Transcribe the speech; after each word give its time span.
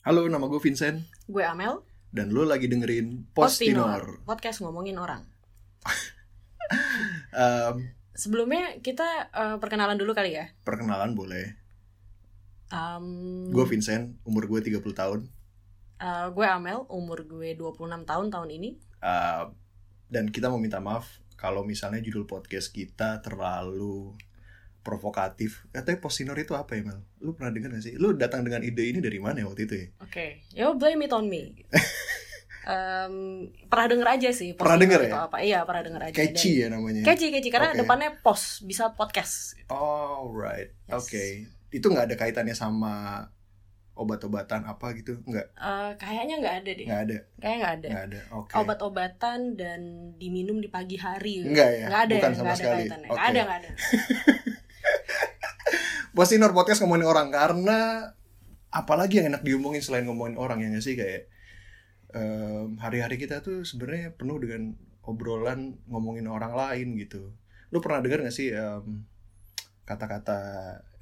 Halo, 0.00 0.24
nama 0.26 0.48
gue 0.48 0.56
Vincent 0.58 1.04
Gue 1.26 1.44
Amel, 1.44 1.84
dan 2.10 2.32
lo 2.32 2.42
lagi 2.42 2.66
dengerin 2.66 3.28
Postinor. 3.30 4.24
podcast 4.24 4.64
ngomongin 4.64 4.96
orang. 4.96 5.22
Em, 7.32 7.94
Sebelumnya 8.12 8.78
kita 8.80 9.06
eh, 9.28 9.56
perkenalan 9.56 9.96
dulu 9.96 10.12
kali 10.12 10.34
ya. 10.34 10.50
perkenalan 10.62 11.14
boleh. 11.14 11.56
Um, 12.70 13.50
Gue 13.50 13.66
Vincent, 13.66 14.14
umur 14.22 14.46
gue 14.46 14.60
30 14.62 14.82
tahun. 14.92 15.20
eh, 15.98 16.26
gue 16.30 16.46
Amel, 16.46 16.86
umur 16.88 17.24
gue 17.24 17.52
26 17.54 17.76
tahun 18.04 18.26
tahun 18.28 18.48
ini. 18.50 18.70
Em, 19.00 19.46
dan 20.08 20.24
kita 20.28 20.48
mau 20.48 20.58
minta 20.58 20.78
maaf 20.78 21.06
kalau 21.34 21.62
misalnya 21.62 22.00
judul 22.00 22.24
podcast 22.24 22.70
kita 22.70 23.20
terlalu 23.20 24.14
provokatif. 24.80 25.64
Katanya 25.68 25.98
Postinor 25.98 26.36
itu 26.36 26.52
apa 26.52 26.72
ya, 26.72 26.82
Mel? 26.82 27.00
Lu 27.18 27.32
pernah 27.32 27.52
denger 27.52 27.70
gak 27.72 27.84
sih? 27.84 27.94
Lu 27.94 28.12
datang 28.12 28.42
dengan 28.42 28.60
ide 28.60 28.84
ini 28.86 28.98
dari 28.98 29.16
mana 29.16 29.40
ya 29.40 29.46
waktu 29.46 29.62
itu 29.64 29.74
ya? 29.76 29.86
Oke, 30.00 30.26
yo 30.50 30.72
blame 30.74 31.04
it 31.04 31.12
on 31.12 31.26
me. 31.26 31.52
Em, 32.60 33.14
pernah 33.72 33.86
denger 33.88 34.08
aja 34.10 34.30
sih. 34.30 34.52
Pernah 34.52 34.76
denger 34.76 35.00
ya? 35.08 35.12
Apa? 35.26 35.40
Iya, 35.40 35.64
pernah 35.64 35.80
denger 35.80 36.02
aja. 36.06 36.14
Catchy 36.14 36.60
ya 36.60 36.68
namanya? 36.68 37.00
Catchy, 37.02 37.32
catchy. 37.32 37.48
Karena 37.48 37.72
Oke. 37.72 37.80
depannya 37.82 38.10
pos, 38.20 38.60
bisa 38.62 38.92
podcast. 38.92 39.56
Oh, 39.72 40.28
right. 40.28 40.68
Yes. 40.84 40.92
Oke. 40.92 41.24
Itu 41.72 41.88
nggak 41.88 42.12
ada 42.12 42.16
kaitannya 42.20 42.52
sama 42.52 43.24
obat-obatan 43.96 44.64
apa 44.64 44.92
gitu? 44.92 45.24
Nggak, 45.24 45.46
Eh, 45.52 45.90
kayaknya 45.96 46.34
nggak 46.36 46.56
ada 46.60 46.70
deh. 46.70 46.86
nggak 46.86 47.00
ada. 47.00 47.16
Kayaknya 47.36 47.58
nggak 47.58 47.74
ada. 47.74 47.88
Nggak 47.88 48.04
ada. 48.06 48.20
Oke. 48.36 48.52
Obat-obatan 48.56 49.38
dan 49.56 49.80
diminum 50.16 50.56
di 50.60 50.68
pagi 50.68 50.96
hari. 50.96 51.40
Nggak 51.44 51.70
ya? 51.74 51.86
Nggak 51.88 52.02
ada. 52.06 52.14
Bukan 52.16 52.32
sama 52.32 52.44
nggak 52.44 52.52
ada 52.52 52.60
sekali. 52.60 52.80
kaitannya. 52.84 53.08
Oke. 53.08 53.16
Nggak 53.16 53.24
ada, 53.26 53.40
nggak 53.40 53.58
ada. 53.58 53.70
Postinor 56.10 56.50
podcast 56.50 56.82
ngomongin 56.82 57.06
orang 57.06 57.28
karena 57.30 58.10
apalagi 58.70 59.22
yang 59.22 59.34
enak 59.34 59.42
diomongin 59.46 59.82
selain 59.82 60.06
ngomongin 60.06 60.38
orang 60.38 60.58
ya 60.62 60.68
nggak 60.70 60.84
sih 60.84 60.94
kayak 60.98 61.30
em, 62.14 62.78
hari-hari 62.82 63.18
kita 63.18 63.42
tuh 63.42 63.62
sebenarnya 63.62 64.14
penuh 64.14 64.38
dengan 64.42 64.74
obrolan 65.06 65.78
ngomongin 65.86 66.26
orang 66.26 66.54
lain 66.54 66.98
gitu. 66.98 67.34
Lu 67.70 67.78
pernah 67.78 68.02
dengar 68.02 68.26
nggak 68.26 68.34
sih 68.34 68.50
em, 68.50 69.06
kata-kata 69.86 70.38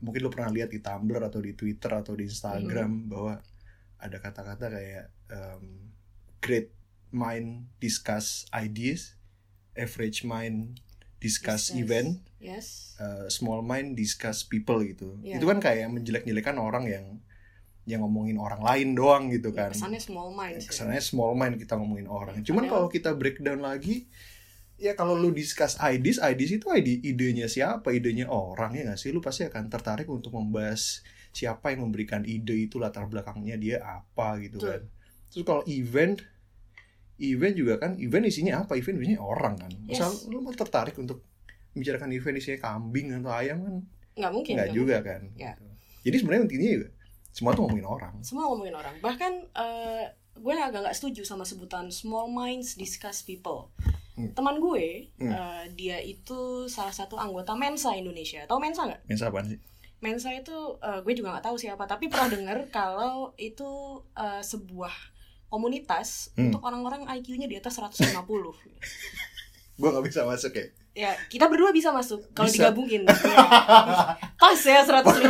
mungkin 0.04 0.20
lu 0.24 0.30
pernah 0.32 0.52
lihat 0.52 0.72
di 0.72 0.80
Tumblr 0.80 1.20
atau 1.24 1.40
di 1.40 1.52
Twitter 1.56 1.92
atau 1.92 2.12
di 2.12 2.28
Instagram 2.28 3.08
bahwa 3.08 3.40
ada 4.00 4.16
kata-kata 4.20 4.66
kayak 4.68 5.06
em, 5.32 5.92
great 6.44 6.68
mind 7.08 7.68
discuss 7.80 8.44
ideas, 8.52 9.16
average 9.72 10.20
mind 10.24 10.84
discuss, 11.18 11.70
Discuss. 11.70 11.78
event, 11.78 12.10
Yes. 12.38 12.94
uh, 12.96 13.26
small 13.28 13.60
mind 13.60 13.94
discuss 13.94 14.42
people 14.42 14.78
gitu. 14.82 15.18
Iya. 15.20 15.38
Itu 15.38 15.46
kan 15.46 15.58
kayak 15.58 15.90
menjelek-jelekan 15.90 16.56
orang 16.56 16.86
yang 16.86 17.06
yang 17.82 18.04
ngomongin 18.04 18.36
orang 18.36 18.60
lain 18.60 18.92
doang 18.92 19.32
gitu 19.32 19.48
Ya, 19.50 19.66
kan. 19.66 19.70
kesannya 19.72 19.98
small 19.98 20.28
mind 20.30 20.60
sih. 20.60 20.68
Kesannya 20.68 21.00
small 21.00 21.32
mind 21.32 21.56
kita 21.56 21.74
ngomongin 21.74 22.04
orang. 22.06 22.36
Cuman 22.44 22.68
kalau 22.68 22.86
kita 22.86 23.16
breakdown 23.16 23.64
lagi 23.64 24.06
ya 24.78 24.92
kalau 24.92 25.16
lu 25.16 25.32
discuss 25.32 25.74
ideas, 25.80 26.20
ideas 26.20 26.52
itu 26.54 26.68
ide 26.70 27.00
idenya 27.02 27.48
siapa? 27.48 27.90
Idenya 27.90 28.28
orang 28.28 28.76
ya 28.76 28.86
nggak 28.86 29.00
sih? 29.00 29.10
Lu 29.10 29.18
pasti 29.18 29.42
akan 29.42 29.66
tertarik 29.66 30.06
untuk 30.06 30.36
membahas 30.36 31.00
siapa 31.32 31.72
yang 31.72 31.88
memberikan 31.88 32.22
ide 32.22 32.68
itu 32.68 32.76
latar 32.76 33.08
belakangnya 33.08 33.56
dia 33.56 33.80
apa 33.80 34.36
gitu 34.38 34.60
Betul. 34.60 34.68
kan. 34.70 34.82
Terus 35.32 35.44
kalau 35.48 35.62
event 35.64 36.20
event 37.20 37.54
juga 37.54 37.74
kan 37.76 37.94
event 37.96 38.24
isinya 38.24 38.62
apa? 38.62 38.74
Event 38.74 38.98
isinya 38.98 39.20
orang 39.20 39.54
kan. 39.56 39.70
Misal 39.82 40.08
Yes. 40.08 40.26
lu 40.26 40.38
mau 40.38 40.52
tertarik 40.52 40.94
untuk 40.94 41.22
membicarakan 41.70 42.10
event 42.10 42.36
isinya 42.36 42.58
kambing 42.64 43.12
atau 43.12 43.30
ayam 43.30 43.58
kan 43.60 43.74
nggak 44.14 44.32
mungkin 44.32 44.52
nggak 44.54 44.70
juga 44.72 44.96
kan. 45.00 45.20
Ya. 45.34 45.54
Jadi 46.00 46.16
sebenarnya 46.16 46.42
intinya 46.44 46.68
juga 46.74 46.88
semua 47.28 47.50
tuh 47.52 47.62
ngomongin 47.64 47.86
orang. 47.86 48.12
mungkin. 48.12 48.26
semua 48.26 48.44
ngomongin 48.46 48.74
orang 48.74 48.94
bahkan 48.98 49.32
eh, 49.52 50.04
gue 50.34 50.52
agak 50.54 50.80
nggak 50.80 50.96
setuju 50.96 51.22
sama 51.22 51.42
sebutan 51.42 51.86
small 51.88 52.26
minds 52.26 52.74
discuss 52.74 53.20
people 53.20 53.70
Hmm. 54.14 54.34
teman 54.34 54.58
gue 54.58 55.14
Hmm. 55.16 55.30
eh, 55.30 55.64
dia 55.72 55.98
itu 55.98 56.38
salah 56.66 56.90
satu 56.90 57.14
anggota 57.14 57.54
Mensa 57.54 57.94
Indonesia 57.94 58.42
tahu 58.44 58.58
Mensa 58.58 58.82
nggak 58.84 59.06
Mensa 59.06 59.26
apaan 59.26 59.46
sih? 59.46 59.58
Mensa 59.98 60.30
itu 60.32 60.50
eh, 60.80 60.98
gue 61.00 61.12
juga 61.12 61.30
nggak 61.32 61.46
tahu 61.46 61.54
siapa 61.54 61.82
tapi 61.84 62.06
pernah 62.06 62.26
dengar 62.28 62.58
kalau 62.68 63.30
itu 63.36 63.70
eh, 64.12 64.42
sebuah 64.42 64.90
komunitas 65.48 66.30
Hmm. 66.32 66.48
untuk 66.48 66.60
orang-orang 66.62 67.04
IQ-nya 67.10 67.44
di 67.44 67.56
atas 67.56 67.76
150 67.76 68.12
Gue 69.78 69.88
nggak 69.88 70.04
bisa 70.04 70.22
masuk 70.22 70.52
ya. 70.52 70.66
ya 70.98 71.10
kita 71.26 71.46
berdua 71.46 71.70
bisa 71.70 71.88
masuk 71.88 72.18
kalau 72.32 72.46
digabungin 72.48 73.06
Ya. 73.06 73.14
pas 74.34 74.58
ya 74.58 74.82
150 74.82 75.22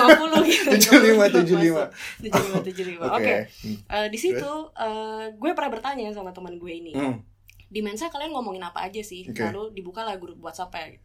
gitu 0.42 0.70
75, 0.72 1.28
75. 1.44 1.92
75 2.18 2.64
75 2.64 2.96
oke 2.98 3.12
Oke. 3.14 3.34
Hmm. 3.60 3.76
Eh, 3.86 4.08
di 4.08 4.18
situ 4.18 4.50
eh, 4.74 5.24
gue 5.30 5.50
pernah 5.52 5.70
bertanya 5.70 6.08
sama 6.10 6.30
teman 6.30 6.56
gue 6.56 6.72
ini 6.72 6.92
Hmm. 6.92 7.20
di 7.66 7.80
Mensa 7.80 8.08
kalian 8.08 8.32
ngomongin 8.32 8.64
apa 8.64 8.82
aja 8.82 8.98
sih 8.98 9.28
Oke. 9.28 9.44
lalu 9.44 9.70
dibukalah 9.74 10.16
grup 10.16 10.40
WhatsApp 10.40 10.72
ya 10.72 10.86
gitu. 10.90 11.04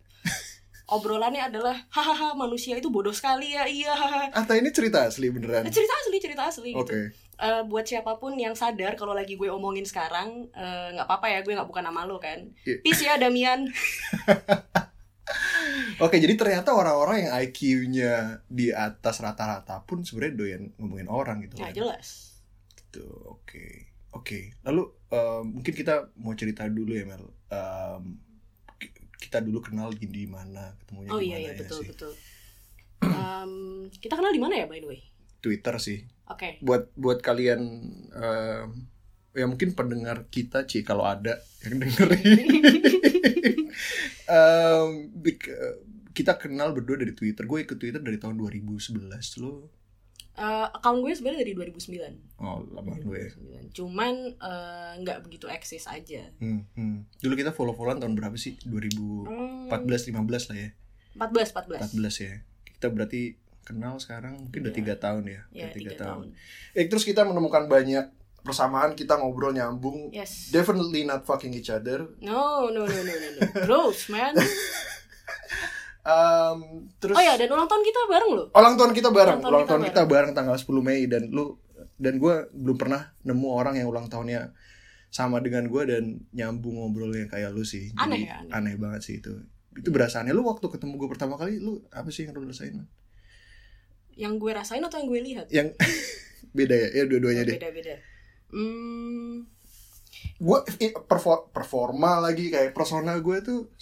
obrolannya 0.86 1.44
adalah 1.44 1.76
hahaha 1.90 2.32
manusia 2.34 2.76
itu 2.76 2.88
bodoh 2.88 3.12
sekali 3.12 3.52
ya 3.52 3.64
iya 3.66 3.92
hahaha 3.92 4.32
Ata 4.34 4.56
ini 4.56 4.70
cerita 4.70 5.04
asli 5.04 5.28
beneran. 5.28 5.68
cerita 5.68 5.92
asli 5.98 6.18
cerita 6.18 6.44
asli 6.46 6.72
Oke. 6.72 6.88
gitu 6.88 6.96
Eh, 7.34 7.64
buat 7.66 7.82
siapa 7.84 8.18
pun 8.18 8.38
yang 8.38 8.54
sadar 8.54 8.94
kalau 8.94 9.12
lagi 9.12 9.34
gue 9.34 9.50
omongin 9.50 9.84
sekarang 9.84 10.48
eh, 10.50 10.88
nggak 10.94 11.04
apa-apa 11.04 11.28
ya 11.30 11.40
gue 11.42 11.52
nggak 11.52 11.66
bukan 11.66 11.82
nama 11.84 12.06
lo 12.06 12.18
kan 12.18 12.46
Iya. 12.62 12.78
peace 12.80 13.02
ya 13.02 13.18
Damian 13.18 13.66
Oke, 15.98 16.20
jadi 16.20 16.36
ternyata 16.36 16.76
orang-orang 16.76 17.26
yang 17.26 17.32
IQ-nya 17.40 18.14
di 18.46 18.70
atas 18.70 19.18
rata-rata 19.18 19.82
pun 19.82 20.04
sebenarnya 20.04 20.36
doyan 20.36 20.64
ngomongin 20.76 21.08
orang 21.08 21.38
gitu 21.42 21.58
ya 21.58 21.70
kan. 21.70 21.74
jelas 21.74 22.38
Gitu. 22.76 23.08
Oke. 23.26 23.90
Oke. 24.12 24.54
Lalu 24.62 24.84
em, 25.10 25.44
mungkin 25.50 25.74
kita 25.74 26.12
mau 26.16 26.36
cerita 26.36 26.68
dulu 26.68 26.92
ya 26.92 27.08
Mel. 27.08 27.24
Ki- 28.78 28.94
kita 29.18 29.40
dulu 29.40 29.64
kenal 29.64 29.90
di 29.90 30.06
mana, 30.28 30.76
ketemunya 30.78 31.10
oh 31.10 31.18
di 31.18 31.26
iya 31.26 31.34
mana 31.34 31.42
iya 31.42 31.50
ya 31.50 31.62
betul 31.64 31.80
sih? 31.80 31.88
betul 31.90 32.12
Em, 33.04 33.52
kita 33.92 34.14
kenal 34.14 34.30
di 34.30 34.40
mana 34.40 34.54
ya 34.56 34.66
by 34.66 34.78
the 34.78 34.88
way 34.88 35.02
Twitter 35.40 35.76
sih. 35.78 36.04
Oke. 36.30 36.60
Buat 36.64 36.94
buat 36.96 37.20
kalian 37.20 37.62
em, 38.14 38.68
ya 39.34 39.46
mungkin 39.50 39.74
pendengar 39.74 40.30
kita 40.30 40.64
Ci 40.70 40.86
kalau 40.86 41.04
ada 41.08 41.40
yang 41.66 41.82
dengerin. 41.82 42.40
Eh, 44.24 44.86
kita 46.14 46.38
kenal 46.38 46.72
berdua 46.72 47.02
dari 47.02 47.12
Twitter. 47.12 47.44
Gue 47.44 47.66
ikut 47.66 47.76
Twitter 47.76 48.00
dari 48.00 48.22
tahun 48.22 48.38
2011 48.38 49.02
lo? 49.42 49.68
Eh, 50.34 50.68
account 50.74 51.06
gue 51.06 51.14
sebenarnya 51.14 51.46
dari 51.46 51.54
2009 51.54 52.42
oh 52.42 52.66
lama 52.74 52.98
lu 53.06 53.14
ya. 53.14 53.30
2009. 53.70 53.70
cuman 53.70 54.14
eh, 54.34 54.92
nggak 55.06 55.30
begitu 55.30 55.46
eksis 55.46 55.86
aja. 55.86 56.26
Hmm, 56.42 56.66
hmm. 56.74 57.22
dulu 57.22 57.34
kita 57.38 57.54
follow 57.54 57.78
followan 57.78 58.02
tahun 58.02 58.18
berapa 58.18 58.34
sih? 58.34 58.58
2014 58.66 59.30
Hmm, 59.30 59.70
15 59.70 60.50
lah 60.50 60.58
ya. 60.58 60.70
14 61.22 61.54
14 61.54 61.94
14 61.94 62.26
ya. 62.26 62.34
Kita 62.66 62.88
berarti 62.90 63.38
kenal 63.64 63.96
sekarang 63.98 64.38
mungkin 64.38 64.60
udah 64.62 64.70
Iya. 64.70 64.80
tiga 64.80 64.96
tahun 64.98 65.24
ya 65.26 65.42
ya 65.50 65.66
Udah 65.66 65.74
tiga 65.74 65.92
tahun. 65.96 66.26
eh 66.72 66.86
terus 66.86 67.02
kita 67.02 67.24
menemukan 67.24 67.66
banyak 67.66 68.06
persamaan 68.40 68.92
kita 68.92 69.16
ngobrol 69.16 69.52
nyambung. 69.52 70.12
Yes. 70.12 70.52
Definitely 70.52 71.04
not 71.04 71.24
fucking 71.24 71.52
each 71.52 71.70
other. 71.70 72.12
No 72.20 72.68
no 72.68 72.84
no 72.84 72.92
no 72.92 73.14
no, 73.14 73.28
no. 73.34 73.42
gross 73.64 74.08
man. 74.08 74.36
Em, 76.04 76.60
terus 77.00 77.16
oh 77.16 77.24
ya 77.24 77.40
dan 77.40 77.48
ulang 77.48 77.64
tahun 77.64 77.80
kita 77.82 78.00
bareng 78.06 78.32
loh. 78.36 78.48
Ulang 78.52 78.76
tahun 78.76 78.92
kita 78.92 79.10
bareng. 79.10 79.40
Ulang 79.40 79.42
tahun 79.42 79.52
ulang 79.54 79.64
kita 79.64 79.72
tahun 79.72 79.84
kita 79.88 80.04
bareng. 80.04 80.32
tanggal 80.36 80.56
10 80.60 80.84
Mei. 80.84 81.08
Dan 81.08 81.32
lu 81.32 81.56
dan 81.96 82.20
gue 82.20 82.36
belum 82.52 82.76
pernah 82.76 83.16
nemu 83.24 83.48
orang 83.48 83.80
yang 83.80 83.88
ulang 83.88 84.12
tahunnya 84.12 84.52
sama 85.08 85.40
dengan 85.40 85.64
gue 85.72 85.84
dan 85.88 86.04
nyambung 86.36 86.76
ngobrolnya 86.76 87.32
kayak 87.32 87.56
lu 87.56 87.64
sih. 87.64 87.96
Aneh 87.96 88.28
Jadi, 88.28 88.28
ya, 88.28 88.38
aneh. 88.52 88.76
banget 88.76 89.00
sih 89.00 89.24
itu. 89.24 89.32
Itu 89.72 89.90
berasaannya. 89.90 90.36
Lu 90.36 90.44
waktu 90.44 90.68
ketemu 90.68 91.00
gue 91.00 91.08
pertama 91.08 91.40
kali 91.40 91.64
lu 91.64 91.80
apa 91.88 92.12
sih 92.12 92.28
yang 92.28 92.36
lu 92.36 92.44
rasain 92.44 92.76
Man? 92.76 92.88
Yang 94.16 94.38
gue 94.38 94.52
rasain 94.52 94.80
atau 94.80 94.98
yang 94.98 95.08
gue 95.08 95.22
lihat? 95.24 95.48
Yang 95.50 95.74
beda 96.58 96.76
ya? 96.76 96.88
Ya 96.92 97.04
dua-duanya 97.06 97.44
deh. 97.44 97.56
beda 97.56 97.70
beda 97.72 97.96
hmm, 98.54 99.50
gue 100.36 100.58
perfor- 101.04 101.50
performa 101.50 102.20
lagi 102.20 102.48
kayak 102.48 102.72
persona 102.72 103.18
gue 103.18 103.38
tuh 103.40 103.74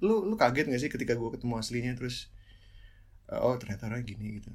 lu 0.00 0.24
lu 0.24 0.34
kaget 0.34 0.66
gak 0.66 0.80
sih 0.80 0.90
ketika 0.90 1.14
gue 1.14 1.30
ketemu 1.30 1.54
aslinya 1.56 1.92
terus 1.94 2.30
eh, 3.26 3.36
oh 3.36 3.54
ternyata 3.54 3.86
orang 3.86 4.02
gini 4.02 4.38
gitu? 4.38 4.50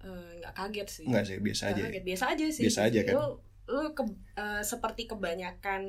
Eh, 0.00 0.30
nggak 0.38 0.54
kaget 0.54 0.88
sih. 0.88 1.04
Enggak 1.04 1.24
sih 1.24 1.36
biasa 1.36 1.62
Nggak 1.62 1.74
aja 1.74 1.82
kaget. 1.84 2.02
Biasa 2.04 2.24
aja 2.30 2.46
sih. 2.46 2.62
Biasa 2.64 2.80
aja 2.84 3.00
kan? 3.02 3.12
lu 3.12 3.26
lu 3.66 3.82
ke- 3.92 4.16
eh, 4.34 4.62
seperti 4.62 5.02
kebanyakan 5.04 5.82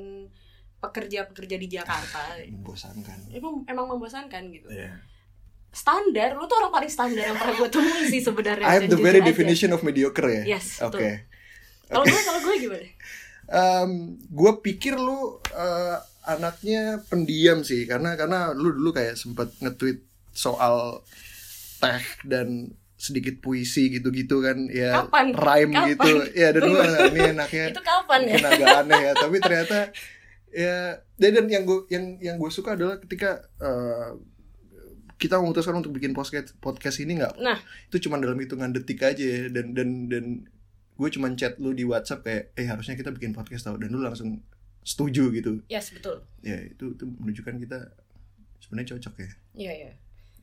pekerja-pekerja 0.78 1.56
di 1.56 1.68
Jakarta. 1.68 2.38
Membosankan. 2.44 3.18
Emang 3.30 3.62
emang 3.64 3.86
membosankan 3.88 4.42
gitu. 4.50 4.68
Iya. 4.68 4.94
Standar 5.68 6.34
lu 6.34 6.44
tuh 6.44 6.56
orang 6.58 6.72
paling 6.72 6.90
standar 6.90 7.22
yang 7.22 7.36
pernah 7.36 7.54
gue 7.54 7.68
temuin 7.68 8.06
sih 8.08 8.20
sebenarnya 8.20 8.66
I 8.72 8.76
am 8.80 8.88
dan 8.88 8.90
the 8.92 8.98
very 8.98 9.20
aja. 9.20 9.28
definition 9.30 9.70
of 9.70 9.84
mediocre 9.84 10.26
ya. 10.26 10.58
Yes, 10.58 10.80
Oke. 10.80 10.96
betul. 10.98 11.14
kalau 11.88 12.04
gue 12.04 12.20
kalau 12.20 12.40
gue 12.44 12.54
gimana 12.58 12.86
gue 14.38 14.52
pikir 14.60 14.94
lu 14.96 15.40
eh, 15.52 15.96
anaknya 16.28 17.00
pendiam 17.08 17.64
sih 17.64 17.88
karena 17.88 18.12
karena 18.12 18.52
lu 18.52 18.76
dulu 18.76 18.92
kayak 18.92 19.16
sempet 19.16 19.48
nge-tweet 19.64 20.04
soal 20.36 21.00
tech 21.80 22.04
dan 22.28 22.68
sedikit 22.98 23.38
puisi 23.38 23.88
gitu-gitu 23.94 24.42
kan 24.42 24.66
ya 24.68 25.06
Kapan? 25.06 25.30
rhyme 25.32 25.70
Kapan? 25.72 25.88
gitu 25.94 26.10
ya 26.34 26.48
dan 26.50 26.62
gue 26.66 26.82
ini 27.14 27.20
enaknya 27.32 27.64
itu 27.72 27.82
kapan 27.82 28.20
ya 28.26 28.36
agak 28.42 28.68
aneh 28.84 29.00
ya 29.00 29.12
tapi 29.14 29.36
ternyata 29.38 29.78
ya 30.50 30.76
dan 31.16 31.46
yang 31.46 31.62
gue 31.64 31.86
yang 31.88 32.04
yang 32.18 32.36
gue 32.36 32.50
suka 32.50 32.74
adalah 32.74 32.98
ketika 32.98 33.38
eh, 33.62 34.18
kita 35.18 35.36
memutuskan 35.36 35.74
untuk 35.76 35.90
bikin 35.92 36.14
podcast 36.14 36.54
podcast 36.62 37.02
ini 37.02 37.18
nggak? 37.18 37.42
Nah. 37.42 37.58
Itu 37.90 37.98
cuma 38.06 38.16
dalam 38.16 38.38
hitungan 38.38 38.70
detik 38.70 39.02
aja 39.02 39.18
ya. 39.18 39.50
dan 39.50 39.74
dan 39.74 40.06
dan 40.06 40.24
gue 40.98 41.08
cuma 41.10 41.30
chat 41.34 41.58
lu 41.58 41.74
di 41.74 41.82
WhatsApp 41.82 42.22
kayak 42.26 42.44
eh 42.54 42.66
harusnya 42.66 42.94
kita 42.94 43.10
bikin 43.10 43.34
podcast 43.34 43.66
tau 43.66 43.74
dan 43.78 43.90
lu 43.90 43.98
langsung 43.98 44.42
setuju 44.82 45.30
gitu. 45.34 45.62
Yes 45.66 45.90
betul. 45.90 46.22
Ya 46.42 46.58
itu 46.62 46.94
itu 46.94 47.04
menunjukkan 47.04 47.58
kita 47.58 47.78
sebenarnya 48.58 48.98
cocok 48.98 49.14
ya 49.22 49.30
iya 49.54 49.72
iya. 49.74 49.92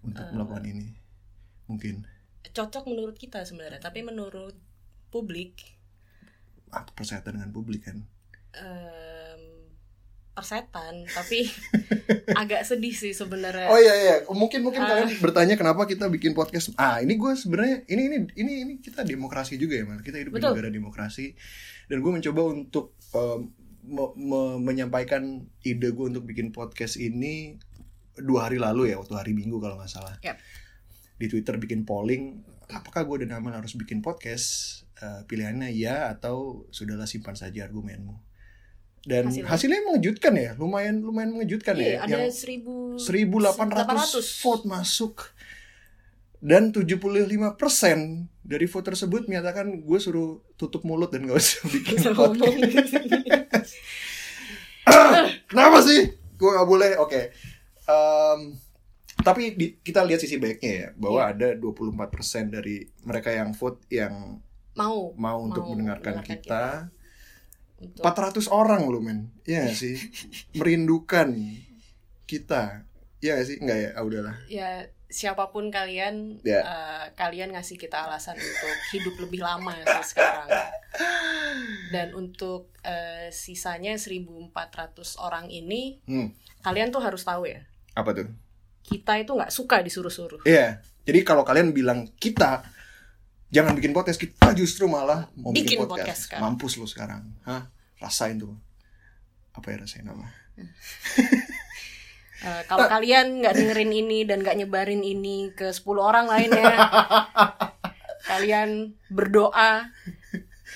untuk 0.04 0.24
Eh. 0.24 0.32
melakukan 0.36 0.64
ini. 0.68 0.88
Mungkin. 1.66 2.04
Cocok 2.52 2.84
menurut 2.88 3.16
kita 3.16 3.42
sebenarnya 3.42 3.80
tapi 3.80 4.04
menurut 4.04 4.54
publik 5.10 5.76
ah, 6.72 6.84
persetan 6.92 7.40
dengan 7.40 7.56
publik 7.56 7.88
kan? 7.88 8.04
Em, 8.56 9.15
persetan 10.36 11.08
tapi 11.08 11.48
agak 12.42 12.62
sedih 12.62 12.92
sih 12.92 13.12
sebenarnya 13.12 13.66
Oh 13.66 13.80
iya 13.80 13.94
iya, 13.96 14.16
mungkin 14.28 14.62
mungkin 14.62 14.84
Ah. 14.84 15.00
kalian 15.00 15.16
bertanya 15.18 15.56
kenapa 15.56 15.86
kita 15.86 16.06
bikin 16.08 16.32
podcast. 16.32 16.76
Ah, 16.76 17.00
ini 17.00 17.16
gue 17.16 17.32
sebenarnya 17.34 17.88
ini 17.88 18.02
ini 18.06 18.18
ini 18.36 18.52
ini 18.62 18.74
kita 18.78 19.02
demokrasi 19.02 19.56
juga 19.56 19.80
ya, 19.80 19.88
Mal. 19.88 20.04
Kita 20.04 20.20
hidup 20.20 20.36
Betul. 20.36 20.52
di 20.52 20.56
negara 20.60 20.70
demokrasi 20.70 21.26
dan 21.88 21.98
gue 22.00 22.12
mencoba 22.12 22.42
untuk 22.46 22.86
um, 23.12 23.48
me- 23.82 24.16
me- 24.18 24.60
menyampaikan 24.62 25.24
ide 25.62 25.90
gue 25.90 26.06
untuk 26.06 26.26
bikin 26.26 26.50
podcast 26.50 26.98
ini 26.98 27.56
dua 28.16 28.48
hari 28.48 28.60
lalu 28.60 28.92
ya, 28.92 29.00
waktu 29.00 29.16
hari 29.16 29.32
Minggu 29.32 29.58
kalau 29.58 29.80
nggak 29.80 29.90
salah. 29.90 30.20
Yap. 30.20 30.36
Di 31.16 31.26
Twitter 31.26 31.56
bikin 31.56 31.84
polling, 31.84 32.44
apakah 32.68 33.04
gue 33.04 33.24
dan 33.24 33.40
Amal 33.40 33.56
harus 33.56 33.72
bikin 33.74 34.00
podcast? 34.00 34.84
Eh, 34.96 35.22
pilihannya 35.24 35.72
ya 35.72 36.08
atau 36.10 36.64
sudahlah 36.70 37.04
simpan 37.04 37.36
saja 37.36 37.64
argumenmu. 37.64 38.16
Dan 39.06 39.30
Hasilnya? 39.30 39.46
hasilnya, 39.48 39.82
mengejutkan 39.86 40.34
ya, 40.34 40.52
lumayan 40.58 40.98
lumayan 40.98 41.30
mengejutkan 41.30 41.78
iya 41.78 42.02
ya. 42.02 42.10
ada 42.10 42.18
Yang- 42.26 42.42
seribu 42.98 42.98
1800 42.98 44.42
vote 44.42 44.66
masuk 44.66 45.30
dan 46.42 46.74
75% 46.74 47.54
dari 48.42 48.66
vote 48.66 48.86
tersebut 48.86 49.26
menyatakan 49.26 49.82
gue 49.82 50.00
suruh 50.02 50.42
tutup 50.58 50.82
mulut 50.84 51.10
dan 51.10 51.26
gak 51.26 51.38
usah 51.38 51.66
bikin 51.70 51.98
podcast. 52.14 53.74
Kenapa 55.50 55.78
sih? 55.82 56.14
Gue 56.38 56.50
gak 56.54 56.68
boleh. 56.68 56.92
Oke. 56.98 57.34
Em, 57.86 58.40
tapi 59.22 59.54
di- 59.54 59.78
kita 59.80 60.02
lihat 60.02 60.22
sisi 60.22 60.38
baiknya 60.38 60.74
ya 60.74 60.88
bahwa 60.94 61.22
ada 61.26 61.54
24% 61.54 62.50
dari 62.52 62.86
mereka 63.02 63.30
yang 63.30 63.54
vote 63.54 63.82
yang 63.90 64.38
mau 64.76 65.16
mau 65.16 65.40
untuk 65.42 65.64
Mau 65.66 65.72
mendengarkan 65.74 66.20
mendengarkan 66.20 66.42
kita. 66.42 66.64
Untuk 67.78 68.02
400 68.02 68.48
orang 68.48 68.82
loh 68.86 69.00
men. 69.00 69.32
Iya 69.44 69.68
gak 69.68 69.76
sih? 69.76 69.96
Merindukan 70.60 71.36
kita. 72.24 72.88
Iya 73.20 73.36
gak 73.36 73.46
sih? 73.46 73.58
Enggak 73.60 73.78
ya? 73.78 73.90
Ah, 73.94 74.04
udahlah. 74.04 74.36
ya 74.46 74.70
siapa 75.06 75.48
pun 75.48 75.70
kalian 75.70 76.42
Ya. 76.42 76.60
eh, 76.60 77.06
kalian 77.14 77.54
ngasih 77.54 77.78
kita 77.78 78.04
alasan 78.04 78.36
untuk 78.36 78.74
hidup 78.92 79.16
lebih 79.18 79.40
lama 79.40 79.72
sih 79.78 80.12
sekarang 80.12 80.50
dan 81.90 82.12
untuk 82.12 82.74
eh, 82.82 83.30
sisanya 83.30 83.96
1400 83.96 84.52
orang 85.18 85.48
ini 85.48 86.02
Hmm. 86.04 86.34
kalian 86.62 86.90
tuh 86.90 87.00
harus 87.00 87.22
tahu 87.22 87.46
ya 87.46 87.64
Apa 87.94 88.12
tuh? 88.14 88.28
kita 88.82 89.18
itu 89.18 89.32
nggak 89.32 89.50
suka 89.50 89.80
disuruh-suruh 89.80 90.42
Iya. 90.44 90.82
Jadi 91.02 91.22
kalau 91.22 91.42
kalian 91.42 91.70
bilang 91.70 92.10
kita 92.16 92.66
jangan 93.48 93.74
bikin 93.74 93.92
podcast, 93.92 94.18
kita 94.18 94.52
justru 94.54 94.86
malah 94.86 95.30
mau 95.36 95.50
bikin, 95.50 95.76
Bikin 95.76 95.78
podcast 95.82 95.98
podcast. 95.98 96.22
sekarang. 96.26 96.44
Mampus 96.52 96.74
lu 96.76 96.86
sekarang. 96.86 97.22
Hah? 97.42 97.64
Rasain 97.98 98.36
tuh. 98.36 98.54
Apa 99.52 99.72
ya 99.72 99.78
rasain 99.82 100.06
apa? 100.06 100.26
Eh, 102.38 102.62
kalau 102.68 102.86
kalian 102.86 103.42
nggak 103.42 103.56
dengerin 103.56 103.90
ini 103.96 104.20
dan 104.22 104.44
nggak 104.44 104.60
nyebarin 104.60 105.02
ini 105.02 105.50
ke 105.50 105.72
10 105.72 105.82
orang 105.98 106.28
lainnya 106.28 106.68
kalian 108.30 108.92
berdoa 109.08 109.88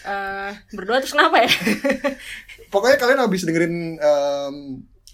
eh, 0.01 0.51
berdoa 0.71 0.97
terus 0.97 1.13
kenapa 1.13 1.43
ya 1.43 1.51
Pokoknya 2.73 2.97
kalian 2.97 3.19
habis 3.21 3.43
dengerin 3.43 3.75
em, 3.97 4.55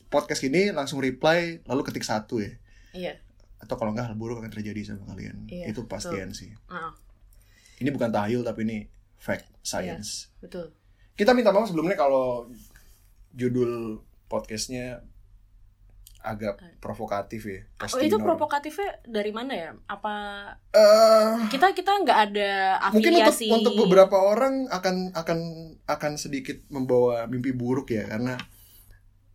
podcast 0.07 0.45
ini 0.45 0.69
langsung 0.69 1.01
reply 1.01 1.59
lalu 1.65 1.81
ketik 1.81 2.05
satu 2.05 2.39
ya. 2.39 2.53
iya 2.93 3.13
Atau 3.59 3.75
kalau 3.75 3.91
enggak 3.91 4.07
hal 4.07 4.15
buruk 4.15 4.39
akan 4.39 4.53
terjadi 4.53 4.93
sama 4.93 5.11
kalian. 5.11 5.49
Iya, 5.49 5.73
Itu 5.73 5.89
pastian 5.89 6.31
sih. 6.31 6.53
ah, 6.69 6.93
Ini 7.75 7.89
bukan 7.91 8.09
tahayul 8.09 8.43
tapi 8.43 8.63
ini 8.63 8.77
fact 9.17 9.49
science. 9.59 10.31
betul. 10.39 10.71
Kita 11.15 11.31
minta 11.31 11.51
maaf 11.51 11.71
sebelumnya 11.71 11.95
kalau 11.95 12.47
judul 13.31 13.99
podcastnya 14.27 14.99
agak 16.25 16.57
provokatif 16.81 17.45
ya. 17.45 17.61
oh, 17.61 17.85
Casting 17.85 18.09
itu 18.09 18.17
provokatifnya 18.17 18.97
dari 19.05 19.29
mana 19.29 19.53
ya? 19.53 19.71
Apa 19.85 20.15
Eh, 20.73 21.33
kita 21.53 21.71
kita 21.71 22.01
nggak 22.01 22.19
ada 22.31 22.51
mungkin 22.89 23.13
untuk 23.13 23.29
afiliasi? 23.29 23.47
untuk 23.53 23.73
beberapa 23.85 24.17
orang 24.17 24.65
akan 24.67 25.13
akan 25.13 25.39
akan 25.85 26.11
sedikit 26.17 26.57
membawa 26.73 27.29
mimpi 27.29 27.53
buruk 27.53 27.93
ya 27.93 28.09
karena 28.09 28.35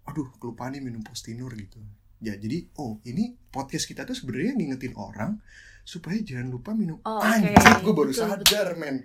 aduh 0.02 0.26
kelupaan 0.42 0.74
nih 0.74 0.82
minum 0.82 1.00
postinur 1.06 1.54
gitu. 1.54 1.78
Ya 2.20 2.34
jadi 2.34 2.66
oh 2.76 2.98
ini 3.06 3.38
podcast 3.54 3.86
kita 3.86 4.02
tuh 4.02 4.18
sebenarnya 4.18 4.58
ngingetin 4.58 4.98
orang 4.98 5.38
supaya 5.82 6.18
jangan 6.20 6.48
lupa 6.48 6.70
minum 6.72 6.98
Oh, 7.02 7.18
oke. 7.18 7.26
anjir 7.26 7.54
gue 7.54 7.92
baru 7.92 8.10
Betul, 8.10 8.26
sadar 8.26 8.68
men. 8.74 9.04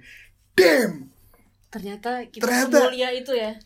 Damn. 0.54 1.10
Ternyata 1.68 2.27
kita 2.27 2.44
Ternyata- 2.45 2.77
semulia 2.80 3.10
itu 3.12 3.33
ya. 3.33 3.51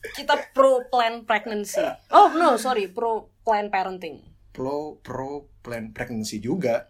Kita 0.00 0.32
pro 0.56 0.88
plan 0.88 1.28
pregnancy. 1.28 1.84
Oh 2.08 2.32
no 2.32 2.56
sorry. 2.56 2.88
Pro 2.88 3.28
plan 3.44 3.68
parenting. 3.68 4.24
Pro 4.50 4.96
pro 4.96 5.44
plan 5.60 5.92
pregnancy 5.92 6.40
juga. 6.40 6.88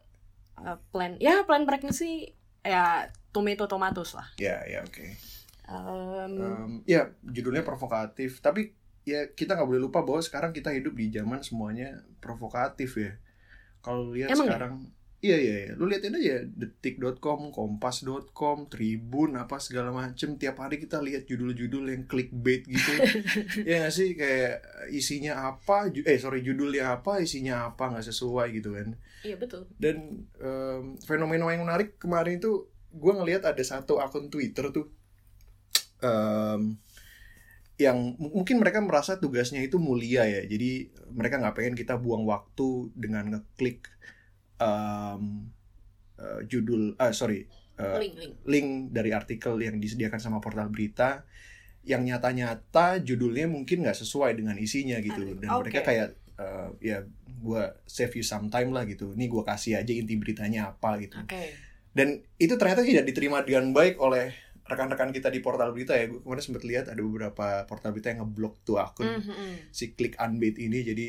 Uh, 0.54 0.78
plan 0.90 1.18
ya 1.18 1.42
plan 1.42 1.66
pregnancy 1.66 2.30
ya 2.62 3.10
tomato 3.30 3.66
tomatos 3.66 4.14
lah. 4.14 4.30
Ya 4.38 4.62
ya 4.62 4.86
oke. 4.86 5.06
Em, 5.66 6.82
ya 6.86 7.10
judulnya 7.20 7.66
provokatif. 7.66 8.38
Tapi 8.38 8.74
ya 9.02 9.26
kita 9.28 9.58
nggak 9.58 9.66
boleh 9.66 9.82
lupa 9.82 10.06
bahwa 10.06 10.22
sekarang 10.22 10.54
kita 10.54 10.70
hidup 10.70 10.94
di 10.94 11.10
zaman 11.10 11.42
semuanya 11.42 12.06
provokatif 12.22 12.94
ya. 12.94 13.18
Kalau 13.82 14.14
lihat 14.14 14.30
Emang 14.30 14.46
ya? 14.46 14.70
Iya 15.20 15.36
iya 15.36 15.54
iya. 15.68 15.72
Lu 15.76 15.84
liatin 15.84 16.16
aja 16.16 16.44
detik.com 16.48 17.52
kompas.com 17.52 18.58
tribun 18.72 19.36
apa 19.36 19.60
segala 19.60 19.92
macem. 19.92 20.40
Tiap 20.40 20.56
hari 20.60 20.80
kita 20.80 21.00
lihat 21.04 21.28
judul-judul 21.28 21.92
yang 21.92 22.02
clickbait 22.08 22.64
gitu. 22.64 22.92
Ya 23.68 23.84
nggak 23.84 23.94
sih? 23.94 24.16
Kayak 24.16 24.64
isinya 24.88 25.52
apa 25.52 25.92
ju- 25.92 26.04
eh 26.08 26.16
sorry 26.16 26.40
judulnya 26.40 26.96
apa 27.00 27.20
isinya 27.20 27.68
apa 27.68 27.92
nggak 27.92 28.06
sesuai 28.08 28.48
gitu 28.56 28.72
kan. 28.72 28.96
Iya 29.20 29.36
betul. 29.36 29.68
Dan 29.76 30.24
em, 30.40 30.96
fenomena 31.04 31.52
yang 31.52 31.68
menarik 31.68 32.00
kemarin 32.00 32.40
itu 32.40 32.68
gue 32.90 33.12
ngelihat 33.12 33.44
ada 33.44 33.62
satu 33.62 34.00
akun 34.00 34.32
Twitter 34.32 34.72
tuh 34.72 34.88
em, 36.00 36.80
yang 37.80 38.12
mungkin 38.20 38.60
mereka 38.60 38.80
merasa 38.84 39.16
tugasnya 39.16 39.60
itu 39.60 39.76
mulia 39.76 40.24
ya. 40.24 40.40
Jadi 40.44 40.92
mereka 41.12 41.40
nggak 41.40 41.56
pengen 41.56 41.76
kita 41.76 41.96
buang 42.00 42.24
waktu 42.24 42.88
dengan 42.96 43.36
ngeklik 43.36 43.88
em, 44.60 45.48
eh, 46.16 46.40
judul 46.46 46.94
ah 46.96 47.10
sorry 47.10 47.48
eh, 47.74 47.96
link 47.98 48.14
link. 48.14 48.34
link 48.44 48.68
dari 48.92 49.10
artikel 49.10 49.56
yang 49.56 49.80
disediakan 49.80 50.20
sama 50.20 50.38
portal 50.38 50.68
berita 50.68 51.24
yang 51.80 52.04
nyata-nyata 52.04 53.00
judulnya 53.00 53.48
mungkin 53.48 53.80
nggak 53.80 53.96
sesuai 53.96 54.36
dengan 54.36 54.52
isinya 54.60 55.00
gitu 55.00 55.40
dan 55.40 55.48
Oke. 55.56 55.72
mereka 55.72 55.80
kayak 55.82 56.08
eh, 56.36 56.68
ya 56.84 56.98
gua 57.40 57.72
save 57.88 58.20
you 58.20 58.24
some 58.24 58.52
time 58.52 58.68
lah 58.72 58.84
gitu. 58.84 59.16
Nih 59.16 59.32
gua 59.32 59.48
kasih 59.48 59.80
aja 59.80 59.88
inti 59.88 60.12
beritanya 60.20 60.76
apa 60.76 61.00
gitu. 61.00 61.16
Oke. 61.24 61.56
Dan 61.90 62.20
itu 62.36 62.54
ternyata 62.60 62.84
tidak 62.84 63.08
diterima 63.08 63.40
dengan 63.42 63.72
baik 63.72 63.96
oleh 63.96 64.30
rekan-rekan 64.62 65.10
kita 65.10 65.32
di 65.32 65.40
portal 65.42 65.74
berita 65.74 65.96
ya. 65.98 66.06
Gue 66.06 66.22
kemarin 66.22 66.44
sempat 66.44 66.62
lihat 66.62 66.86
ada 66.86 67.00
beberapa 67.02 67.64
portal 67.66 67.90
berita 67.90 68.14
yang 68.14 68.22
ngeblok 68.22 68.62
tuh 68.62 68.78
akun 68.78 69.08
Mhm. 69.18 69.74
si 69.74 69.96
klik 69.98 70.14
unbait 70.20 70.54
ini. 70.54 70.86
Jadi 70.86 71.06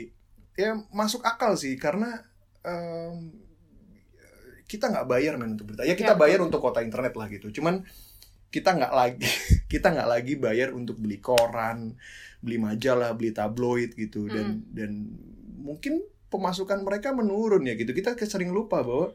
ya 0.57 0.73
masuk 0.89 1.21
akal 1.21 1.53
sih. 1.53 1.77
Karena 1.77 2.25
em, 2.65 3.31
kita 4.69 4.87
nggak 4.87 5.07
bayar 5.07 5.35
men 5.35 5.55
untuk 5.59 5.71
berita. 5.73 5.83
Ya 5.83 5.95
kita 5.99 6.15
Ya, 6.15 6.19
bayar 6.19 6.39
untuk 6.39 6.63
kota 6.63 6.79
internet 6.79 7.13
lah 7.19 7.27
gitu. 7.27 7.51
Cuman 7.51 7.83
kita 8.51 8.75
nggak 8.75 8.93
lagi 8.93 9.23
kita 9.73 9.87
nggak 9.91 10.09
lagi 10.09 10.33
bayar 10.39 10.71
untuk 10.75 10.99
beli 10.99 11.19
koran 11.19 11.95
beli 12.41 12.57
majalah 12.59 13.13
beli 13.17 13.31
tabloid 13.35 13.95
gitu. 13.95 14.31
Dan 14.31 14.63
dan 14.71 15.11
mungkin 15.59 16.03
pemasukan 16.31 16.81
mereka 16.87 17.11
menurun 17.11 17.67
ya 17.67 17.75
gitu. 17.75 17.91
Kita 17.91 18.15
sering 18.23 18.51
lupa 18.55 18.81
bahwa 18.83 19.11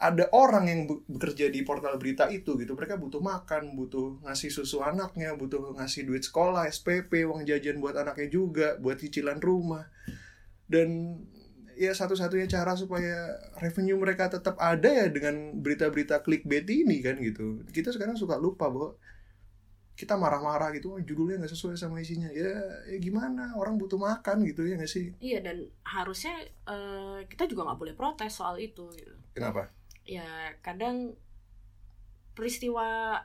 ada 0.00 0.32
orang 0.32 0.64
yang 0.72 0.80
be- 0.88 1.04
bekerja 1.12 1.52
di 1.52 1.60
portal 1.60 2.00
berita 2.00 2.24
itu 2.32 2.56
gitu. 2.56 2.72
Mereka 2.72 2.96
butuh 2.96 3.20
makan 3.20 3.76
butuh 3.76 4.24
ngasih 4.24 4.48
susu 4.48 4.80
anaknya 4.80 5.36
butuh 5.36 5.76
ngasih 5.76 6.08
duit 6.08 6.24
sekolah 6.24 6.64
SPP 6.72 7.28
uang 7.28 7.44
jajan 7.44 7.76
buat 7.84 7.92
anaknya 8.00 8.28
juga 8.32 8.80
buat 8.80 8.96
cicilan 8.96 9.36
rumah. 9.44 9.84
Dan 10.64 11.20
ya 11.80 11.96
satu-satunya 11.96 12.44
cara 12.44 12.76
supaya 12.76 13.40
revenue 13.56 13.96
mereka 13.96 14.28
tetap 14.28 14.60
ada 14.60 14.84
ya 14.84 15.08
dengan 15.08 15.56
berita-berita 15.64 16.20
clickbait 16.20 16.68
ini 16.68 17.00
kan 17.00 17.16
gitu. 17.16 17.64
Kita 17.72 17.88
sekarang 17.88 18.20
suka 18.20 18.36
lupa 18.36 18.68
bahwa 18.68 19.00
kita 19.96 20.12
marah-marah 20.20 20.76
gitu 20.76 20.92
oh, 20.92 21.00
judulnya 21.00 21.40
nggak 21.40 21.56
sesuai 21.56 21.80
sama 21.80 22.04
isinya. 22.04 22.28
Ya, 22.36 22.52
ya 22.84 23.00
gimana? 23.00 23.56
Orang 23.56 23.80
butuh 23.80 23.96
makan 23.96 24.44
gitu 24.44 24.68
ya 24.68 24.76
nggak 24.76 24.92
sih? 24.92 25.16
Iya 25.24 25.40
dan 25.40 25.72
harusnya 25.88 26.36
uh, 26.68 27.24
kita 27.24 27.48
juga 27.48 27.72
nggak 27.72 27.80
boleh 27.80 27.94
protes 27.96 28.36
soal 28.36 28.60
itu 28.60 28.84
gitu. 28.92 29.16
kenapa? 29.32 29.72
Ya 30.04 30.52
kadang 30.60 31.16
peristiwa 32.36 33.16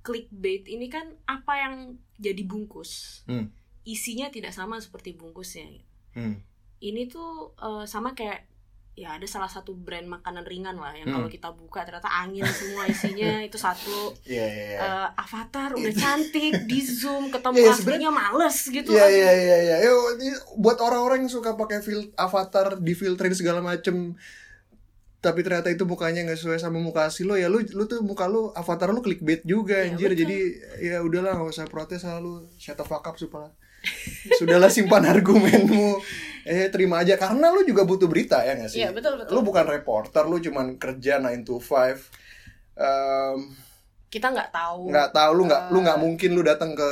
clickbait 0.00 0.64
ini 0.64 0.88
kan 0.88 1.12
apa 1.28 1.52
yang 1.60 1.74
jadi 2.16 2.40
bungkus? 2.48 3.22
Hmm. 3.28 3.52
isinya 3.82 4.30
tidak 4.30 4.54
sama 4.54 4.78
seperti 4.78 5.18
bungkusnya. 5.18 5.82
Hmm. 6.14 6.38
Ini 6.82 7.06
tuh 7.06 7.30
uh, 7.56 7.84
sama 7.84 8.12
kayak 8.12 8.50
ya 8.92 9.16
ada 9.16 9.24
salah 9.24 9.48
satu 9.48 9.72
brand 9.72 10.04
makanan 10.04 10.44
ringan 10.44 10.76
lah 10.76 10.92
yang 10.92 11.08
Hmm. 11.08 11.16
kalau 11.16 11.28
kita 11.28 11.48
buka 11.50 11.80
ternyata 11.80 12.12
angin 12.12 12.44
semua 12.44 12.84
isinya 12.84 13.40
itu 13.48 13.56
satu 13.56 14.12
Iya 14.22 14.44
iya 14.44 14.64
iya. 14.68 14.78
Eh, 14.78 15.08
avatar 15.16 15.72
udah 15.72 15.94
cantik 15.94 16.68
di 16.68 16.80
zoom 16.82 17.32
ketemu 17.32 17.56
Iya, 17.56 17.72
aslinya 17.72 18.10
males 18.10 18.58
gitu 18.68 18.92
Iya 18.92 19.06
iya 19.08 19.30
iya 19.32 19.56
iya. 19.62 19.76
Yo, 19.80 19.96
ini 20.18 20.28
buat 20.54 20.76
orang-orang 20.76 21.24
yang 21.24 21.32
suka 21.32 21.54
pakai 21.54 21.80
fil 21.80 22.12
avatar 22.14 22.76
difilterin 22.78 23.32
segala 23.32 23.64
macem 23.64 24.12
tapi 25.18 25.40
ternyata 25.40 25.70
itu 25.70 25.86
mukanya 25.86 26.26
nggak 26.26 26.34
sesuai 26.34 26.58
sama 26.58 26.76
muka 26.76 27.06
asli 27.06 27.22
lo 27.22 27.38
ya 27.38 27.46
lu 27.46 27.62
lu 27.62 27.86
tuh 27.86 28.02
muka 28.02 28.26
lu 28.26 28.50
avatar 28.52 28.90
lu 28.90 28.98
clickbait 29.00 29.40
juga 29.42 29.78
Iya, 29.78 29.94
anjir 29.94 30.10
betul. 30.10 30.20
jadi 30.20 30.38
ya 30.82 30.96
udahlah 30.98 31.38
nggak 31.38 31.46
usah 31.48 31.64
protes 31.64 32.02
lah 32.02 32.18
lu 32.18 32.44
shut 32.58 32.74
the 32.74 32.82
fuck 32.82 33.06
up 33.06 33.14
supaya 33.14 33.54
sudahlah 34.36 34.66
simpan 34.66 35.06
argumenmu 35.06 36.02
eh 36.44 36.68
terima 36.68 36.98
aja. 36.98 37.14
Karena 37.14 37.48
lu 37.48 37.62
juga 37.62 37.82
butuh 37.82 38.06
berita 38.06 38.40
ya 38.40 38.54
nggak 38.54 38.68
sih? 38.68 38.80
Iya, 38.80 38.90
betul, 38.90 39.16
betul. 39.16 39.32
lu 39.32 39.40
bukan 39.42 39.64
reporter 39.64 40.24
lu 40.24 40.38
cuman 40.38 40.76
kerja 40.76 41.18
9 41.18 41.42
to 41.42 41.56
5 41.56 41.98
Em, 42.72 43.52
kita 44.08 44.28
nggak 44.28 44.48
tahu. 44.50 44.88
nggak 44.88 45.10
tahu 45.10 45.30
lu 45.34 45.42
nggak 45.44 45.62
lu 45.68 45.78
Eh. 45.78 45.82
nggak 45.84 45.98
mungkin 45.98 46.30
lu 46.32 46.42
datang 46.42 46.72
ke 46.72 46.88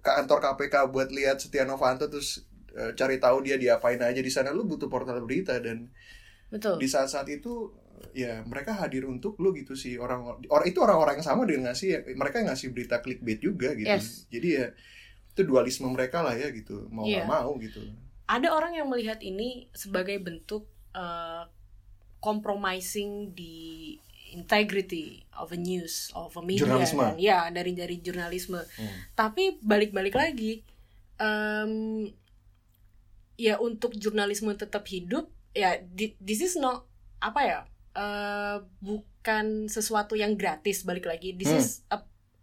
kantor 0.00 0.38
KPK 0.40 0.74
buat 0.88 1.08
lihat 1.08 1.40
Setia 1.40 1.64
Novanto 1.64 2.04
terus 2.06 2.44
eh, 2.70 2.92
cari 2.92 3.16
tahu 3.16 3.40
dia 3.40 3.56
diapain 3.56 3.96
aja 3.98 4.20
di 4.20 4.28
sana. 4.28 4.48
Lu 4.50 4.64
butuh 4.64 4.88
portal 4.88 5.20
berita 5.20 5.56
dan 5.58 5.88
betul. 6.48 6.76
di 6.76 6.84
saat-saat 6.84 7.28
itu 7.28 7.72
ya 8.12 8.44
mereka 8.44 8.72
hadir 8.74 9.04
untuk 9.04 9.36
lu 9.38 9.52
gitu 9.52 9.72
sih. 9.72 9.96
Orang 9.96 10.24
orang 10.46 10.66
itu 10.66 10.78
orang-orang 10.80 11.16
yang 11.16 11.26
sama 11.26 11.44
dengan 11.44 11.72
ngasih 11.72 12.12
mereka 12.12 12.40
yang 12.40 12.48
ngasih 12.48 12.68
berita 12.70 13.00
clickbait 13.00 13.38
juga 13.38 13.72
gitu. 13.72 13.88
Yes. 13.88 14.28
jadi 14.28 14.48
ya 14.52 14.66
itu 15.28 15.42
dualisme 15.42 15.88
mereka 15.88 16.20
lah 16.20 16.32
ya 16.34 16.48
gitu. 16.50 16.88
Mau 16.88 17.04
nggak 17.04 17.24
Iya. 17.24 17.26
mau 17.26 17.56
gitu 17.58 17.80
ada 18.32 18.48
orang 18.48 18.72
yang 18.72 18.88
melihat 18.88 19.20
ini 19.20 19.68
sebagai 19.72 20.16
bentuk 20.18 20.64
uh, 20.92 21.44
compromising 22.18 23.34
di 23.34 23.92
integrity 24.32 25.20
of 25.36 25.52
a 25.52 25.58
news 25.58 26.08
of 26.14 26.32
a 26.32 26.40
media 26.40 26.64
Jurnalisme. 26.64 27.04
kan 27.04 27.14
ya 27.20 27.52
dari 27.52 27.76
dari 27.76 28.00
jurnalisme 28.00 28.64
Hmm. 28.72 29.12
tapi 29.12 29.60
balik-balik 29.60 30.16
lagi 30.16 30.64
em, 31.20 32.08
ya 33.36 33.60
untuk 33.60 33.92
jurnalisme 33.94 34.48
tetap 34.54 34.88
hidup 34.88 35.28
ya 35.52 35.76
this 36.16 36.40
is 36.40 36.54
not 36.56 36.88
apa 37.20 37.40
ya 37.42 37.60
eh, 37.92 38.56
bukan 38.80 39.68
sesuatu 39.68 40.16
yang 40.16 40.32
gratis 40.32 40.80
balik 40.82 41.04
lagi 41.04 41.36
this 41.36 41.52
Hmm. 41.52 41.60
is 41.60 41.68
a 41.90 42.00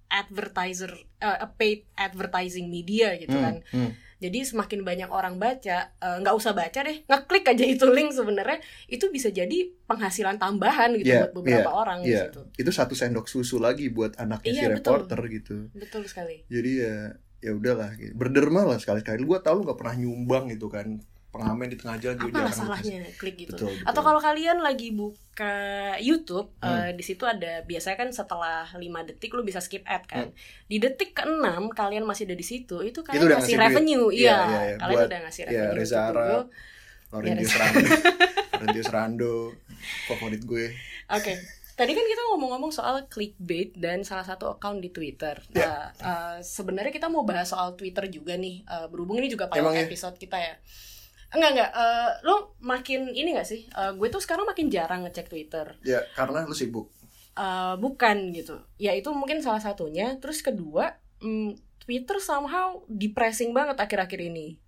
advertiser 0.10 0.94
eh, 1.18 1.38
a 1.40 1.50
paid 1.50 1.90
advertising 1.96 2.70
media 2.70 3.18
gitu 3.18 3.34
Hmm, 3.34 3.44
kan 3.44 3.56
hmm. 3.72 3.92
Jadi 4.20 4.44
semakin 4.44 4.84
banyak 4.84 5.10
orang 5.10 5.40
baca 5.40 5.92
eh, 5.92 6.18
nggak 6.20 6.36
usah 6.36 6.52
baca 6.52 6.80
deh 6.84 7.08
ngeklik 7.08 7.46
aja 7.48 7.66
itu 7.66 7.86
link 7.88 8.12
sebenarnya 8.12 8.60
itu 8.92 9.08
bisa 9.10 9.32
jadi 9.32 9.72
penghasilan 9.88 10.36
tambahan 10.38 10.94
gitu 11.00 11.10
Iya, 11.10 11.20
buat 11.26 11.34
beberapa 11.40 11.72
iya, 11.72 11.76
orang 11.76 12.00
iya. 12.04 12.24
situ 12.28 12.42
itu 12.60 12.72
satu 12.72 12.94
sendok 12.94 13.26
susu 13.26 13.58
lagi 13.58 13.88
buat 13.90 14.20
anaknya 14.20 14.52
si 14.52 14.60
Iya, 14.60 14.68
betul. 14.76 15.04
reporter 15.08 15.20
gitu 15.32 15.58
betul 15.74 16.04
sekali 16.06 16.44
jadi 16.52 16.72
ya 16.76 16.96
ya 17.40 17.52
udahlah 17.56 17.96
gitu. 17.96 18.12
berderma 18.20 18.68
lah 18.68 18.78
sekali-kali 18.78 19.24
gua 19.24 19.40
tau 19.40 19.56
lu 19.56 19.64
gak 19.64 19.80
pernah 19.80 19.96
nyumbang 19.96 20.52
gitu 20.52 20.68
kan 20.68 21.00
pengamen 21.30 21.68
di 21.68 21.78
tengah 21.78 21.96
jalan 21.96 22.18
juga 22.18 22.32
apalah 22.36 22.50
jarang 22.50 22.60
salahnya 22.82 23.00
klik 23.16 23.36
gitu 23.38 23.54
betul, 23.54 23.70
betul. 23.70 23.86
atau 23.86 24.02
kalau 24.02 24.18
kalian 24.20 24.58
lagi 24.60 24.90
buka 24.90 25.56
YouTube 25.98 26.50
Hmm. 26.58 26.74
eh, 26.84 26.92
di 26.92 27.02
situ 27.02 27.24
ada 27.24 27.62
biasanya 27.62 27.98
kan 27.98 28.10
setelah 28.10 28.66
5 28.68 28.82
detik 29.06 29.32
lu 29.32 29.42
bisa 29.42 29.58
skip 29.58 29.86
ad 29.86 30.04
kan 30.04 30.28
Hmm. 30.28 30.36
di 30.66 30.78
detik 30.78 31.14
ke-6 31.14 31.46
kalian 31.72 32.04
masih 32.04 32.26
ada 32.26 32.34
di 32.34 32.44
situ 32.44 32.82
itu 32.82 33.00
kalian 33.00 33.16
Itu 33.16 33.26
udah 33.26 33.38
ngasih 33.38 33.46
ngasih 33.52 33.64
revenue 33.64 34.06
Iya, 34.10 34.18
iya 34.18 34.34
iya, 34.34 34.60
iya. 34.66 34.76
kalian 34.76 34.98
Buat- 34.98 35.08
udah 35.08 35.20
ngasih 35.22 35.42
ya, 35.42 35.48
revenue 35.48 35.76
Reza 35.76 35.98
untuk 36.00 36.10
Arab. 36.12 36.44
Laurentius 37.10 37.50
Ya, 37.50 37.58
Rando 37.60 37.80
Laurentius 38.52 38.90
Rando 38.90 39.34
favorit 40.06 40.42
gue 40.44 40.66
Oke, 41.10 41.34
tadi 41.76 41.92
kan 41.92 42.04
kita 42.04 42.22
ngomong-ngomong 42.28 42.70
soal 42.70 43.06
clickbait 43.08 43.74
dan 43.74 44.02
salah 44.02 44.22
satu 44.24 44.46
account 44.48 44.78
di 44.78 44.90
Twitter. 44.90 45.42
Ya. 45.50 45.90
Nah, 45.98 46.38
eh, 46.38 46.38
sebenarnya 46.40 46.92
kita 46.92 47.08
mau 47.08 47.24
bahas 47.24 47.48
soal 47.48 47.74
Twitter 47.74 48.06
juga 48.08 48.36
nih. 48.36 48.62
Eh, 48.62 48.86
berhubung 48.86 49.18
ini 49.18 49.26
juga 49.26 49.48
pilot 49.48 49.58
Emang 49.60 49.74
ya? 49.74 49.86
episode 49.86 50.14
kita 50.16 50.38
ya. 50.38 50.54
Enggak 51.30 51.52
enggak, 51.54 51.72
eh, 51.78 52.10
lo 52.26 52.58
makin 52.60 53.14
ini 53.14 53.38
gak 53.38 53.46
sih? 53.46 53.70
Eh, 53.70 53.92
gue 53.94 54.08
tuh 54.10 54.22
sekarang 54.22 54.50
makin 54.50 54.68
jarang 54.74 55.06
ngecek 55.06 55.30
Twitter. 55.30 55.78
ya 55.86 56.02
karena 56.18 56.46
lu 56.50 56.58
sibuk 56.58 56.90
Eh, 57.40 57.76
bukan 57.80 58.36
gitu. 58.36 58.60
Ya 58.76 58.92
itu 58.92 59.08
mungkin 59.16 59.40
salah 59.40 59.64
satunya. 59.64 60.20
Terus 60.20 60.44
kedua, 60.44 61.00
mm, 61.24 61.56
Twitter 61.80 62.20
somehow 62.20 62.84
depressing 62.92 63.56
banget 63.56 63.80
akhir-akhir 63.80 64.20
ini. 64.20 64.60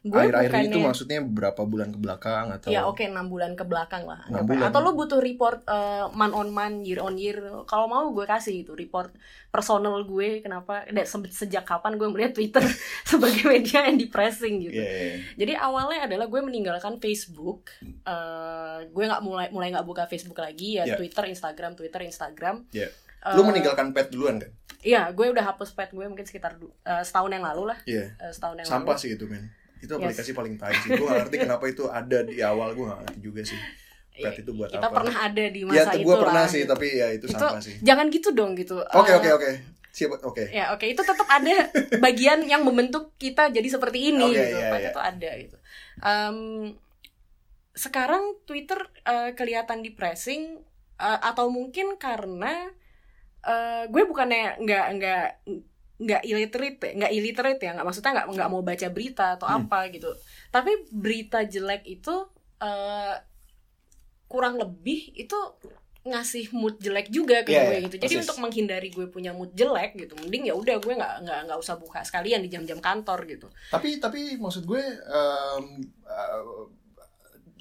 Gue 0.00 0.14
akhir-akhir 0.14 0.46
itu 0.46 0.54
bukannya- 0.70 0.86
maksudnya 0.86 1.18
beberapa 1.20 1.62
bulan 1.62 1.88
ke 1.88 1.98
belakang 1.98 2.46
atau 2.50 2.68
Ya 2.68 2.84
oke 2.84 3.02
enam 3.02 3.26
bulan 3.26 3.52
ke 3.52 3.62
belakang 3.62 4.02
lah. 4.02 4.22
Bulan. 4.40 4.70
Atau 4.70 4.80
lo 4.80 4.94
butuh 4.94 5.18
report 5.18 5.64
uh, 5.64 6.06
month 6.10 6.32
on 6.32 6.48
month, 6.48 6.82
year 6.82 6.98
on 6.98 7.14
year. 7.14 7.36
Kalau 7.64 7.86
mau 7.86 8.06
gue 8.08 8.22
kasih 8.24 8.62
itu 8.62 8.72
report 8.72 9.10
personal 9.48 9.98
gue 10.00 10.38
kenapa 10.38 10.86
dan 10.86 11.02
se- 11.02 11.34
sejak 11.34 11.62
kapan 11.62 11.94
gue 11.94 12.06
melihat 12.06 12.30
Twitter 12.32 12.62
sebagai 13.10 13.42
media 13.44 13.84
yang 13.84 13.96
depressing 13.96 14.62
gitu. 14.62 14.76
Iya, 14.76 14.86
iya, 14.86 15.02
iya. 15.04 15.16
Jadi 15.36 15.52
awalnya 15.56 16.00
adalah 16.04 16.26
gue 16.26 16.40
meninggalkan 16.40 16.96
Facebook. 16.98 17.74
Uh, 18.02 18.86
gue 18.86 19.04
nggak 19.04 19.20
mulai 19.20 19.46
mulai 19.48 19.68
nggak 19.68 19.84
buka 19.84 20.04
Facebook 20.04 20.38
lagi 20.38 20.78
ya 20.78 20.84
Ya. 20.84 20.94
Twitter, 20.94 21.26
Instagram, 21.26 21.74
Twitter, 21.74 22.00
Instagram. 22.02 22.64
Iya. 22.70 22.88
Uh, 23.18 23.34
lu 23.34 23.42
meninggalkan 23.44 23.90
pet 23.90 24.08
duluan 24.08 24.38
kan 24.38 24.54
Iya, 24.78 25.10
gue 25.10 25.26
udah 25.26 25.42
hapus 25.44 25.74
pet 25.74 25.90
gue 25.90 26.06
mungkin 26.06 26.22
sekitar 26.22 26.54
uh, 26.54 27.02
setahun 27.02 27.28
yang 27.28 27.42
lalu 27.42 27.66
lah. 27.66 27.78
iya 27.84 28.14
Uh, 28.16 28.30
setahun 28.30 28.56
yang 28.56 28.68
sampah 28.68 28.94
lalu. 28.94 29.02
sih 29.02 29.10
itu 29.12 29.26
men 29.26 29.50
itu 29.78 29.90
Yes. 29.90 30.00
aplikasi 30.02 30.30
paling 30.32 30.54
tai 30.54 30.74
sih. 30.76 30.90
Gue 30.90 31.04
gak 31.04 31.18
ngerti 31.22 31.36
kenapa 31.40 31.64
itu 31.64 31.84
ada 31.86 32.18
di 32.20 32.38
awal 32.40 32.72
gue 32.72 32.84
gak 32.84 32.98
ngerti 33.02 33.18
juga 33.20 33.40
sih. 33.42 33.58
Pet 34.12 34.34
itu 34.36 34.50
buat 34.50 34.66
Kita 34.66 34.82
apa? 34.84 34.96
pernah 34.98 35.16
ada 35.22 35.44
di 35.46 35.60
ya 35.60 35.66
masa 35.68 35.88
tuh 35.88 35.94
itu 35.94 36.04
gue 36.04 36.16
pernah 36.18 36.42
lah, 36.42 36.46
sih 36.48 36.60
gitu. 36.60 36.70
tapi 36.72 36.86
ya 36.92 37.06
itu, 37.08 37.24
itu 37.24 37.32
sampah 37.32 37.60
sih. 37.60 37.74
jangan 37.80 38.06
gitu 38.08 38.28
dong 38.32 38.52
gitu. 38.54 38.76
Oke 38.92 39.10
Eh, 39.10 39.16
oke. 39.16 39.30
Oke 39.32 39.50
siap 39.88 40.14
oke. 40.20 40.44
ya 40.48 40.70
oke 40.70 40.84
itu 40.84 41.00
tetap 41.00 41.26
ada 41.26 41.74
bagian 41.98 42.44
yang 42.44 42.62
membentuk 42.62 43.14
kita 43.16 43.48
jadi 43.48 43.66
seperti 43.66 44.12
ini 44.12 44.22
Oke, 44.22 44.36
gitu. 44.36 44.56
iya, 44.56 44.68
Pak, 44.68 44.78
iya. 44.78 44.90
itu 44.90 45.00
ada 45.00 45.30
gitu. 45.34 45.56
Em, 46.00 46.38
sekarang 47.74 48.22
Twitter 48.44 48.78
eh, 49.02 49.30
kelihatan 49.32 49.80
depressing 49.80 50.62
eh, 50.96 51.18
atau 51.20 51.46
mungkin 51.48 51.94
karena 51.96 52.70
eh, 53.40 53.86
gue 53.86 54.02
bukannya 54.04 54.58
nggak 54.60 54.86
nggak 54.98 55.26
nggak 55.98 56.22
illiterate 56.22 56.78
ya, 56.78 56.90
nggak 56.94 57.12
illiterate 57.12 57.60
ya 57.60 57.70
nggak 57.74 57.82
maksudnya 57.84 58.12
nggak 58.14 58.26
nggak 58.30 58.50
mau 58.50 58.62
baca 58.62 58.86
berita 58.88 59.26
atau 59.34 59.46
Hmm. 59.46 59.66
apa 59.66 59.90
gitu 59.90 60.10
tapi 60.48 60.70
berita 60.88 61.42
jelek 61.44 61.82
itu 61.84 62.14
eh, 62.58 63.14
kurang 64.26 64.56
lebih 64.56 65.10
itu 65.14 65.34
ngasih 66.04 66.54
mood 66.54 66.78
jelek 66.78 67.10
juga 67.10 67.42
ke 67.42 67.50
Iya, 67.50 67.60
gue 67.60 67.74
iya, 67.74 67.84
gitu 67.84 67.96
jadi 67.98 68.14
persis. 68.14 68.24
untuk 68.24 68.38
menghindari 68.40 68.88
gue 68.88 69.06
punya 69.06 69.30
mood 69.30 69.52
jelek 69.52 69.92
gitu 69.94 70.14
mending 70.16 70.46
ya 70.46 70.54
udah 70.54 70.78
gue 70.78 70.94
nggak 70.94 71.14
nggak 71.20 71.38
nggak 71.44 71.58
usah 71.58 71.76
buka 71.76 72.00
sekalian 72.00 72.40
di 72.40 72.48
jam-jam 72.48 72.78
kantor 72.78 73.26
gitu 73.26 73.50
tapi 73.68 73.98
tapi 73.98 74.38
maksud 74.38 74.64
gue 74.64 74.80
em, 74.80 75.64
eh, 76.04 76.64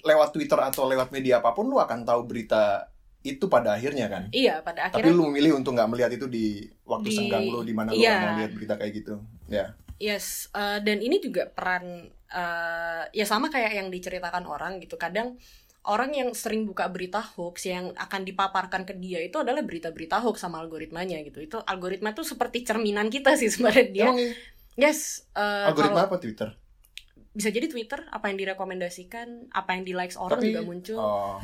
lewat 0.03 0.29
Twitter 0.31 0.55
atau 0.55 0.85
lewat 0.85 1.09
media 1.09 1.41
apa 1.41 1.51
pun 1.51 1.65
lu 1.65 1.75
akan 1.75 2.05
tahu 2.05 2.23
berita 2.23 2.87
itu 3.27 3.45
pada 3.45 3.73
akhirnya 3.73 4.07
kan 4.07 4.23
iya 4.31 4.59
pada 4.59 4.87
tapi 4.87 5.03
akhirnya 5.03 5.13
lu 5.13 5.27
memilih 5.27 5.55
untuk 5.55 5.73
nggak 5.73 5.89
melihat 5.89 6.11
itu 6.11 6.25
di 6.25 6.45
waktu 6.83 7.07
Di- 7.07 7.15
senggang 7.15 7.43
lu 7.43 7.59
di 7.61 7.71
mana 7.71 7.91
lu 7.91 7.97
iya. 7.97 8.13
nggak 8.13 8.23
mau 8.25 8.39
lihat 8.39 8.51
berita 8.53 8.73
kayak 8.75 8.93
gitu 8.95 9.13
ya 9.47 9.67
Yes, 9.97 10.53
eh, 10.53 10.77
dan 10.77 11.01
ini 11.01 11.17
juga 11.17 11.49
peran 11.49 11.81
eh, 12.29 13.03
ya 13.09 13.25
sama 13.25 13.49
kayak 13.49 13.73
yang 13.73 13.89
diceritakan 13.89 14.45
orang 14.45 14.77
gitu. 14.77 14.93
Kadang 14.93 15.41
orang 15.81 16.13
yang 16.13 16.29
sering 16.31 16.69
buka 16.69 16.85
berita 16.85 17.17
hoax 17.17 17.65
yang 17.65 17.97
akan 17.97 18.21
dipaparkan 18.21 18.85
ke 18.85 18.93
dia 18.93 19.17
itu 19.19 19.41
adalah 19.41 19.65
berita-berita 19.65 20.21
hoax 20.21 20.37
sama 20.39 20.61
algoritmanya 20.61 21.17
gitu. 21.23 21.41
Itu 21.41 21.57
algoritma 21.59 22.13
tuh 22.13 22.21
seperti 22.21 22.61
cerminan 22.61 23.09
kita 23.09 23.33
sih 23.33 23.49
sebenarnya 23.53 23.85
dia. 23.89 24.03
emang 24.05 24.21
iya? 24.21 24.31
Yes, 24.77 25.25
eh, 25.33 25.65
algoritma 25.65 26.05
kalau- 26.05 26.09
apa 26.13 26.17
Twitter 26.21 26.49
bisa 27.33 27.49
jadi 27.49 27.65
Twitter 27.65 28.05
apa 28.07 28.29
yang 28.29 28.37
direkomendasikan, 28.37 29.49
apa 29.49 29.69
yang 29.71 29.81
di 29.81 29.93
likes 29.93 30.13
orang 30.13 30.37
Tapi- 30.37 30.47
juga 30.47 30.61
muncul. 30.61 31.01
oh 31.01 31.41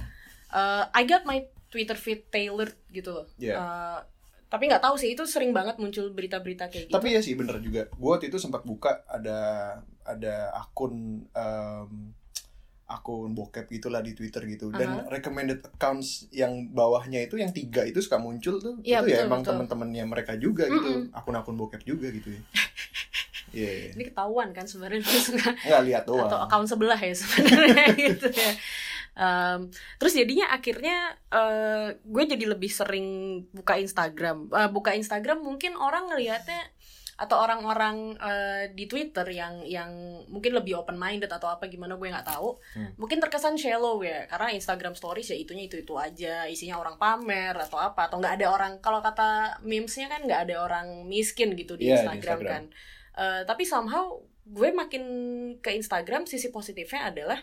Eh, 0.54 0.84
I 0.94 1.02
got 1.04 1.26
my 1.26 1.42
Twitter 1.74 1.98
feed 1.98 2.30
tailored 2.30 2.78
gitu 2.94 3.10
loh. 3.10 3.26
Iya. 3.42 3.58
Eh, 3.58 4.00
tapi 4.46 4.70
nggak 4.70 4.86
tahu 4.86 4.96
sih 5.02 5.18
itu 5.18 5.26
sering 5.26 5.50
banget 5.50 5.82
muncul 5.82 6.14
berita-berita 6.14 6.70
kayak 6.70 6.86
gitu. 6.88 6.94
Tapi 6.94 7.18
ya 7.18 7.26
sih 7.26 7.34
bener 7.34 7.58
juga. 7.58 7.90
Gue 7.98 8.14
waktu 8.14 8.30
itu 8.30 8.38
sempat 8.38 8.62
buka 8.62 9.02
ada 9.10 9.40
ada 10.06 10.54
akun 10.54 11.26
em, 11.26 12.14
akun 12.86 13.34
bokep 13.34 13.66
gitulah 13.72 14.06
di 14.06 14.14
Twitter 14.14 14.46
gitu 14.46 14.70
dan 14.70 15.08
recommended 15.10 15.66
accounts 15.66 16.30
yang 16.30 16.70
bawahnya 16.70 17.26
itu 17.26 17.42
yang 17.42 17.50
tiga 17.50 17.82
itu 17.88 17.98
suka 18.04 18.22
muncul 18.22 18.62
tuh 18.62 18.78
Iya, 18.86 19.02
itu 19.02 19.10
ya 19.10 19.24
betul, 19.24 19.26
emang 19.26 19.42
betul. 19.42 19.52
teman-temannya 19.56 20.04
mereka 20.06 20.34
juga 20.38 20.68
gitu 20.70 21.10
akun-akun 21.10 21.56
bokep 21.58 21.82
juga 21.82 22.12
gitu 22.14 22.30
ya 22.36 22.42
Iya, 23.54 23.70
iya. 23.70 23.92
Ini 23.94 24.04
ketahuan 24.10 24.50
kan 24.50 24.66
sebenarnya 24.66 25.06
nggak 25.06 25.84
lihat 25.86 26.04
doang 26.10 26.26
atau 26.26 26.42
account 26.42 26.66
sebelah 26.66 26.98
ya 26.98 27.14
sebenarnya 27.14 27.86
gitu 28.10 28.28
ya. 28.34 28.52
Em, 29.14 29.70
terus 30.02 30.18
jadinya 30.18 30.50
akhirnya 30.50 31.14
eh, 31.30 31.88
gue 32.02 32.24
jadi 32.26 32.46
lebih 32.50 32.72
sering 32.72 33.08
buka 33.54 33.78
Instagram. 33.78 34.50
Eh, 34.50 34.70
buka 34.74 34.98
Instagram 34.98 35.46
mungkin 35.46 35.78
orang 35.78 36.10
ngelihatnya 36.10 36.74
atau 37.14 37.46
orang-orang 37.46 38.18
eh, 38.18 38.64
di 38.74 38.90
Twitter 38.90 39.22
yang 39.30 39.62
yang 39.70 39.92
mungkin 40.34 40.58
lebih 40.58 40.82
open 40.82 40.98
minded 40.98 41.30
atau 41.30 41.46
apa 41.46 41.70
gimana 41.70 41.94
gue 41.94 42.10
nggak 42.10 42.26
tahu. 42.26 42.58
Hmm. 42.74 42.90
Mungkin 42.98 43.22
terkesan 43.22 43.54
shallow 43.54 44.02
ya 44.02 44.26
karena 44.26 44.50
Instagram 44.58 44.98
stories 44.98 45.30
ya 45.30 45.38
itunya 45.38 45.70
itu 45.70 45.78
itu 45.78 45.94
aja 45.94 46.50
isinya 46.50 46.82
orang 46.82 46.98
pamer 46.98 47.54
atau 47.54 47.78
apa 47.78 48.10
atau 48.10 48.18
nggak 48.18 48.42
ada 48.42 48.48
orang 48.50 48.74
kalau 48.82 48.98
kata 49.06 49.62
memesnya 49.62 50.10
kan 50.10 50.26
nggak 50.26 50.50
ada 50.50 50.56
orang 50.66 51.06
miskin 51.06 51.54
gitu 51.54 51.78
di 51.78 51.86
di 51.86 51.94
Instagram, 51.94 52.18
Instagram. 52.18 52.50
kan. 52.50 52.64
Eh, 53.14 53.42
tapi 53.46 53.62
somehow 53.62 54.18
gue 54.44 54.70
makin 54.74 55.04
ke 55.62 55.70
Instagram 55.78 56.26
sisi 56.26 56.50
positifnya 56.50 57.14
adalah 57.14 57.40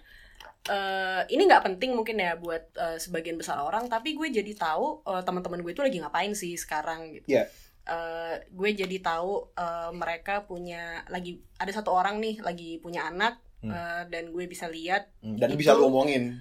eh 0.62 1.23
ini 1.28 1.42
nggak 1.44 1.64
penting 1.64 1.90
mungkin 1.92 2.16
ya 2.16 2.37
buat 2.37 2.62
eh, 2.75 2.97
sebagian 2.97 3.35
besar 3.35 3.59
orang 3.59 3.87
tapi 3.87 4.12
gue 4.12 4.28
jadi 4.30 4.52
tahu 4.52 5.02
eh, 5.04 5.23
teman-teman 5.23 5.59
gue 5.59 5.73
itu 5.73 5.80
lagi 5.80 5.99
ngapain 5.99 6.32
sih 6.32 6.54
sekarang 6.54 7.11
gitu 7.12 7.26
Iya. 7.28 7.44
Eh, 7.82 8.35
gue 8.47 8.70
jadi 8.76 8.97
tahu 9.00 9.30
eh, 9.52 9.90
mereka 9.92 10.44
punya 10.44 11.02
lagi 11.06 11.40
ada 11.56 11.70
satu 11.70 11.90
orang 11.90 12.18
nih 12.18 12.38
lagi 12.40 12.78
punya 12.78 13.04
anak 13.04 13.37
Hmm. 13.61 13.68
eh, 13.68 14.02
dan 14.09 14.32
gue 14.32 14.44
bisa 14.47 14.64
lihat 14.66 15.12
Hmm, 15.20 15.37
dan 15.37 15.52
Itu- 15.52 15.61
bisa 15.61 15.76
lu 15.76 15.85
omongin 15.87 16.32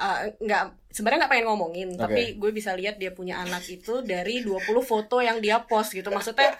eh, 0.00 0.34
nggak 0.38 0.62
sebenarnya 0.88 1.18
nggak 1.20 1.30
pengen 1.30 1.46
ngomongin 1.46 1.88
Oke. 1.92 2.00
tapi 2.00 2.22
gue 2.34 2.50
bisa 2.50 2.72
lihat 2.72 2.96
dia 2.96 3.10
punya 3.10 3.38
anak 3.38 3.62
itu 3.64 4.02
dari 4.02 4.40
20 4.40 4.58
foto 4.82 5.20
yang 5.20 5.38
dia 5.38 5.62
post 5.62 5.92
gitu 5.92 6.08
maksudnya 6.08 6.50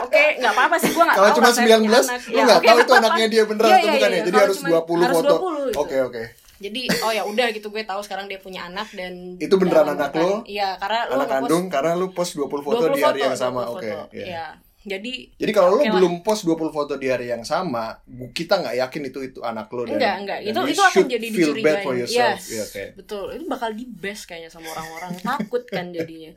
oke 0.00 0.24
nggak 0.36 0.52
apa-apa 0.52 0.76
sih 0.76 0.90
gue 0.90 1.00
nggak 1.00 1.16
kalau 1.16 1.30
tahu 1.30 1.38
cuma 1.38 1.48
rasanya 1.48 1.66
punya 1.78 1.78
19 1.80 1.88
anak. 2.04 2.20
lu 2.20 2.30
Ya, 2.30 2.42
nggak 2.44 2.58
oke, 2.58 2.66
tahu 2.66 2.78
itu 2.78 2.92
anaknya 2.94 3.26
dia 3.26 3.42
beneran 3.44 3.68
Iya, 3.68 3.74
atau 3.74 3.80
iya, 3.80 3.94
bukan 3.94 4.10
iya. 4.10 4.12
ya 4.12 4.20
jadi 4.20 4.30
Kalau 4.30 4.44
harus 4.44 4.58
20 4.60 5.00
harus 5.00 5.16
foto 5.16 5.34
20 5.34 5.40
gitu. 5.64 5.78
oke 5.78 5.96
oke 6.04 6.22
Jadi 6.60 6.80
oh 7.00 7.08
ya 7.10 7.22
udah 7.24 7.46
gitu 7.48 7.66
gue 7.66 7.82
tahu 7.82 8.00
sekarang 8.02 8.26
dia 8.26 8.36
punya 8.36 8.60
anak 8.62 8.92
dan 8.92 9.12
Itu 9.38 9.56
beneran 9.56 9.86
anak 9.90 10.12
lo? 10.12 10.44
Iya, 10.44 10.76
karena 10.76 11.08
lo 11.08 11.16
anak 11.16 11.24
nge-post 11.24 11.32
kandung 11.40 11.64
karena 11.66 11.90
lu 11.94 12.06
post 12.10 12.32
20 12.36 12.52
foto 12.60 12.84
20 12.84 12.92
di 12.92 13.00
hari 13.00 13.20
yang 13.22 13.32
sama 13.34 13.64
20 13.64 13.72
oke 13.72 13.80
foto. 13.88 14.12
iya. 14.12 14.24
Iya. 14.26 14.46
Jadi 14.80 15.36
Jadi 15.36 15.52
kalau 15.52 15.76
lah. 15.76 15.92
belum 15.92 16.24
post 16.24 16.42
20 16.42 16.56
foto 16.70 16.96
di 16.96 17.06
hari 17.06 17.28
yang 17.28 17.44
sama, 17.44 18.00
kita 18.32 18.56
nggak 18.56 18.76
yakin 18.80 19.02
itu 19.06 19.18
itu 19.22 19.40
anak 19.40 19.68
lu 19.68 19.84
dan 19.84 19.94
enggak 19.94 20.14
enggak 20.18 20.38
dan 20.40 20.48
itu 20.48 20.60
itu 20.72 20.82
akan 20.82 21.04
jadi 21.04 21.26
feel 21.28 21.52
bad 21.54 21.76
for 21.78 21.92
dicurigain. 21.92 22.00
yourself. 22.00 22.32
Yes. 22.32 22.42
Iya, 22.46 22.62
oke. 22.64 22.84
Betul. 22.96 23.24
Itu 23.30 23.44
bakal 23.46 23.70
di 23.72 23.84
best 23.84 24.24
kayaknya 24.24 24.48
sama 24.48 24.68
orang-orang 24.70 25.12
takut 25.28 25.62
kan 25.66 25.92
jadinya. 25.92 26.32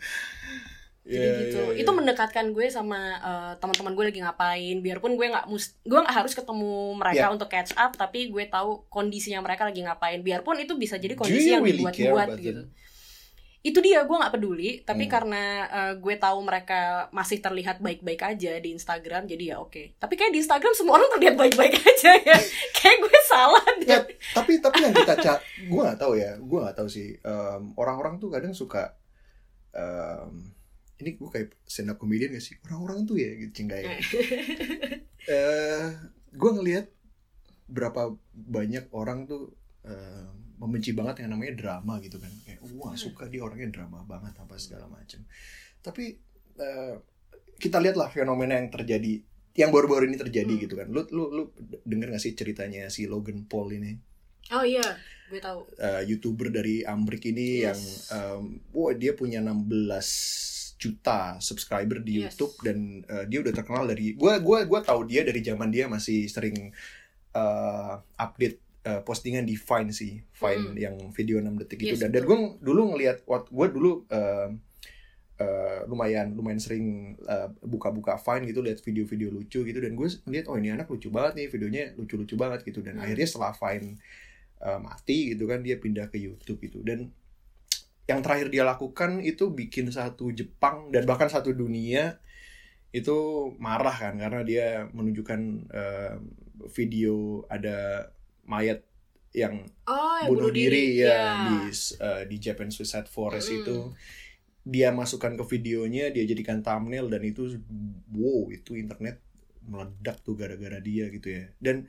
Jadi 1.03 1.19
Iya, 1.19 1.31
gitu. 1.41 1.59
iya, 1.61 1.71
iya. 1.71 1.81
Itu 1.83 1.91
mendekatkan 1.91 2.45
gue 2.51 2.65
sama 2.67 2.99
eh, 3.17 3.53
teman-teman 3.59 3.91
gue 3.91 4.05
lagi 4.07 4.19
ngapain. 4.19 4.75
Biarpun 4.79 5.15
gue 5.15 5.27
nggak 5.29 5.45
mus 5.47 5.75
gue 5.79 5.99
nggak 5.99 6.15
harus 6.15 6.31
ketemu 6.31 6.71
mereka 6.95 7.27
Yeah. 7.27 7.31
untuk 7.31 7.47
catch 7.47 7.75
up, 7.75 7.91
tapi 7.93 8.27
gue 8.27 8.43
tahu 8.45 8.87
kondisinya 8.87 9.39
mereka 9.39 9.63
lagi 9.63 9.83
ngapain. 9.83 10.19
Biarpun 10.19 10.59
itu 10.59 10.75
bisa 10.75 10.95
jadi 10.95 11.11
kondisi 11.13 11.47
yang 11.49 11.59
really 11.59 11.79
dibuat-buat 11.79 12.27
gitu. 12.39 12.63
Itu 13.63 13.79
dia 13.79 14.03
gue 14.03 14.11
nggak 14.11 14.35
peduli, 14.35 14.83
tapi 14.83 15.07
Hmm. 15.07 15.11
karena 15.11 15.43
eh, 15.65 15.93
gue 15.95 16.15
tahu 16.19 16.43
mereka 16.43 17.07
masih 17.09 17.39
terlihat 17.39 17.79
baik-baik 17.79 18.19
aja 18.21 18.59
di 18.59 18.69
Instagram, 18.71 19.23
jadi 19.23 19.55
ya 19.55 19.63
oke. 19.63 19.95
Tapi 19.95 20.13
kayak 20.13 20.35
di 20.35 20.43
Instagram 20.43 20.75
semua 20.75 20.99
orang 20.99 21.07
terlihat 21.15 21.39
baik-baik 21.39 21.71
aja 21.87 22.11
ya. 22.19 22.37
kayak 22.75 22.97
gue 22.99 23.19
salah 23.23 23.63
deh. 23.79 23.87
Ya, 23.87 23.99
tapi 24.35 24.59
tapi 24.59 24.83
yang 24.83 24.91
kita 24.91 25.15
cak, 25.15 25.39
gue 25.63 25.79
nggak 25.79 25.95
tahu 25.95 26.13
ya, 26.19 26.35
gue 26.35 26.59
nggak 26.59 26.75
tahu 26.75 26.87
sih. 26.87 27.15
Em, 27.17 27.63
orang-orang 27.73 28.19
tuh 28.19 28.27
kadang 28.27 28.51
suka, 28.51 28.99
em, 29.71 30.51
ini 30.99 31.15
gue 31.15 31.29
kayak 31.31 31.55
stand 31.63 31.87
up 31.87 31.97
comedian 31.97 32.31
gak 32.31 32.43
sih? 32.43 32.55
Orang-orang 32.67 33.03
tuh 33.03 33.15
ya, 33.15 33.31
gitu 33.33 33.63
cinggai. 33.63 33.83
eh 35.25 35.85
gue 36.31 36.51
ngelihat 36.51 36.91
berapa 37.65 38.11
banyak 38.33 38.91
orang 38.91 39.23
tuh 39.23 39.55
eh, 39.83 40.27
membenci 40.63 40.91
banget 40.91 41.21
yang 41.21 41.31
namanya 41.31 41.53
drama 41.53 41.99
gitu 41.99 42.15
kan 42.17 42.31
kayak 42.41 42.63
wah 42.73 42.95
suka 42.95 43.27
dia 43.27 43.43
orangnya 43.43 43.67
drama 43.69 43.99
banget 44.03 44.31
apa 44.33 44.55
segala 44.55 44.87
macam 44.87 45.19
tapi 45.79 46.15
eh, 46.55 46.95
kita 47.55 47.77
lihatlah 47.77 48.07
fenomena 48.07 48.55
yang 48.55 48.67
terjadi 48.67 49.19
yang 49.53 49.69
baru-baru 49.69 50.07
ini 50.07 50.17
terjadi 50.17 50.49
Hmm. 50.49 50.63
gitu 50.63 50.73
kan 50.73 50.87
lu 50.87 51.03
lu 51.09 51.23
lu 51.29 51.43
denger 51.83 52.09
gak 52.09 52.19
sih 52.19 52.33
ceritanya 52.33 52.87
si 52.87 53.05
Logan 53.05 53.43
Paul 53.43 53.69
ini 53.73 53.93
Oh 54.51 54.59
iya, 54.59 54.83
gue 55.29 55.39
tahu. 55.39 55.63
eh, 55.77 56.03
youtuber 56.03 56.49
dari 56.49 56.83
Amrik 56.83 57.23
ini 57.25 57.63
Yes. 57.63 57.63
yang 57.63 57.79
em, 58.11 58.43
wah 58.71 58.91
dia 58.91 59.13
punya 59.13 59.39
16 59.39 60.75
juta 60.75 61.39
subscriber 61.39 61.99
di 61.99 62.19
Yes. 62.19 62.35
YouTube 62.35 62.53
dan 62.59 62.77
eh, 63.03 63.25
dia 63.25 63.39
udah 63.39 63.53
terkenal 63.53 63.85
dari 63.85 64.11
gua 64.13 64.39
gua 64.39 64.63
gua 64.63 64.79
tahu 64.79 65.05
dia 65.05 65.23
dari 65.23 65.39
zaman 65.39 65.69
dia 65.69 65.87
masih 65.87 66.27
sering 66.27 66.75
eh, 67.31 67.93
update 68.15 68.59
eh, 68.83 69.01
postingan 69.01 69.43
di 69.43 69.55
Vine 69.55 69.91
sih 69.91 70.19
Vine 70.31 70.65
Hmm. 70.69 70.77
yang 70.77 70.95
video 71.09 71.39
6 71.39 71.55
detik 71.57 71.79
itu 71.81 71.95
Yes, 71.95 72.01
dan 72.01 72.11
dan 72.11 72.23
betul. 72.23 72.29
gue 72.29 72.39
dulu 72.61 72.81
ngelihat 72.91 73.17
waktu 73.23 73.49
gue 73.49 73.67
dulu 73.71 73.91
em, 74.07 74.59
eh, 75.33 75.79
lumayan 75.85 76.31
lumayan 76.31 76.59
sering 76.59 77.17
buka-buka 77.59 78.15
Vine 78.17 78.45
gitu 78.45 78.59
lihat 78.59 78.79
video-video 78.79 79.29
lucu 79.29 79.59
gitu 79.61 79.79
dan 79.79 79.93
gue 79.93 80.07
ngeliat 80.23 80.45
oh 80.45 80.55
ini 80.55 80.69
anak 80.69 80.87
lucu 80.87 81.09
banget 81.09 81.33
nih 81.35 81.47
videonya 81.47 81.83
lucu-lucu 81.95 82.35
banget 82.35 82.61
gitu 82.61 82.79
dan 82.79 82.99
Hmm. 82.99 83.03
akhirnya 83.03 83.25
setelah 83.25 83.51
Vine 83.51 83.97
uh, 84.59 84.79
mati 84.79 85.33
gitu 85.33 85.43
kan 85.43 85.59
dia 85.59 85.75
pindah 85.75 86.07
ke 86.07 86.15
YouTube 86.15 86.59
gitu 86.61 86.79
dan 86.83 87.11
yang 88.03 88.19
terakhir 88.19 88.51
dia 88.51 88.63
lakukan 88.63 89.23
itu 89.23 89.47
bikin 89.47 89.87
satu 89.87 90.27
Jepang 90.29 90.91
dan 90.91 91.07
bahkan 91.07 91.31
satu 91.31 91.55
dunia 91.55 92.19
itu 92.91 93.15
marah 93.57 93.95
kan 93.95 94.13
karena 94.15 94.43
dia 94.43 94.65
menunjukkan 94.91 95.39
uh, 95.71 96.15
video 96.69 97.41
ada 97.47 98.11
mayat 98.43 98.83
yang 99.33 99.65
Oh, 99.89 100.15
yang 100.21 100.29
bunuh 100.29 100.51
diri, 100.53 101.01
ya 101.01 101.09
Iya. 101.09 101.23
di 101.49 101.57
uh, 101.97 102.21
di 102.29 102.37
Japan 102.37 102.69
Suicide 102.69 103.09
Forest 103.09 103.49
Mm-mm. 103.49 103.59
itu. 103.65 103.77
Dia 104.63 104.95
masukkan 104.95 105.35
ke 105.35 105.43
videonya 105.57 106.07
dia 106.07 106.23
jadikan 106.23 106.63
thumbnail 106.63 107.11
dan 107.11 107.19
itu 107.19 107.59
wow 108.15 108.47
itu 108.47 108.79
internet 108.79 109.19
meledak 109.63 110.23
tuh 110.23 110.35
gara-gara 110.35 110.79
dia 110.79 111.11
gitu 111.11 111.27
ya. 111.33 111.51
Dan 111.59 111.83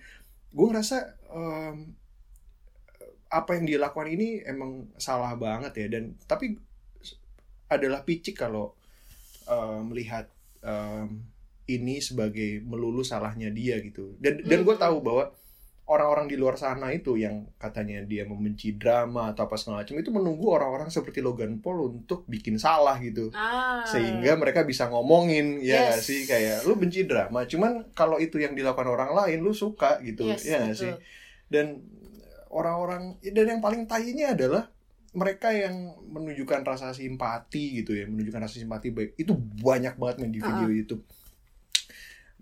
gue 0.50 0.66
ngerasa 0.66 0.96
em, 1.30 1.94
apa 3.30 3.50
yang 3.58 3.64
dia 3.66 3.78
lakukan 3.78 4.10
ini 4.10 4.42
emang 4.42 4.90
salah 4.98 5.34
banget 5.34 5.86
ya. 5.86 5.86
Dan 5.86 6.18
tapi 6.26 6.58
adalah 7.68 8.02
picik 8.02 8.38
kalau 8.38 8.74
em, 9.46 9.90
melihat 9.90 10.26
em, 10.58 11.22
ini 11.70 12.02
sebagai 12.02 12.58
melulu 12.62 13.06
salahnya 13.06 13.54
dia 13.54 13.78
gitu. 13.86 14.18
Dan 14.18 14.42
dan 14.42 14.66
gue 14.66 14.76
tahu 14.76 14.98
bahwa 14.98 15.30
orang-orang 15.84 16.24
di 16.26 16.40
luar 16.40 16.56
sana 16.56 16.88
itu 16.90 17.12
yang 17.14 17.44
katanya 17.54 18.00
dia 18.02 18.24
membenci 18.24 18.72
drama 18.72 19.30
atau 19.30 19.44
apa 19.44 19.52
segala 19.54 19.84
macam 19.84 19.94
itu 19.94 20.08
menunggu 20.08 20.46
orang-orang 20.48 20.88
seperti 20.88 21.20
Logan 21.20 21.60
Paul 21.60 21.92
untuk 21.92 22.24
bikin 22.24 22.56
salah 22.56 22.96
gitu 22.98 23.28
Ah. 23.30 23.84
sehingga 23.84 24.32
mereka 24.34 24.64
bisa 24.64 24.88
ngomongin 24.88 25.60
ya 25.60 25.92
Yes. 25.92 26.08
sih 26.08 26.24
kayak 26.24 26.64
lu 26.64 26.74
benci 26.74 27.04
drama 27.04 27.44
cuman 27.44 27.92
kalau 27.92 28.16
itu 28.16 28.40
yang 28.40 28.52
dilakukan 28.52 28.88
orang 28.88 29.12
lain 29.12 29.38
lu 29.38 29.52
suka 29.52 30.00
gitu 30.00 30.24
Yes, 30.24 30.42
ya 30.42 30.64
betul. 30.64 30.72
sih 30.74 30.92
dan 31.46 31.84
orang-orang 32.48 33.20
dan 33.20 33.44
yang 33.46 33.60
paling 33.60 33.84
tayinya 33.84 34.32
adalah 34.32 34.72
mereka 35.12 35.52
yang 35.52 35.74
menunjukkan 36.02 36.64
rasa 36.64 36.90
simpati 36.90 37.82
gitu 37.82 37.92
ya 37.92 38.08
menunjukkan 38.08 38.40
rasa 38.40 38.56
simpati 38.56 38.88
baik 38.88 39.14
itu 39.14 39.30
banyak 39.60 39.94
banget 39.94 40.16
men 40.18 40.32
di 40.32 40.40
video 40.40 40.70
YouTube 40.72 41.04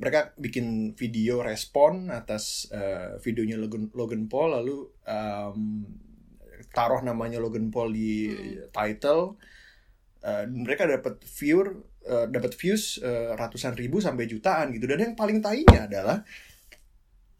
mereka 0.03 0.35
bikin 0.35 0.99
video 0.99 1.39
respon 1.47 2.11
atas 2.11 2.67
eh, 2.75 3.23
videonya 3.23 3.55
Logan, 3.55 3.95
Logan 3.95 4.27
Paul 4.27 4.59
lalu 4.59 4.91
em, 5.07 5.87
taruh 6.75 7.07
namanya 7.07 7.39
Logan 7.39 7.71
Paul 7.71 7.95
di 7.95 8.27
Hmm. 8.35 8.67
title 8.75 9.39
Eh, 10.23 10.47
mereka 10.47 10.87
dapat 10.87 11.19
viewer 11.43 11.83
eh, 12.07 12.27
dapat 12.31 12.55
views 12.55 13.03
eh, 13.03 13.35
ratusan 13.35 13.75
ribu 13.75 13.99
sampai 13.99 14.31
jutaan 14.31 14.71
gitu 14.71 14.87
dan 14.87 15.03
yang 15.03 15.15
paling 15.19 15.43
tainya 15.43 15.91
adalah 15.91 16.23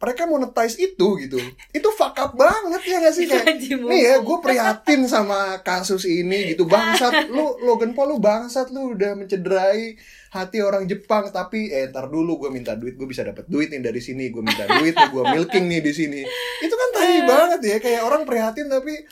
mereka 0.03 0.27
monetize 0.27 0.83
itu 0.83 1.09
gitu. 1.23 1.39
Itu 1.71 1.89
fuck 1.95 2.19
up 2.19 2.35
banget 2.35 2.83
ya 2.83 2.99
gak 2.99 3.15
sih 3.15 3.31
kayak 3.31 3.55
Gaji 3.55 3.71
nih 3.87 4.01
ya 4.03 4.15
gue 4.19 4.39
prihatin 4.43 5.07
sama 5.07 5.63
kasus 5.63 6.03
ini 6.11 6.51
gitu. 6.51 6.67
Bangsat 6.67 7.31
lu 7.31 7.55
Logan 7.63 7.95
Paul 7.95 8.11
lu 8.11 8.19
bangsat 8.19 8.75
lu 8.75 8.99
udah 8.99 9.15
mencederai 9.15 9.95
hati 10.35 10.59
orang 10.59 10.91
Jepang. 10.91 11.31
Tapi 11.31 11.71
eh 11.71 11.87
ntar 11.87 12.11
dulu 12.11 12.43
gue 12.43 12.51
minta 12.51 12.75
duit 12.75 12.99
gue 12.99 13.07
bisa 13.07 13.23
dapat 13.23 13.47
duit 13.47 13.71
nih 13.71 13.79
dari 13.79 14.03
sini 14.03 14.35
gue 14.35 14.43
minta 14.43 14.67
duit 14.67 14.91
nih 14.99 15.07
gue 15.15 15.23
milking 15.23 15.71
nih 15.71 15.79
di 15.87 15.93
sini. 15.95 16.21
Itu 16.59 16.75
kan 16.75 16.89
tai 16.99 17.23
banget 17.23 17.61
ya 17.63 17.77
kayak 17.79 18.03
orang 18.03 18.27
prihatin 18.27 18.67
tapi 18.67 19.07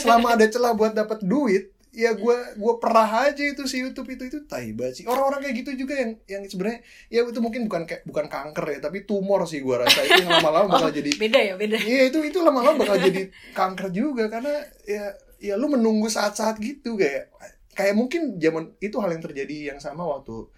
selama 0.00 0.40
ada 0.40 0.48
celah 0.48 0.72
buat 0.72 0.96
dapat 0.96 1.20
duit 1.20 1.73
ya 1.94 2.18
gue 2.18 2.36
gue 2.58 2.74
perah 2.82 3.30
aja 3.30 3.38
itu 3.46 3.62
si 3.70 3.78
YouTube 3.78 4.10
itu 4.18 4.26
itu 4.26 4.38
tai 4.50 4.74
banget 4.74 5.00
sih. 5.00 5.04
Orang-orang 5.06 5.46
kayak 5.46 5.54
gitu 5.62 5.86
juga 5.86 5.94
yang 5.94 6.10
yang 6.26 6.42
sebenarnya 6.50 6.82
ya 7.06 7.22
itu 7.22 7.40
mungkin 7.40 7.70
bukan 7.70 7.86
kayak 7.86 8.02
bukan 8.02 8.26
kanker 8.26 8.66
ya 8.74 8.78
tapi 8.82 9.06
tumor 9.06 9.46
sih 9.46 9.62
gue 9.62 9.76
rasa. 9.78 10.02
Itu 10.02 10.26
yang 10.26 10.42
lama-lama 10.42 10.74
bakal 10.74 10.90
Oh, 10.90 10.92
jadi 10.92 11.10
beda 11.16 11.40
ya 11.40 11.54
beda. 11.54 11.76
Iya 11.78 12.02
itu 12.10 12.18
itu 12.26 12.38
lama-lama 12.42 12.76
bakal 12.82 12.98
jadi 12.98 13.30
kanker 13.54 13.88
juga 13.94 14.26
karena 14.26 14.52
ya 14.84 15.14
ya 15.38 15.54
lu 15.54 15.70
menunggu 15.70 16.10
saat-saat 16.10 16.58
gitu 16.58 16.98
kayak 16.98 17.30
kayak 17.74 17.94
mungkin 17.94 18.38
zaman 18.42 18.74
itu 18.82 18.96
hal 18.98 19.10
yang 19.14 19.22
terjadi 19.22 19.56
yang 19.74 19.78
sama 19.78 20.02
waktu 20.06 20.50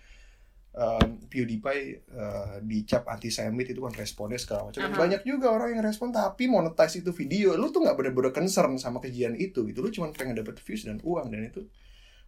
um, 0.77 1.09
PewDiePie 1.27 1.81
uh, 2.11 2.61
dicap 2.61 3.03
antisemit 3.07 3.67
itu 3.67 3.81
kan 3.81 3.93
responnya 3.93 4.37
segala 4.37 4.69
macam 4.69 4.79
Dan 4.79 4.93
Aha. 4.93 4.99
banyak 4.99 5.23
juga 5.23 5.51
orang 5.51 5.73
yang 5.73 5.83
respon 5.83 6.09
tapi 6.11 6.47
monetize 6.47 6.97
itu 6.97 7.11
video 7.11 7.53
lu 7.55 7.69
tuh 7.69 7.81
nggak 7.81 7.97
bener-bener 7.97 8.31
concern 8.31 8.77
sama 8.77 9.01
kejadian 9.01 9.35
itu 9.35 9.65
gitu 9.65 9.81
lu 9.81 9.89
cuma 9.89 10.09
pengen 10.11 10.35
dapet 10.35 10.57
views 10.59 10.85
dan 10.85 11.01
uang 11.01 11.29
dan 11.29 11.45
itu 11.45 11.65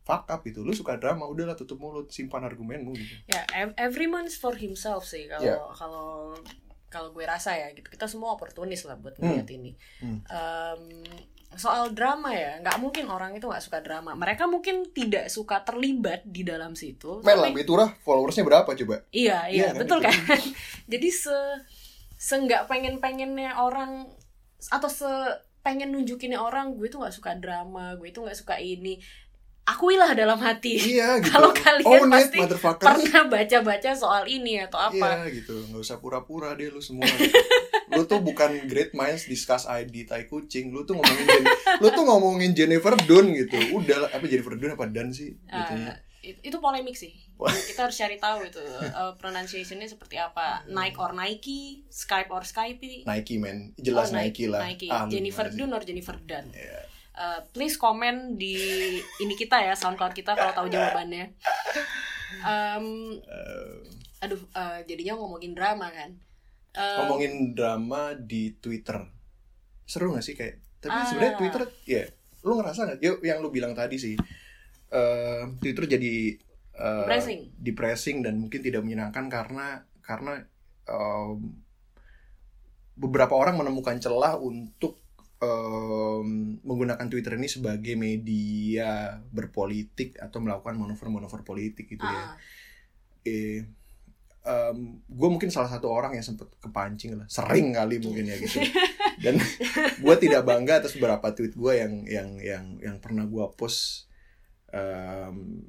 fuck 0.01 0.25
up 0.27 0.41
gitu 0.43 0.61
lu 0.61 0.73
suka 0.73 0.97
drama 0.97 1.25
udahlah 1.25 1.53
tutup 1.53 1.77
mulut 1.77 2.09
simpan 2.09 2.41
argumenmu 2.41 2.93
gitu 2.93 3.15
ya 3.29 3.45
ev- 3.55 3.77
everyone's 3.77 4.35
for 4.35 4.57
himself 4.57 5.05
sih 5.05 5.29
kalau 5.29 5.45
Ya. 5.45 5.57
kalau 5.71 6.33
kalau 6.89 7.13
gue 7.13 7.21
rasa 7.23 7.53
ya 7.53 7.69
gitu 7.71 7.85
kita 7.87 8.09
semua 8.09 8.33
oportunis 8.33 8.81
lah 8.83 8.97
buat 8.97 9.13
Hmm. 9.15 9.29
melihat 9.37 9.49
ini 9.53 9.77
Hmm. 10.01 10.25
Em, 10.25 10.83
soal 11.51 11.91
drama 11.91 12.29
ya 12.31 12.61
nggak 12.61 12.77
mungkin 12.77 13.07
orang 13.07 13.33
itu 13.33 13.45
nggak 13.45 13.61
suka 13.61 13.79
drama. 13.79 14.13
Mereka 14.13 14.45
mungkin 14.45 14.89
tidak 14.89 15.27
suka 15.29 15.63
terlibat 15.63 16.23
di 16.23 16.43
dalam 16.43 16.73
situ 16.73 17.19
Mel 17.21 17.35
lah 17.35 17.49
tapi- 17.49 17.57
Betura 17.57 17.89
followersnya 17.99 18.45
berapa 18.45 18.69
coba? 18.69 19.03
Iya 19.09 19.47
Iya 19.47 19.49
iya 19.49 19.67
kan, 19.71 19.81
betul 19.81 19.99
itu. 19.99 20.07
kan? 20.07 20.19
Jadi 20.93 21.09
se 21.09 21.37
se 22.15 22.35
nggak 22.35 22.67
pengen 22.67 22.99
pengennya 22.99 23.57
orang 23.57 24.07
atau 24.61 24.87
se 24.87 25.09
pengen 25.59 25.91
nunjukinnya 25.91 26.37
orang 26.37 26.75
gue 26.75 26.87
tuh 26.87 26.99
nggak 26.99 27.13
suka 27.13 27.33
drama 27.35 27.95
gue 27.95 28.09
itu 28.09 28.19
nggak 28.19 28.35
suka 28.35 28.57
ini. 28.57 29.01
Akuilah 29.65 30.13
dalam 30.13 30.39
hati. 30.39 30.81
Iya 30.97 31.17
gitu. 31.21 31.29
Kalau 31.31 31.53
kalian 31.53 32.09
it, 32.09 32.11
pasti 32.11 32.39
pernah 32.79 33.23
baca-baca 33.27 33.91
soal 33.93 34.25
ini 34.25 34.61
atau 34.61 34.81
apa. 34.81 34.97
Iya 34.97 35.29
gitu, 35.35 35.53
nggak 35.69 35.81
usah 35.81 35.97
pura-pura 35.99 36.53
deh 36.53 36.69
lu 36.69 36.81
semua. 36.81 37.05
lu 37.99 38.07
tuh 38.07 38.21
bukan 38.21 38.51
great 38.65 38.93
minds 38.93 39.25
discuss 39.25 39.67
ID 39.67 40.05
tai 40.05 40.25
kucing, 40.25 40.71
lu 40.71 40.83
tuh 40.83 40.95
ngomongin 40.95 41.27
Jen- 41.27 41.51
lu 41.77 41.89
tuh 41.89 42.05
ngomongin 42.05 42.51
Jennifer 42.53 42.95
Dunn 43.01 43.33
gitu. 43.33 43.59
Udah 43.75 44.07
apa 44.09 44.25
Jennifer 44.25 44.55
Dunn 44.55 44.73
apa 44.73 44.87
Dunn 44.87 45.11
sih? 45.11 45.35
Gitu 45.35 45.73
Eh, 45.75 45.95
it- 46.25 46.43
itu 46.43 46.59
polemik 46.59 46.95
sih 46.95 47.11
kita 47.39 47.87
harus 47.87 47.95
cari 47.95 48.17
tahu 48.17 48.43
itu 48.43 48.59
uh, 48.59 49.15
pronunciationnya 49.15 49.87
seperti 49.87 50.19
apa 50.19 50.67
Nike 50.67 50.99
or 50.99 51.13
Nike 51.13 51.87
Skype 51.87 52.27
or 52.29 52.43
Skype 52.43 52.83
Nike 53.05 53.39
man, 53.39 53.71
jelas 53.77 54.11
Oh, 54.11 54.19
Nike, 54.19 54.47
lah. 54.47 54.59
Nike. 54.61 54.91
Lu 54.91 55.07
Jennifer? 55.07 55.47
Dunn 55.49 55.71
or 55.71 55.79
Jennifer 55.81 56.19
Dunn 56.19 56.51
Iya. 56.51 56.83
Uh, 57.15 57.39
please 57.49 57.75
komen 57.75 58.35
di 58.35 58.59
ini 59.17 59.35
kita 59.35 59.59
ya 59.61 59.73
SoundCloud 59.73 60.11
kita 60.13 60.35
kalau 60.35 60.51
tahu 60.53 60.67
jawabannya 60.69 61.31
Um, 62.39 63.17
aduh 64.19 64.37
uh, 64.53 64.79
jadinya 64.85 65.17
ngomongin 65.17 65.55
drama 65.55 65.89
kan 65.89 66.13
Um, 66.79 66.95
ngomongin 67.03 67.33
drama 67.53 68.15
di 68.15 68.55
Twitter. 68.55 69.03
Seru 69.83 70.15
gak 70.15 70.23
sih 70.23 70.33
kayak? 70.33 70.63
Tapi 70.79 70.95
Ah. 70.95 71.03
sebenarnya 71.05 71.35
Twitter 71.37 71.63
ya, 71.85 72.05
lu 72.41 72.55
ngerasa 72.55 72.87
gak? 72.87 72.99
Yuk 73.01 73.19
yang 73.21 73.39
lu 73.39 73.51
bilang 73.51 73.75
tadi 73.75 73.99
sih. 73.99 74.15
eh, 74.89 75.43
Twitter 75.59 75.85
jadi 75.91 76.15
eh, 76.73 77.03
Depressing. 77.03 77.41
depressing 77.59 78.17
dan 78.23 78.39
mungkin 78.39 78.63
tidak 78.63 78.81
menyenangkan 78.81 79.27
karena 79.27 79.67
karena 80.01 80.41
em, 80.87 81.37
beberapa 82.95 83.35
orang 83.35 83.59
menemukan 83.59 83.99
celah 83.99 84.39
untuk 84.39 84.97
em, 85.39 86.27
menggunakan 86.61 87.05
Twitter 87.05 87.35
ini 87.35 87.47
sebagai 87.47 87.95
media 87.95 89.21
berpolitik 89.29 90.17
atau 90.17 90.39
melakukan 90.39 90.75
manuver-manuver 90.75 91.43
politik 91.43 91.85
gitu 91.89 92.01
ya. 92.01 92.23
ah, 92.25 92.35
Eh, 94.49 94.75
gue 95.05 95.29
mungkin 95.29 95.53
salah 95.53 95.69
satu 95.69 95.93
orang 95.93 96.17
yang 96.17 96.25
sempet 96.25 96.49
kepancing 96.57 97.21
lah, 97.21 97.29
sering 97.29 97.77
kali 97.77 98.01
mungkin 98.01 98.25
ya 98.33 98.37
gitu. 98.41 98.65
Dan 99.25 99.37
gue 100.01 100.15
tidak 100.17 100.49
bangga 100.49 100.81
atas 100.81 100.97
beberapa 100.97 101.37
tweet 101.37 101.53
gue 101.53 101.73
yang 101.77 101.93
yang 102.09 102.29
yang 102.41 102.65
yang 102.81 102.97
pernah 102.97 103.29
gue 103.29 103.45
post 103.61 104.09
em, 104.73 105.61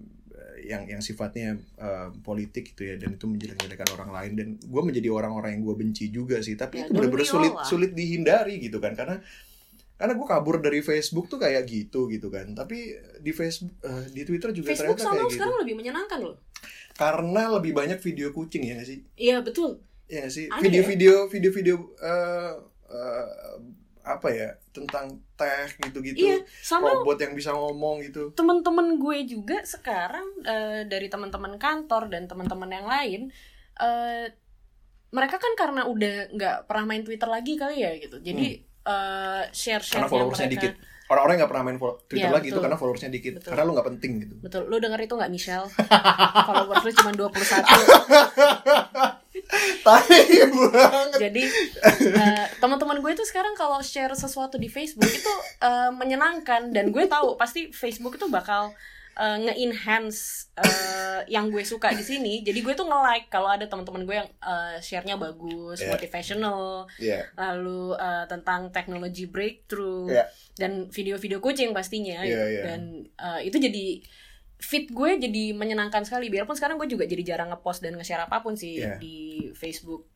yang 0.64 0.88
yang 0.88 1.04
sifatnya 1.04 1.60
em, 1.76 2.24
politik 2.24 2.72
gitu 2.72 2.88
ya. 2.88 2.96
Dan 2.96 3.20
itu 3.20 3.28
menjelek-jelekan 3.28 3.90
orang 4.00 4.12
lain. 4.16 4.32
Dan 4.40 4.48
gue 4.56 4.82
menjadi 4.86 5.12
orang-orang 5.12 5.60
yang 5.60 5.64
gue 5.68 5.76
benci 5.76 6.08
juga 6.08 6.40
sih. 6.40 6.56
Tapi 6.56 6.80
Ya, 6.80 6.88
itu 6.88 6.96
benar-benar 6.96 7.28
sulit 7.28 7.52
lah. 7.52 7.68
sulit 7.68 7.92
dihindari 7.92 8.64
gitu 8.64 8.80
kan. 8.80 8.96
Karena 8.96 9.20
karena 10.00 10.16
gue 10.16 10.28
kabur 10.32 10.64
dari 10.64 10.80
Facebook 10.80 11.28
tuh 11.28 11.36
kayak 11.36 11.68
gitu 11.68 12.08
gitu 12.08 12.32
kan. 12.32 12.56
Tapi 12.56 12.96
di 13.20 13.36
Facebook 13.36 13.76
eh, 13.84 14.08
di 14.08 14.24
Twitter 14.24 14.56
juga 14.56 14.72
Facebook 14.72 15.04
ternyata 15.04 15.20
kayak 15.20 15.28
gitu. 15.28 15.36
sekarang 15.36 15.56
lebih 15.68 15.76
menyenangkan 15.76 16.20
loh 16.24 16.40
karena 17.00 17.48
lebih 17.56 17.72
banyak 17.72 18.04
video 18.04 18.36
kucing 18.36 18.68
ya 18.68 18.76
nggak 18.76 18.90
sih? 18.92 19.00
Iya 19.16 19.40
betul. 19.40 19.80
Ya 20.12 20.28
nggak 20.28 20.34
sih? 20.36 20.52
Video-video 20.52 21.32
video-video 21.32 21.76
eh, 21.96 22.54
eh, 22.92 23.56
apa 24.04 24.28
ya 24.36 24.52
tentang 24.76 25.24
teh 25.40 25.68
gitu-gitu. 25.88 26.20
Iya 26.20 26.44
sama. 26.60 26.92
Robot 27.00 27.24
yang 27.24 27.34
bisa 27.40 27.56
ngomong 27.56 28.04
gitu. 28.04 28.36
Temen-temen 28.36 29.00
gue 29.00 29.18
juga 29.24 29.64
sekarang 29.64 30.28
eh, 30.44 30.84
dari 30.92 31.08
teman-teman 31.08 31.56
kantor 31.56 32.12
dan 32.12 32.28
teman-teman 32.28 32.68
yang 32.68 32.88
lain 32.92 33.22
eh, 33.80 34.28
mereka 35.10 35.40
kan 35.40 35.56
karena 35.56 35.88
udah 35.88 36.36
nggak 36.36 36.58
pernah 36.68 36.86
main 36.86 37.08
Twitter 37.08 37.32
lagi 37.32 37.56
kali 37.56 37.80
ya 37.80 37.96
gitu. 37.96 38.20
Jadi 38.20 38.68
eh, 38.84 39.44
share-share 39.50 39.82
Hmm. 39.82 39.94
karena 40.00 40.08
followersnya 40.08 40.48
mereka 40.48 40.62
dikit. 40.62 40.74
Orang-orang 41.10 41.34
yang 41.34 41.42
nggak 41.42 41.50
pernah 41.50 41.66
main 41.66 41.78
Twitter 42.06 42.22
Iya, 42.22 42.30
lagi 42.30 42.46
itu 42.46 42.54
betul. 42.54 42.64
karena 42.64 42.78
followersnya 42.78 43.10
dikit. 43.10 43.34
Betul. 43.42 43.50
karena 43.50 43.64
lu 43.66 43.72
nggak 43.74 43.88
penting 43.90 44.12
gitu. 44.22 44.34
Betul. 44.40 44.62
Lu 44.68 44.78
denger 44.78 45.00
itu 45.02 45.14
nggak 45.18 45.32
Michelle? 45.34 45.68
Followers 46.48 46.84
lu 46.86 46.92
cuma 46.94 47.12
21 47.12 47.34
tai 49.82 50.22
banget. 50.46 51.10
Jadi 51.18 51.44
eh, 52.06 52.46
teman-teman 52.60 52.98
gue 53.00 53.12
itu 53.12 53.26
sekarang 53.26 53.54
kalau 53.56 53.82
share 53.82 54.14
sesuatu 54.14 54.56
di 54.56 54.70
Facebook 54.70 55.10
itu 55.10 55.34
eh, 55.60 55.90
menyenangkan. 55.92 56.70
Dan 56.70 56.94
gue 56.94 57.06
tahu 57.06 57.34
pasti 57.36 57.72
Facebook 57.72 58.16
itu 58.16 58.30
bakal 58.30 58.74
eh, 59.20 59.38
nge-enhance 59.44 60.48
eh, 60.56 61.20
yang 61.28 61.52
gue 61.52 61.60
suka 61.62 61.92
di 61.92 62.00
sini. 62.02 62.40
Jadi 62.40 62.60
gue 62.60 62.72
tuh 62.72 62.88
nge-like 62.88 63.28
kalau 63.28 63.52
ada 63.52 63.68
teman-teman 63.68 64.08
gue 64.08 64.16
yang 64.16 64.30
eh, 64.40 64.80
share-nya 64.80 65.20
bagus 65.20 65.78
Yeah. 65.78 65.92
motivational. 65.92 66.88
Iya 66.96 67.28
lalu 67.36 67.94
eh, 67.94 68.26
tentang 68.26 68.72
teknologi 68.72 69.28
breakthrough 69.28 70.08
Iya. 70.08 70.26
dan 70.56 70.88
video-video 70.88 71.38
kucing 71.38 71.76
pastinya. 71.76 72.24
Iya, 72.24 72.44
iya. 72.48 72.62
dan 72.64 72.82
eh, 73.12 73.40
itu 73.46 73.60
jadi 73.60 74.00
feed 74.60 74.92
gue 74.92 75.20
jadi 75.20 75.44
menyenangkan 75.52 76.04
sekali. 76.04 76.28
Biarpun 76.28 76.56
sekarang 76.56 76.80
gue 76.80 76.88
juga 76.88 77.04
jadi 77.04 77.24
jarang 77.36 77.52
ngepost 77.52 77.80
dan 77.80 77.96
nge-share 77.96 78.24
apa 78.24 78.40
pun 78.40 78.56
sih 78.56 78.80
Iya. 78.80 78.96
di 78.96 79.52
Facebook. 79.54 80.08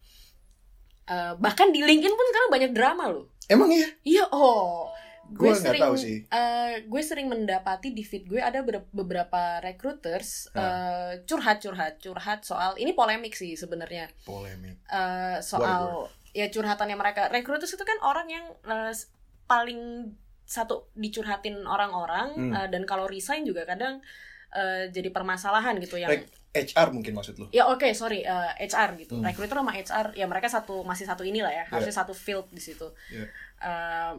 Eh, 1.03 1.33
bahkan 1.35 1.67
di 1.71 1.83
LinkedIn 1.83 2.11
pun 2.11 2.25
sekarang 2.31 2.49
banyak 2.49 2.71
drama 2.71 3.11
loh. 3.11 3.27
Emang 3.51 3.67
iya? 3.67 3.87
Iya 4.07 4.23
oh 4.31 4.87
gue 5.25 5.53
sering 5.53 5.81
tahu 5.81 5.95
sih. 5.95 6.17
eh, 6.25 6.83
gue 6.83 7.01
sering 7.01 7.25
mendapati 7.25 7.89
di 7.89 8.01
feed 8.01 8.25
gue 8.25 8.38
ada 8.38 8.59
ber- 8.59 8.89
beberapa 8.89 9.57
recruiters 9.59 10.51
eh, 10.51 11.23
curhat 11.23 11.59
curhat 11.59 11.97
curhat 11.97 12.39
soal 12.41 12.75
ini 12.75 12.91
polemik 12.91 13.31
sih 13.31 13.53
sebenarnya. 13.53 14.12
Polemik. 14.21 14.83
Eh, 14.83 15.38
soal 15.39 16.05
ya 16.31 16.47
curhatannya 16.47 16.93
mereka. 16.93 17.29
Recruiters 17.29 17.71
itu 17.71 17.81
kan 17.81 17.97
orang 18.01 18.27
yang 18.27 18.45
s- 18.89 19.07
paling 19.43 20.12
satu 20.43 20.91
dicurhatin 20.93 21.63
orang-orang 21.63 22.27
Hmm. 22.33 22.51
eh, 22.53 22.67
dan 22.67 22.83
kalau 22.83 23.05
resign 23.05 23.43
juga 23.43 23.63
kadang 23.63 24.03
eh, 24.51 24.86
jadi 24.88 25.09
permasalahan 25.09 25.79
gitu 25.79 25.97
yang 25.97 26.12
Rek- 26.12 26.29
HR 26.53 26.93
mungkin 26.93 27.17
maksud 27.17 27.33
lu? 27.36 27.49
Ya 27.49 27.65
oke 27.65 27.89
sorry 27.91 28.21
eh, 28.21 28.51
HR 28.62 28.93
gitu. 28.99 29.17
Hmm. 29.17 29.25
recruiter 29.25 29.55
sama 29.55 29.73
HR 29.73 30.13
ya 30.13 30.25
mereka 30.25 30.45
satu 30.45 30.83
masih 30.83 31.03
satu 31.03 31.21
inilah 31.21 31.49
ya 31.49 31.65
harusnya 31.65 31.95
satu 31.95 32.13
field 32.13 32.45
di 32.49 32.62
situ. 32.62 32.86
Iya. 33.09 33.25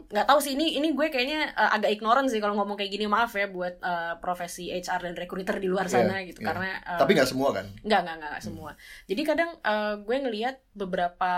Nggak 0.09 0.25
tahu 0.25 0.39
sih 0.41 0.57
ini 0.57 0.75
ini 0.75 0.91
gue 0.91 1.07
kayaknya 1.07 1.53
eh, 1.53 1.71
agak 1.77 1.93
ignorant 1.93 2.25
sih 2.27 2.41
kalau 2.41 2.57
ngomong 2.57 2.73
kayak 2.73 2.91
gini 2.91 3.05
maaf 3.05 3.31
ya 3.31 3.45
buat 3.45 3.77
eh, 3.77 4.13
profesi 4.17 4.69
HR 4.69 5.05
dan 5.05 5.13
recruiter 5.13 5.57
di 5.57 5.69
luar 5.69 5.85
sana 5.85 6.19
Iya, 6.19 6.33
gitu 6.33 6.41
iya. 6.41 6.47
karena 6.49 6.69
eh, 6.81 6.99
tapi 6.99 7.11
nggak 7.13 7.29
semua 7.29 7.49
kan 7.53 7.65
Nggak, 7.81 7.99
nggak, 8.01 8.15
nggak, 8.17 8.29
nggak 8.33 8.43
semua. 8.43 8.71
Jadi 9.05 9.21
kadang 9.21 9.51
eh, 9.61 9.93
gue 10.01 10.17
ngelihat 10.17 10.55
beberapa 10.73 11.33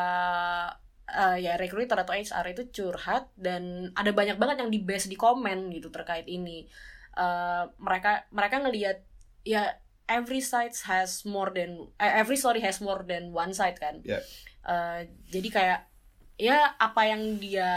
eh, 1.08 1.38
ya 1.42 1.54
recruiter 1.56 1.98
atau 1.98 2.14
HR 2.14 2.46
itu 2.52 2.64
curhat 2.74 3.32
dan 3.36 3.92
ada 3.96 4.12
banyak 4.12 4.36
banget 4.36 4.64
yang 4.64 4.72
di 4.72 4.80
base 4.80 5.08
di 5.08 5.16
komen 5.16 5.72
gitu 5.72 5.88
terkait 5.88 6.28
ini. 6.28 6.68
Eh, 7.14 7.64
mereka 7.78 8.24
mereka 8.32 8.62
ngelihat 8.62 8.98
ya 9.44 9.80
every 10.08 10.40
side 10.40 10.72
has 10.88 11.24
more 11.24 11.52
than 11.52 11.92
every 12.00 12.36
story 12.36 12.64
has 12.64 12.80
more 12.80 13.04
than 13.04 13.32
one 13.32 13.52
side 13.52 13.76
kan. 13.76 14.00
Ya. 14.04 14.20
Eh, 14.64 15.08
jadi 15.32 15.50
kayak 15.52 15.80
ya 16.38 16.78
apa 16.78 17.02
yang 17.10 17.42
dia 17.42 17.70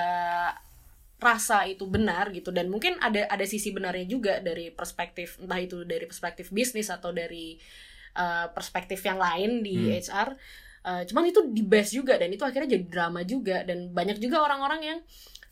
rasa 1.20 1.68
itu 1.68 1.84
benar 1.84 2.32
gitu. 2.32 2.48
Dan 2.52 2.72
mungkin 2.72 2.96
ada 3.00 3.28
ada 3.28 3.44
sisi 3.44 3.72
benarnya 3.72 4.06
juga 4.08 4.40
dari 4.40 4.72
perspektif 4.72 5.36
entah 5.40 5.60
itu 5.60 5.84
dari 5.84 6.08
perspektif 6.08 6.48
bisnis 6.48 6.88
atau 6.88 7.12
dari 7.12 7.60
uh, 8.16 8.48
perspektif 8.52 9.00
yang 9.04 9.20
lain 9.20 9.60
di 9.60 9.90
Hmm. 9.90 10.00
HR 10.00 10.30
Uh, 10.80 11.04
cuman 11.04 11.28
itu 11.28 11.44
di 11.52 11.60
base 11.60 11.92
juga 11.92 12.16
dan 12.16 12.32
itu 12.32 12.40
akhirnya 12.40 12.72
jadi 12.72 12.84
drama 12.88 13.20
juga. 13.20 13.68
Dan 13.68 13.92
banyak 13.92 14.16
juga 14.16 14.40
orang-orang 14.40 14.80
yang 14.80 14.98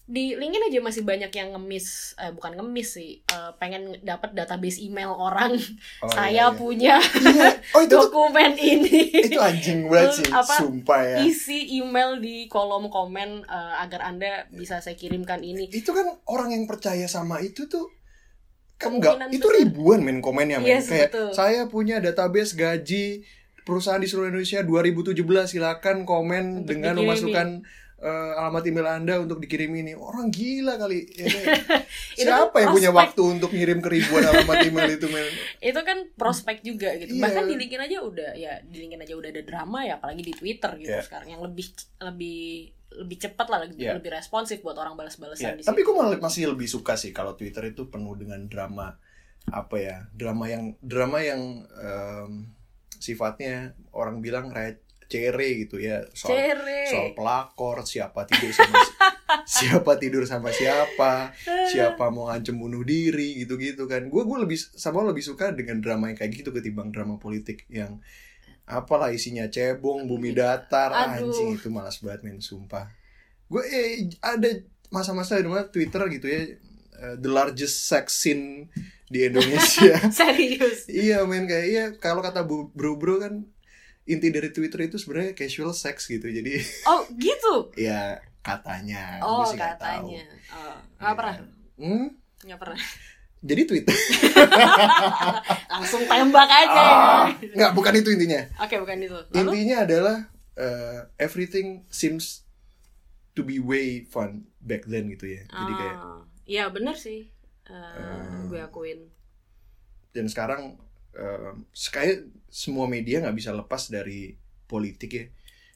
di 0.09 0.33
LinkedIn 0.33 0.67
aja 0.67 0.81
masih 0.81 1.05
banyak 1.05 1.29
yang 1.29 1.53
ngemis 1.53 2.17
eh 2.17 2.33
bukan 2.33 2.57
ngemis 2.57 2.97
sih 2.97 3.21
eh, 3.21 3.51
pengen 3.55 3.93
dapat 4.01 4.33
database 4.33 4.81
email 4.81 5.13
orang 5.13 5.53
Oh, 5.99 6.09
saya 6.09 6.33
iya, 6.33 6.47
iya. 6.47 6.57
punya 6.57 6.97
Iya. 7.29 7.49
Oh 7.71 7.81
itu 7.81 7.93
tuh 7.93 8.09
dokumen 8.09 8.57
ini 8.57 9.05
itu 9.23 9.37
anjing 9.37 9.85
banget 9.85 10.17
sih, 10.17 10.33
Apa, 10.33 10.55
sumpah 10.59 11.01
ya. 11.03 11.17
isi 11.23 11.77
email 11.77 12.17
di 12.17 12.49
kolom 12.49 12.89
komen 12.89 13.45
eh, 13.45 13.75
agar 13.79 14.09
anda 14.09 14.49
bisa 14.49 14.81
saya 14.81 14.95
kirimkan 14.95 15.41
ini 15.41 15.69
Itu 15.69 15.93
kan 15.93 16.09
orang 16.25 16.51
yang 16.51 16.65
percaya 16.65 17.05
sama 17.05 17.39
itu 17.39 17.69
tuh 17.69 17.93
kan 18.75 18.95
enggak 18.95 19.13
Kemungkinan 19.13 19.37
itu 19.37 19.45
besar. 19.45 19.59
ribuan 19.61 20.01
men 20.01 20.19
komennya 20.19 20.57
men. 20.57 20.73
Yes, 20.73 20.89
Kayak 20.89 21.11
betul. 21.11 21.29
saya 21.35 21.61
punya 21.67 21.99
database 21.99 22.55
gaji 22.55 23.27
perusahaan 23.61 23.99
di 23.99 24.07
seluruh 24.07 24.31
Indonesia 24.31 24.63
2017 24.63 25.13
silakan 25.45 25.97
komen 26.03 26.65
Untuk 26.65 26.73
dengan 26.73 26.97
memasukkan 26.97 27.49
eh, 27.99 28.09
alamat 28.37 28.63
email 28.65 28.87
Anda 28.89 29.15
untuk 29.19 29.39
dikirim 29.39 29.71
ini. 29.73 29.93
Orang 29.93 30.29
gila 30.29 30.75
kali. 30.75 31.07
Ya, 31.11 31.27
kan? 31.27 31.45
Itu 32.15 32.25
Siapa 32.25 32.51
kan 32.53 32.61
yang 32.61 32.71
punya 32.73 32.91
prospek. 32.91 33.03
waktu 33.05 33.23
untuk 33.29 33.51
ngirim 33.51 33.79
ke 33.79 33.89
ribuan 33.89 34.23
alamat 34.25 34.57
email 34.65 34.91
itu 34.91 35.07
men? 35.07 35.27
itu 35.69 35.81
kan 35.81 35.99
prospek 36.15 36.57
juga 36.61 36.91
gitu 36.97 37.11
Iya. 37.11 37.23
bahkan 37.23 37.45
di 37.45 37.55
LinkedIn 37.55 37.83
aja 37.85 37.97
udah 38.01 38.31
ya 38.35 38.53
di 38.61 38.77
LinkedIn 38.81 39.03
aja 39.03 39.15
udah 39.15 39.29
ada 39.29 39.43
drama 39.43 39.79
ya 39.83 39.95
apalagi 39.97 40.23
di 40.23 40.33
Twitter 40.33 40.71
gitu 40.77 40.91
Iya. 40.93 41.03
sekarang 41.03 41.29
yang 41.29 41.43
lebih 41.43 41.67
lebih 42.01 42.41
lebih 42.91 43.17
cepat 43.21 43.47
lah 43.47 43.59
lebih, 43.61 43.79
Iya. 43.81 43.95
lebih 43.95 44.11
responsif 44.11 44.59
buat 44.59 44.75
orang 44.75 44.95
balas-balasan 44.95 45.45
Ya, 45.45 45.55
di 45.55 45.63
tapi 45.63 45.79
situ. 45.79 45.87
gue 45.87 45.95
malah 45.95 46.19
masih 46.19 46.45
lebih 46.49 46.67
suka 46.67 46.95
sih 46.95 47.11
kalau 47.11 47.35
Twitter 47.35 47.63
itu 47.69 47.87
penuh 47.87 48.15
dengan 48.15 48.43
drama 48.45 48.99
apa 49.49 49.77
ya 49.77 49.97
drama 50.11 50.45
yang 50.47 50.65
drama 50.81 51.19
yang 51.21 51.41
em, 51.71 52.51
sifatnya 52.93 53.73
orang 53.93 54.19
bilang 54.19 54.49
kayak 54.49 54.83
cere 55.09 55.49
gitu 55.59 55.81
ya. 55.81 56.05
Soal 56.13 56.37
Cere. 56.53 56.81
soal 56.87 57.09
pelakor 57.17 57.81
siapa 57.83 58.29
tidur 58.29 58.53
sama 58.53 58.77
siapa 59.59 59.93
tidur 59.97 60.25
sama 60.25 60.53
siapa 60.53 61.33
siapa 61.67 62.13
mau 62.13 62.29
ngancem 62.29 62.53
bunuh 62.55 62.85
diri 62.85 63.41
gitu 63.41 63.57
gitu 63.57 63.89
kan. 63.89 64.07
Gue 64.07 64.23
gue 64.23 64.39
lebih 64.39 64.57
sama 64.57 65.03
lebih 65.03 65.25
suka 65.25 65.51
dengan 65.51 65.81
drama 65.81 66.13
yang 66.13 66.17
kayak 66.17 66.33
gitu 66.37 66.53
ketimbang 66.53 66.93
drama 66.93 67.17
politik 67.17 67.65
yang 67.67 67.99
apalah 68.69 69.09
isinya 69.09 69.49
cebong 69.49 70.05
bumi 70.05 70.37
datar. 70.37 70.93
Aduh. 70.93 71.33
anjing 71.33 71.57
itu 71.57 71.69
malas 71.69 71.99
banget 71.99 72.29
men 72.29 72.39
sumpah. 72.39 72.93
Gue 73.49 73.65
eh, 73.65 74.13
ada 74.21 74.49
masa-masa 74.89 75.41
di 75.41 75.49
mana 75.49 75.69
Twitter 75.69 76.05
gitu 76.13 76.29
ya 76.29 76.41
eh, 77.01 77.17
the 77.17 77.29
largest 77.29 77.89
sex 77.89 78.13
scene 78.13 78.69
di 79.09 79.25
Indonesia. 79.25 79.97
Serius? 80.13 80.85
Iya 80.85 81.25
men 81.25 81.49
kayak 81.49 81.67
iya 81.67 81.85
kalau 81.97 82.21
kata 82.21 82.45
bu- 82.45 82.69
bro-bro 82.77 83.17
kan 83.19 83.49
inti 84.09 84.29
dari 84.29 84.49
Twitter 84.49 84.81
itu 84.83 84.97
sebenarnya 84.97 85.37
casual 85.37 85.71
sex 85.71 86.09
gitu 86.09 86.25
jadi 86.25 86.59
oh 86.91 87.05
gitu? 87.15 87.71
Ya 87.77 88.19
katanya. 88.41 89.21
Oh 89.21 89.45
gue 89.45 89.53
sih 89.53 89.61
tahu. 89.61 89.69
katanya. 89.77 90.25
Oh, 90.51 90.77
nggak 90.97 91.07
Ya. 91.07 91.17
pernah? 91.17 91.35
Hmm, 91.77 92.07
nggak 92.43 92.59
pernah. 92.59 92.81
Jadi 93.39 93.63
Twitter 93.65 93.95
langsung 95.71 96.03
tembak 96.05 96.49
aja 96.49 96.81
ah, 96.83 97.25
nggak 97.31 97.73
bukan 97.73 97.95
itu 97.95 98.09
intinya. 98.11 98.43
Oke 98.59 98.77
bukan 98.77 98.99
itu. 98.99 99.15
Lalu? 99.31 99.39
Intinya 99.55 99.77
adalah 99.85 100.17
eh, 100.55 100.99
everything 101.17 101.87
seems 101.89 102.43
to 103.33 103.43
be 103.43 103.63
way 103.63 104.03
fun 104.03 104.49
back 104.59 104.83
then 104.85 105.07
gitu 105.09 105.31
ya. 105.31 105.43
Jadi 105.47 105.73
kayak 105.73 105.97
Ah, 105.97 106.21
iya 106.45 106.65
bener 106.67 106.97
sih. 106.97 107.31
Eh, 107.63 107.71
Eh. 107.71 108.49
gue 108.49 108.59
akuin. 108.59 109.07
Dan 110.11 110.27
sekarang 110.27 110.81
kayak 111.91 112.17
semua 112.49 112.87
media 112.87 113.21
nggak 113.21 113.37
bisa 113.37 113.51
lepas 113.51 113.89
dari 113.89 114.33
politik 114.65 115.11
ya. 115.11 115.25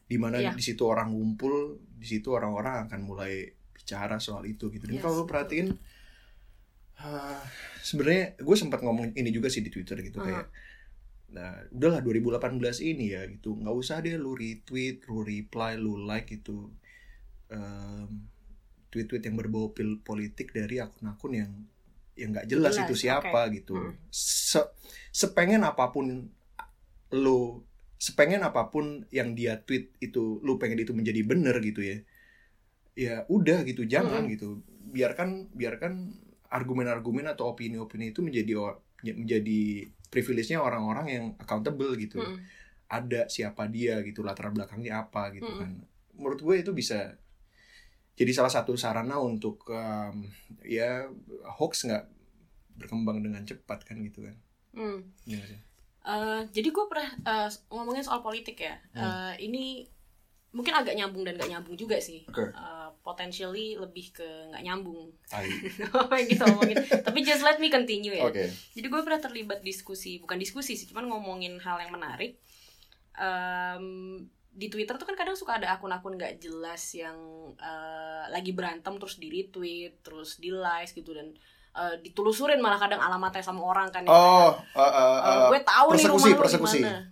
Di 0.05 0.17
mana 0.21 0.37
Iya. 0.39 0.53
di 0.53 0.61
situ 0.61 0.85
orang 0.85 1.11
ngumpul 1.11 1.81
di 1.97 2.05
situ 2.05 2.29
orang-orang 2.31 2.87
akan 2.87 3.01
mulai 3.03 3.49
bicara 3.73 4.19
soal 4.19 4.45
itu 4.45 4.69
gitu. 4.69 4.85
Dan 4.87 4.99
Yes, 4.99 5.05
kalau 5.05 5.25
perhatiin 5.25 5.73
eh, 6.99 7.41
sebenarnya 7.81 8.39
gue 8.39 8.57
sempat 8.57 8.79
ngomong 8.81 9.17
ini 9.17 9.31
juga 9.31 9.49
sih 9.49 9.59
di 9.59 9.73
twitter 9.73 9.99
gitu 10.01 10.21
Uh-huh. 10.21 10.29
kayak 10.29 10.47
nah 11.33 11.57
udahlah 11.73 12.05
2018 12.05 12.61
ini 12.85 13.17
ya 13.17 13.25
gitu. 13.25 13.57
Nggak 13.57 13.73
usah 13.75 14.05
deh 14.05 14.15
lu 14.15 14.37
retweet 14.37 15.09
lu 15.09 15.25
reply 15.25 15.81
lu 15.81 15.97
like 15.99 16.29
gitu. 16.29 16.69
Em, 17.49 18.29
tweet-tweet 18.93 19.25
yang 19.25 19.37
berbau 19.37 19.73
pil- 19.73 20.05
politik 20.05 20.53
dari 20.53 20.77
akun-akun 20.77 21.33
yang 21.33 21.53
yang 22.21 22.29
nggak 22.37 22.47
jelas, 22.53 22.75
Jelas, 22.77 22.85
itu 22.89 22.95
siapa 23.09 23.41
gitu 23.57 23.75
Hmm. 23.77 23.97
Se- 24.13 24.71
sepengen 25.13 25.63
apa 25.65 25.89
pun 25.95 26.07
lu 27.13 27.63
sepengen 28.01 28.43
apa 28.43 28.63
pun 28.73 29.07
yang 29.15 29.37
dia 29.39 29.61
tweet 29.63 29.95
itu 30.03 30.41
lu 30.43 30.59
pengen 30.61 30.83
itu 30.83 30.93
menjadi 30.97 31.23
bener 31.23 31.57
gitu 31.63 31.81
ya 31.85 31.97
ya 32.93 33.25
udah 33.33 33.65
gitu 33.65 33.89
jangan 33.89 34.29
Mm-mm. 34.29 34.33
gitu 34.37 34.61
biarkan 34.93 35.49
biarkan 35.57 35.93
argumen-argumen 36.53 37.25
atau 37.33 37.57
opini-opini 37.57 38.13
itu 38.13 38.21
menjadi 38.21 38.53
menjadi 39.17 39.61
privilege-nya 40.13 40.61
orang-orang 40.61 41.07
yang 41.09 41.25
accountable 41.41 41.97
gitu 41.97 42.21
Mm-mm. 42.21 42.37
ada 42.93 43.25
siapa 43.33 43.65
dia 43.73 44.05
gitu 44.05 44.21
latar 44.21 44.53
belakangnya 44.53 44.93
apa 45.09 45.33
gitu 45.33 45.49
Mm-mm. 45.49 45.61
kan 45.61 45.71
menurut 46.21 46.41
gue 46.45 46.57
itu 46.61 46.71
bisa 46.77 47.17
jadi 48.13 48.33
salah 48.35 48.53
satu 48.53 48.77
sarana 48.77 49.19
untuk 49.19 49.65
em, 49.73 50.29
ya 50.65 51.09
hoax 51.59 51.89
nggak 51.89 52.05
berkembang 52.77 53.21
dengan 53.25 53.45
cepat 53.45 53.85
kan 53.85 54.01
gitu 54.01 54.25
kan 54.25 54.37
Hmm. 54.73 55.05
Iya 55.29 55.41
sih? 55.45 55.61
Eh, 56.03 56.41
jadi 56.51 56.69
gue 56.75 56.85
pernah 56.89 57.09
eh, 57.13 57.49
ngomongin 57.71 58.03
soal 58.03 58.25
politik 58.25 58.59
ya. 58.59 58.75
Hmm. 58.97 59.05
Eh, 59.37 59.47
ini 59.49 59.87
mungkin 60.53 60.77
agak 60.77 60.93
nyambung 60.93 61.25
dan 61.25 61.41
gak 61.41 61.49
nyambung 61.49 61.77
juga 61.79 61.97
sih. 62.01 62.25
Oke. 62.29 62.51
Eh, 62.53 62.89
potentially 63.01 63.77
lebih 63.79 64.13
ke 64.13 64.27
nggak 64.53 64.65
nyambung. 64.65 65.13
Apa 66.03 66.15
yang 66.19 66.29
kita 66.29 66.45
omongin. 66.51 66.77
Tapi 66.81 67.19
just 67.25 67.45
let 67.47 67.61
me 67.61 67.69
continue 67.71 68.17
ya. 68.17 68.25
Oke. 68.27 68.51
Jadi 68.75 68.87
gue 68.87 69.01
pernah 69.05 69.21
terlibat 69.23 69.61
diskusi, 69.63 70.19
bukan 70.19 70.37
diskusi 70.37 70.75
sih, 70.75 70.89
cuman 70.91 71.09
ngomongin 71.09 71.57
hal 71.63 71.79
yang 71.81 71.93
menarik. 71.95 72.41
Em, 73.17 74.25
di 74.53 74.69
Twitter 74.69 75.01
tuh 75.01 75.09
kan 75.09 75.17
kadang 75.17 75.33
suka 75.33 75.57
ada 75.57 75.73
akun-akun 75.73 76.21
gak 76.21 76.37
jelas 76.37 76.93
yang 76.93 77.17
eh, 77.57 78.25
lagi 78.29 78.53
berantem 78.53 78.93
terus 79.01 79.17
di 79.17 79.33
retweet, 79.33 80.05
terus 80.05 80.37
di 80.37 80.53
like 80.53 80.93
gitu 80.93 81.17
dan 81.17 81.33
eh, 81.73 81.97
ditelusurin 82.05 82.61
malah 82.61 82.77
kadang 82.77 83.01
alamatnya 83.01 83.41
sama 83.41 83.65
orang 83.65 83.89
kan. 83.89 84.05
yang 84.05 84.13
Oh, 84.13 84.53
kayak, 84.77 84.77
uh, 84.77 84.83
uh, 84.85 85.19
Uh, 85.19 85.19
uh, 85.25 85.49
gue 85.49 85.61
tahu 85.65 85.89
nih 85.97 86.07
rumah 86.07 86.29
lu 86.29 86.37
persekusi. 86.37 86.79
di 86.79 86.85
mana. 86.85 87.09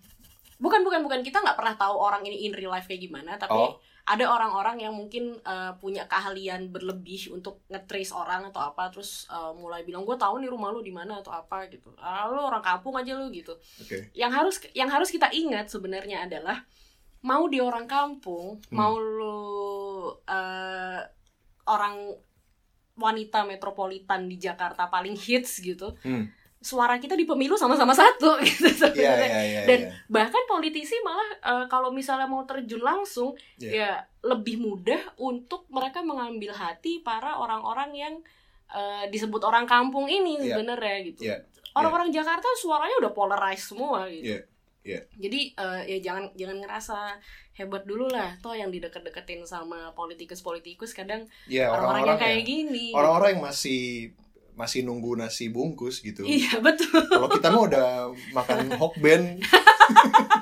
Bukan 0.61 0.85
bukan 0.85 1.01
bukan 1.01 1.21
kita 1.25 1.41
nggak 1.41 1.57
pernah 1.57 1.73
tahu 1.73 1.97
orang 1.97 2.21
ini 2.29 2.45
in 2.45 2.53
real 2.53 2.69
life 2.69 2.85
kayak 2.85 3.01
gimana, 3.01 3.41
tapi 3.41 3.57
Oh. 3.57 3.81
ada 4.05 4.29
orang-orang 4.29 4.85
yang 4.85 4.93
mungkin 4.93 5.41
uh, 5.41 5.73
punya 5.81 6.05
keahlian 6.05 6.69
berlebih 6.69 7.33
untuk 7.33 7.65
nge-trace 7.73 8.13
orang 8.13 8.53
atau 8.53 8.61
apa, 8.69 8.93
terus 8.93 9.25
uh, 9.33 9.57
mulai 9.57 9.81
bilang 9.89 10.05
gue 10.05 10.13
tahu 10.21 10.37
nih 10.37 10.53
rumah 10.53 10.69
lu 10.69 10.85
di 10.85 10.93
mana 10.93 11.25
atau 11.25 11.33
apa 11.33 11.65
gitu. 11.73 11.97
Ah, 11.97 12.29
lu 12.29 12.37
orang 12.37 12.61
kampung 12.61 12.93
aja 13.01 13.17
lu 13.17 13.33
gitu. 13.33 13.57
Oke. 13.81 14.13
Yang 14.13 14.33
harus 14.37 14.55
yang 14.77 14.93
harus 14.93 15.09
kita 15.09 15.33
ingat 15.33 15.73
sebenarnya 15.73 16.29
adalah 16.29 16.61
mau 17.23 17.45
di 17.47 17.59
orang 17.59 17.85
kampung, 17.85 18.57
Hmm. 18.69 18.77
mau 18.77 18.97
lu 18.97 19.37
uh, 20.11 21.01
orang 21.67 21.97
wanita 22.95 23.45
metropolitan 23.45 24.25
di 24.25 24.37
Jakarta 24.37 24.87
paling 24.87 25.15
hits 25.15 25.59
gitu 25.59 25.97
Hmm. 26.01 26.29
suara 26.59 26.97
kita 26.97 27.17
di 27.17 27.25
pemilu 27.25 27.57
sama-sama 27.57 27.93
satu 27.93 28.37
gitu 28.45 28.69
Iya, 28.69 28.77
sebenarnya. 28.77 29.25
iya, 29.27 29.41
iya. 29.43 29.61
Dan 29.65 29.81
iya. 29.81 29.93
bahkan 30.07 30.45
politisi 30.45 30.93
malah 31.01 31.31
eh, 31.33 31.65
kalau 31.67 31.89
misalnya 31.89 32.25
mau 32.25 32.45
terjun 32.45 32.81
langsung 32.81 33.33
Iya. 33.57 33.71
ya 33.71 33.91
lebih 34.23 34.61
mudah 34.61 35.01
untuk 35.17 35.65
mereka 35.69 36.01
mengambil 36.01 36.53
hati 36.53 37.01
para 37.01 37.33
orang-orang 37.35 37.91
yang 37.95 38.15
eh, 38.69 39.09
disebut 39.09 39.41
orang 39.41 39.65
kampung 39.65 40.05
ini 40.05 40.37
Iya. 40.37 40.45
sebenarnya 40.53 40.97
gitu. 41.03 41.21
Iya. 41.25 41.41
Orang-orang 41.73 42.13
Jakarta 42.13 42.45
suaranya 42.55 43.01
udah 43.01 43.13
polarized 43.13 43.73
semua 43.73 44.05
gitu. 44.07 44.29
Iya. 44.29 44.39
Iya. 44.91 45.01
Jadi 45.17 45.41
eh, 45.53 45.81
ya 45.87 45.99
jangan 46.03 46.25
jangan 46.35 46.57
ngerasa 46.59 46.99
hebat 47.53 47.83
dulu 47.85 48.07
lah. 48.07 48.35
Toh 48.39 48.53
yang 48.53 48.69
dideket-deketin 48.69 49.43
sama 49.45 49.93
politikus-politikus 49.93 50.91
kadang 50.91 51.25
Iya, 51.47 51.69
orang-orang 51.69 52.03
yang 52.07 52.19
kayak 52.19 52.37
yang- 52.37 52.47
gini. 52.47 52.87
orang-orang 52.91 53.29
yang 53.33 53.45
masih 53.45 53.83
masih 54.53 54.83
nunggu 54.83 55.15
nasi 55.15 55.49
bungkus 55.49 56.01
gitu. 56.01 56.21
Iya 56.23 56.61
betul. 56.61 57.01
Kalau 57.07 57.29
kita 57.29 57.49
mah 57.49 57.63
udah 57.65 57.89
makan 58.31 58.59
hokben 58.75 59.41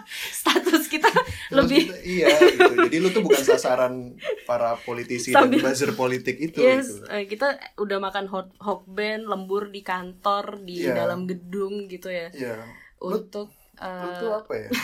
Status 0.09 0.89
kita 0.89 1.09
lebih 1.51 1.87
kita- 1.87 2.03
iya 2.03 2.27
gitu. 2.49 2.73
Jadi 2.83 2.97
lu 2.99 3.09
tuh 3.09 3.23
bukan 3.23 3.39
sasaran 3.41 4.17
para 4.43 4.75
politisi 4.79 5.31
Sambil- 5.31 5.61
dan 5.61 5.71
buzzer 5.71 5.93
politik 5.95 6.37
itu 6.39 6.59
Yes, 6.59 6.89
gitu. 6.91 7.05
eh, 7.07 7.25
kita 7.27 7.47
udah 7.77 7.99
makan 7.99 8.27
hot 8.27 8.49
hokben, 8.59 9.23
lembur 9.23 9.69
di 9.69 9.81
kantor, 9.83 10.61
di 10.63 10.83
Iya. 10.83 10.97
dalam 10.97 11.25
gedung 11.25 11.87
gitu 11.87 12.09
ya. 12.09 12.29
Iya. 12.31 12.65
Lu- 12.99 13.23
Untuk 13.23 13.53
Lu 13.79 13.87
eh, 14.05 14.17
tuh 14.17 14.31
apa 14.35 14.53
ya? 14.55 14.69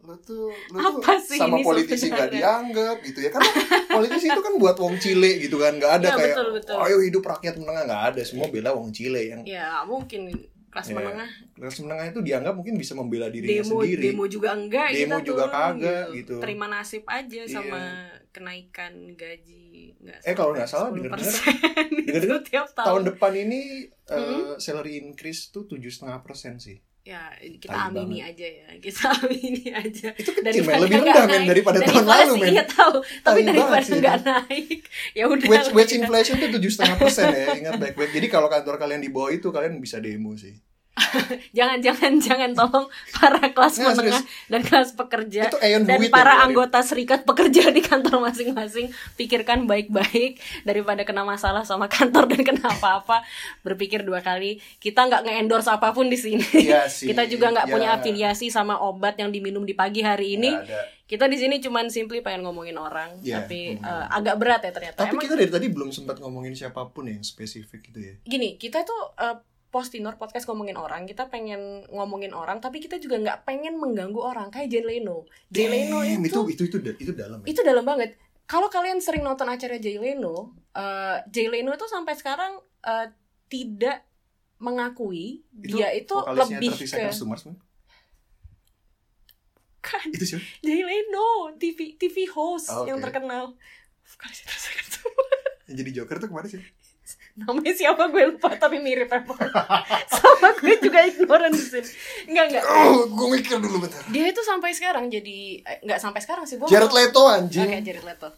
lu 0.00 0.14
tuh 0.18 0.52
lu 0.68 0.76
Apa 0.76 1.00
tuh 1.00 1.16
sih 1.18 1.40
sama 1.40 1.56
politisi 1.58 2.06
sebenarnya? 2.06 2.36
dianggap 2.36 3.00
gitu 3.02 3.18
ya 3.18 3.30
karena 3.30 3.48
politisi 3.88 4.26
itu 4.26 4.36
kan 4.38 4.54
buat 4.54 4.76
wong 4.76 4.96
cile 4.98 5.40
gitu 5.40 5.56
kan 5.56 5.72
nggak 5.74 5.92
ada 5.94 6.06
Iya, 6.06 6.14
kayak 6.14 6.34
betul, 6.34 6.48
betul. 6.52 6.74
"Oh, 6.74 6.84
ayo 6.84 6.96
hidup 7.00 7.24
rakyat 7.24 7.54
menengah 7.56 7.82
nggak 7.84 8.02
ada 8.10 8.20
semua 8.22 8.46
bela 8.46 8.70
wong 8.70 8.90
cile 8.90 9.16
yang 9.24 9.40
ya 9.42 9.80
mungkin 9.82 10.28
kelas 10.68 10.86
Ya, 10.86 10.94
menengah 10.94 11.28
kelas 11.54 11.76
menengah 11.80 12.06
itu 12.06 12.20
dianggap 12.20 12.52
mungkin 12.52 12.74
bisa 12.74 12.92
membela 12.92 13.28
dirinya 13.28 13.62
demo 13.62 13.80
sendiri 13.80 14.02
demo 14.04 14.24
juga 14.26 14.48
enggak 14.52 14.88
Demo 14.90 15.00
kita 15.16 15.24
juga 15.24 15.42
turun, 15.42 15.54
kagak, 15.56 16.04
gitu. 16.12 16.34
terima 16.38 16.66
nasib 16.68 17.04
aja 17.06 17.40
Iya. 17.40 17.48
sama 17.48 17.80
kenaikan 18.28 18.92
gaji 19.14 19.64
nggak 19.96 20.18
Eh, 20.20 20.34
kalau 20.34 20.52
nggak 20.52 20.66
salah, 20.66 20.90
sampai 20.90 21.00
dengar-dengar- 21.00 21.32
10% 21.32 22.04
dengar-dengar 22.04 22.36
itu 22.36 22.38
tiap 22.50 22.66
tahun, 22.68 22.84
tahun 22.84 23.02
depan 23.08 23.32
ini 23.38 23.60
eh, 24.04 24.12
Mm-hmm. 24.12 24.58
salary 24.58 24.94
increase 24.98 25.48
tuh 25.48 25.64
tujuh 25.64 25.88
setengah 25.88 26.20
persen 26.20 26.58
sih 26.58 26.76
ya 27.04 27.20
kita 27.60 27.68
Tai 27.68 27.92
amini 27.92 28.24
aja 28.24 28.48
ya 28.48 28.68
kita 28.80 29.12
amini 29.20 29.68
aja. 29.68 30.08
Itu 30.16 30.30
kecil 30.32 30.64
Daripada 30.64 30.72
men 30.72 30.82
lebih 30.88 30.98
rendah 31.04 31.24
men 31.28 31.42
daripada 31.44 31.78
tahun 31.84 31.92
Daripada 32.00 32.16
lalu 32.24 32.34
men. 32.40 32.48
iya 32.56 32.64
tahu. 32.64 32.96
Tapi 33.04 33.40
banget 33.44 33.48
daripada 33.52 33.92
nggak 33.92 34.16
itu. 34.16 34.24
naik 34.32 34.80
ya 35.20 35.24
udah. 35.28 35.46
Wage 35.52 35.68
wage 35.76 35.92
inflation 36.00 36.36
tuh 36.40 36.50
tujuh 36.56 36.70
setengah 36.72 36.96
persen 36.96 37.28
ya 37.28 37.46
ingat 37.60 37.76
baik 37.76 37.94
baik 38.00 38.10
jadi 38.16 38.26
kalau 38.32 38.48
kantor 38.48 38.80
kalian 38.80 39.04
di 39.04 39.12
bawah 39.12 39.30
itu 39.30 39.52
kalian 39.52 39.76
bisa 39.84 40.00
demo 40.00 40.32
sih 40.34 40.56
jangan 41.52 41.78
jangan 41.78 42.12
jangan 42.16 42.50
tolong 42.52 42.86
para 43.12 43.42
kelas 43.46 43.74
Nggak, 43.76 43.94
menengah 43.96 44.22
dan 44.46 44.60
kelas 44.62 44.90
pekerja 44.92 45.42
dan 45.50 45.82
duit 45.90 46.06
para 46.08 46.22
keluarin. 46.32 46.46
anggota 46.46 46.78
serikat 46.80 47.20
pekerja 47.22 47.68
di 47.68 47.80
kantor 47.80 48.22
masing-masing 48.22 48.86
pikirkan 49.14 49.64
baik-baik 49.64 50.36
daripada 50.62 51.02
kena 51.02 51.22
masalah 51.22 51.62
sama 51.62 51.86
kantor 51.86 52.30
dan 52.30 52.42
kena 52.44 52.70
apa-apa 52.70 53.26
berpikir 53.60 54.00
dua 54.00 54.20
kali 54.20 54.62
kita 54.78 55.04
nggak 55.04 55.22
nge-endorse 55.24 55.66
apa 55.68 55.90
pun 55.90 56.06
di 56.06 56.14
sini 56.14 56.46
Iya 56.54 56.86
sih. 56.94 57.10
kita 57.10 57.26
juga 57.26 57.50
nggak 57.50 57.62
Ya. 57.64 57.72
punya 57.72 57.88
afiliasi 57.92 58.46
sama 58.48 58.76
obat 58.78 59.16
yang 59.16 59.28
diminum 59.28 59.62
di 59.62 59.72
pagi 59.72 59.98
hari 59.98 60.36
ini 60.36 60.52
Nggak 60.52 60.68
ada. 60.68 60.80
kita 61.04 61.24
di 61.26 61.36
sini 61.36 61.58
cuman 61.58 61.88
simply 61.88 62.20
pengen 62.20 62.42
ngomongin 62.42 62.76
orang 62.76 63.18
Iya, 63.18 63.42
tapi 63.42 63.74
ngomongin 63.74 63.82
eh, 63.82 64.06
agak 64.14 64.34
berat 64.36 64.60
ya 64.60 64.70
ternyata 64.70 64.98
tapi 65.00 65.10
emang 65.10 65.22
kita 65.22 65.34
dari 65.34 65.50
tadi 65.50 65.66
belum 65.68 65.90
sempat 65.90 66.16
ngomongin 66.16 66.52
siapa 66.52 66.86
pun 66.86 67.04
yang 67.04 67.18
spesifik 67.20 67.82
gitu 67.84 67.98
ya 67.98 68.14
gini 68.22 68.54
kita 68.54 68.82
tuh 68.82 69.10
eh, 69.16 69.36
Postinor 69.74 70.14
podcast 70.14 70.46
ngomongin 70.46 70.78
orang 70.78 71.02
kita 71.02 71.26
pengen 71.26 71.82
ngomongin 71.90 72.30
orang 72.30 72.62
tapi 72.62 72.78
kita 72.78 73.02
juga 73.02 73.18
nggak 73.18 73.42
pengen 73.42 73.74
mengganggu 73.74 74.22
orang. 74.22 74.54
Kayak 74.54 74.70
Jay 74.70 74.82
Leno. 74.86 75.26
Jay 75.50 75.66
Leno 75.66 75.98
itu 76.06 76.22
itu 76.46 76.62
itu 76.70 76.78
itu, 76.78 76.90
itu 76.94 77.12
dalam 77.12 77.42
ya? 77.42 77.46
Itu 77.50 77.66
dalam 77.66 77.82
banget. 77.82 78.14
Kalau 78.46 78.70
kalian 78.70 79.02
sering 79.02 79.26
nonton 79.26 79.50
acara 79.50 79.74
Jay 79.82 79.98
Leno 79.98 80.54
eh, 80.70 81.18
Jay 81.26 81.50
Leno 81.50 81.74
itu 81.74 81.90
sampai 81.90 82.14
sekarang 82.14 82.62
eh, 82.86 83.10
tidak 83.50 84.06
mengakui 84.62 85.42
dia 85.50 85.90
itu 85.90 86.14
lebih 86.14 86.70
30 86.70 87.10
ke 87.10 87.50
kan 89.84 90.06
itu 90.08 90.24
siapa? 90.24 90.44
Jay 90.62 90.80
Leno 90.80 91.52
TV 91.58 91.98
TV 92.00 92.24
host 92.30 92.72
Oh, 92.72 92.88
yang 92.88 92.96
oke. 92.96 93.04
terkenal. 93.04 93.52
Vokalisnya 94.00 94.48
30 94.48 94.64
Seconds 94.64 94.88
to 94.94 94.98
Mars. 95.04 95.28
yang 95.68 95.76
jadi 95.76 95.90
Joker 95.96 96.16
tuh 96.20 96.28
ke 96.28 96.34
mana 96.36 96.48
sih 96.48 96.60
namanya 97.40 97.74
siapa? 97.74 98.06
Gue 98.14 98.30
lupa 98.30 98.54
tapi 98.54 98.78
mirip 98.78 99.10
emang 99.10 99.34
sama 100.14 100.54
gue 100.54 100.74
juga 100.78 101.02
ignoran 101.02 101.50
di 101.50 101.62
sini. 101.62 101.88
Enggak 102.30 102.44
enggak. 102.50 102.64
Oh 102.70 103.10
gue 103.10 103.26
mikir 103.34 103.58
dulu 103.58 103.82
bentar. 103.82 104.02
Dia 104.14 104.30
itu 104.30 104.40
sampai 104.46 104.70
sekarang 104.70 105.10
jadi 105.10 105.38
eh, 105.66 105.78
nggak 105.82 105.98
sampai 105.98 106.20
sekarang 106.22 106.46
sih 106.46 106.56
gue 106.62 106.70
Jared 106.70 106.94
Leto 106.94 107.26
oke 107.26 107.34
anjing 107.34 107.82
Jared 107.82 108.06
Leto 108.06 108.28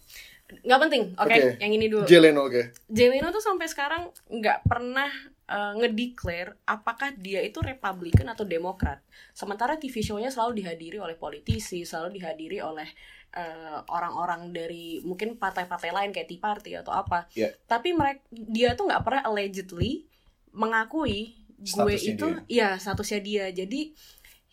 nggak 0.47 0.81
penting 0.87 1.03
oke 1.19 1.27
Oke. 1.27 1.59
yang 1.59 1.73
ini 1.75 1.87
dulu 1.91 2.07
Jeleno 2.07 2.47
oke 2.47 2.87
Jay 2.87 3.11
Leno 3.11 3.35
tuh 3.35 3.43
sampai 3.43 3.67
sekarang 3.67 4.15
nggak 4.31 4.63
pernah 4.63 5.11
eh, 5.51 5.73
ngedeclare 5.83 6.55
apakah 6.67 7.15
dia 7.19 7.43
itu 7.43 7.59
Republikan 7.63 8.27
atau 8.31 8.47
Demokrat. 8.47 9.03
Sementara 9.35 9.79
TV 9.79 10.03
show-nya 10.03 10.31
selalu 10.31 10.63
dihadiri 10.63 10.99
oleh 11.03 11.19
politisi, 11.19 11.83
selalu 11.83 12.19
dihadiri 12.19 12.59
oleh 12.63 12.87
eh, 13.35 13.79
orang-orang 13.91 14.55
dari 14.55 15.03
mungkin 15.03 15.39
partai-partai 15.39 15.91
lain 15.91 16.11
kayak 16.15 16.31
Tea 16.31 16.43
Party 16.43 16.71
atau 16.79 16.95
apa. 16.95 17.27
Iya. 17.35 17.55
Tapi 17.67 17.95
mereka 17.95 18.23
dia 18.31 18.79
tuh 18.79 18.87
nggak 18.91 19.03
pernah 19.03 19.23
allegedly 19.27 20.07
mengakui 20.55 21.37
gue 21.57 21.73
Statusnya 21.73 22.13
itu 22.13 22.29
ya 22.53 22.77
statusnya 22.77 23.21
dia. 23.25 23.45
Jadi 23.49 23.97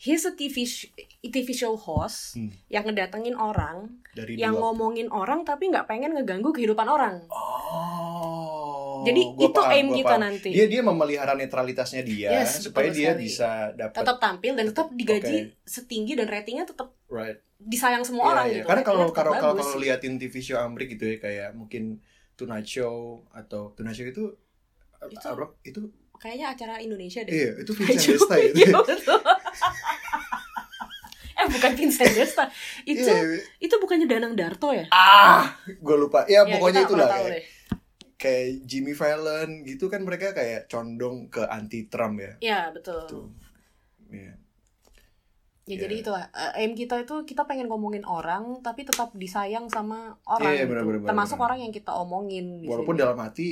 he's 0.04 0.24
a 0.24 0.34
TV 0.34 0.62
sh- 0.62 0.92
TV 1.24 1.48
show 1.52 1.74
host 1.74 2.36
Hmm. 2.36 2.52
yang 2.68 2.84
ngedatengin 2.84 3.34
orang, 3.34 4.04
dari 4.12 4.36
yang 4.36 4.52
dua 4.52 4.62
ngomongin 4.66 5.08
orang 5.10 5.42
tapi 5.42 5.68
nggak 5.68 5.86
pengen 5.86 6.12
ngeganggu 6.14 6.52
kehidupan 6.52 6.84
orang. 6.86 7.24
oh 7.34 9.04
Jadi 9.04 9.22
gua 9.30 9.44
itu 9.46 9.62
aim 9.66 9.88
gua 9.88 9.98
kita 9.98 10.16
nanti. 10.18 10.50
dia 10.50 10.66
dia 10.66 10.82
memelihara 10.82 11.34
netralitasnya 11.34 12.02
dia 12.02 12.30
Yes, 12.38 12.64
supaya 12.64 12.88
dia 12.90 13.12
sekali. 13.12 13.20
bisa 13.22 13.50
dapat 13.74 13.98
tetap 13.98 14.18
tampil 14.18 14.52
dan 14.54 14.66
tetap 14.66 14.88
digaji 14.92 15.38
Oke. 15.46 15.60
setinggi 15.62 16.14
dan 16.14 16.28
ratingnya 16.28 16.64
tetap 16.64 16.96
right 17.08 17.40
disayang 17.58 18.04
semua 18.04 18.24
Iya, 18.24 18.30
orang 18.30 18.46
iya. 18.46 18.56
gitu. 18.56 18.68
Karena 18.68 18.84
kalau 18.84 19.06
kalau 19.10 19.34
kalau 19.34 19.56
kalau 19.56 19.76
liatin 19.78 20.16
TV 20.18 20.36
show 20.38 20.58
Amrik 20.58 20.88
gitu 20.90 21.04
ya 21.06 21.18
kayak 21.18 21.50
mungkin 21.54 22.00
Tonight 22.34 22.66
Show 22.66 22.96
atau 23.30 23.72
Tonight 23.74 23.94
Show 23.94 24.04
itu 24.06 24.24
Itu- 25.06 25.20
apa 25.22 25.52
itu 25.62 25.80
kayaknya 26.24 26.48
acara 26.50 26.80
Indonesia 26.80 27.20
deh. 27.22 27.34
iya 27.34 27.52
itu 27.60 27.72
Vincent 27.78 28.08
Desta 28.10 28.36
gitu 28.40 28.56
iya, 28.56 28.68
ya. 28.70 28.80
betul. 28.80 29.20
eh 31.34 31.48
bukan 31.50 31.72
Vincent 31.74 32.14
Desta. 32.14 32.46
Itu 32.84 33.04
Iya, 33.04 33.42
itu 33.60 33.76
bukannya 33.76 34.06
Danang 34.06 34.34
Darto 34.34 34.70
ya? 34.70 34.86
ah 34.90 35.44
gue 35.68 35.96
lupa 35.98 36.24
ya, 36.26 36.42
Ya, 36.42 36.50
pokoknya 36.50 36.82
itulah 36.86 37.08
kayak, 37.08 37.30
deh. 37.32 37.44
kayak 38.16 38.46
Jimmy 38.64 38.94
Fallon 38.94 39.50
gitu 39.64 39.86
kan 39.88 40.00
mereka 40.00 40.32
kayak 40.32 40.68
condong 40.68 41.28
ke 41.28 41.44
anti 41.44 41.86
Trump 41.86 42.16
ya 42.18 42.34
Ya, 42.40 42.60
betul. 42.70 43.04
tuh 43.04 43.26
Iya. 44.08 44.38
Ya 45.64 45.74
Iya. 45.74 45.80
jadi 45.82 45.96
itulah 45.98 46.24
eh, 46.30 46.62
aim 46.62 46.72
kita 46.74 47.02
itu 47.02 47.24
kita 47.24 47.44
pengen 47.44 47.66
ngomongin 47.66 48.04
orang 48.04 48.62
tapi 48.62 48.84
tetap 48.84 49.12
disayang 49.14 49.68
sama 49.68 50.14
orang 50.24 50.54
Iya, 50.54 50.64
gitu. 50.64 50.70
benar, 50.70 50.84
benar, 50.86 51.00
benar, 51.02 51.10
Termasuk 51.10 51.36
benar. 51.36 51.48
orang 51.50 51.60
yang 51.62 51.74
kita 51.74 51.92
omongin 51.94 52.46
walaupun 52.64 52.94
sini. 52.94 53.02
dalam 53.02 53.18
hati 53.18 53.48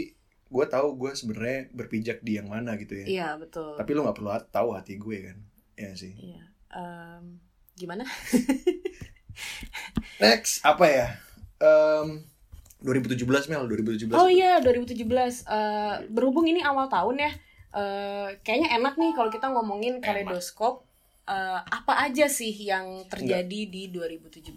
gue 0.51 0.65
tahu 0.67 0.99
gue 0.99 1.11
sebenarnya 1.15 1.71
berpijak 1.71 2.19
di 2.19 2.35
yang 2.35 2.51
mana 2.51 2.75
gitu 2.75 2.99
ya 2.99 3.05
Iya, 3.07 3.27
betul. 3.39 3.79
tapi 3.79 3.95
lo 3.95 4.03
nggak 4.03 4.17
perlu 4.19 4.29
tahu 4.51 4.69
hati 4.75 4.99
gue 4.99 5.17
kan 5.23 5.37
ya 5.73 5.95
sih 5.95 6.11
Iya. 6.13 6.43
Em, 6.71 7.39
gimana? 7.73 8.03
next 10.21 10.59
apa 10.61 10.85
ya 10.85 11.07
Em, 11.61 12.25
2017 12.81 13.21
Mel 13.47 13.63
2017 13.69 14.11
Oh 14.11 14.25
iya 14.27 14.57
2017 14.59 14.97
Eh, 15.45 15.95
berhubung 16.09 16.45
ini 16.45 16.59
awal 16.59 16.89
tahun 16.89 17.21
ya 17.21 17.31
eh, 17.71 18.27
kayaknya 18.41 18.75
enak 18.75 18.97
nih 18.97 19.11
kalau 19.13 19.29
kita 19.29 19.47
ngomongin 19.47 20.03
kaleidoskop 20.03 20.83
Eh, 21.21 21.59
apa 21.63 22.01
aja 22.01 22.25
sih 22.27 22.49
yang 22.51 23.05
terjadi 23.07 23.69
di 23.69 23.87
2017 23.87 24.51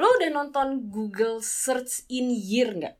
lo 0.00 0.06
udah 0.10 0.30
nonton 0.32 0.88
Google 0.88 1.38
Search 1.38 2.08
in 2.08 2.32
Year 2.32 2.72
nggak? 2.72 2.96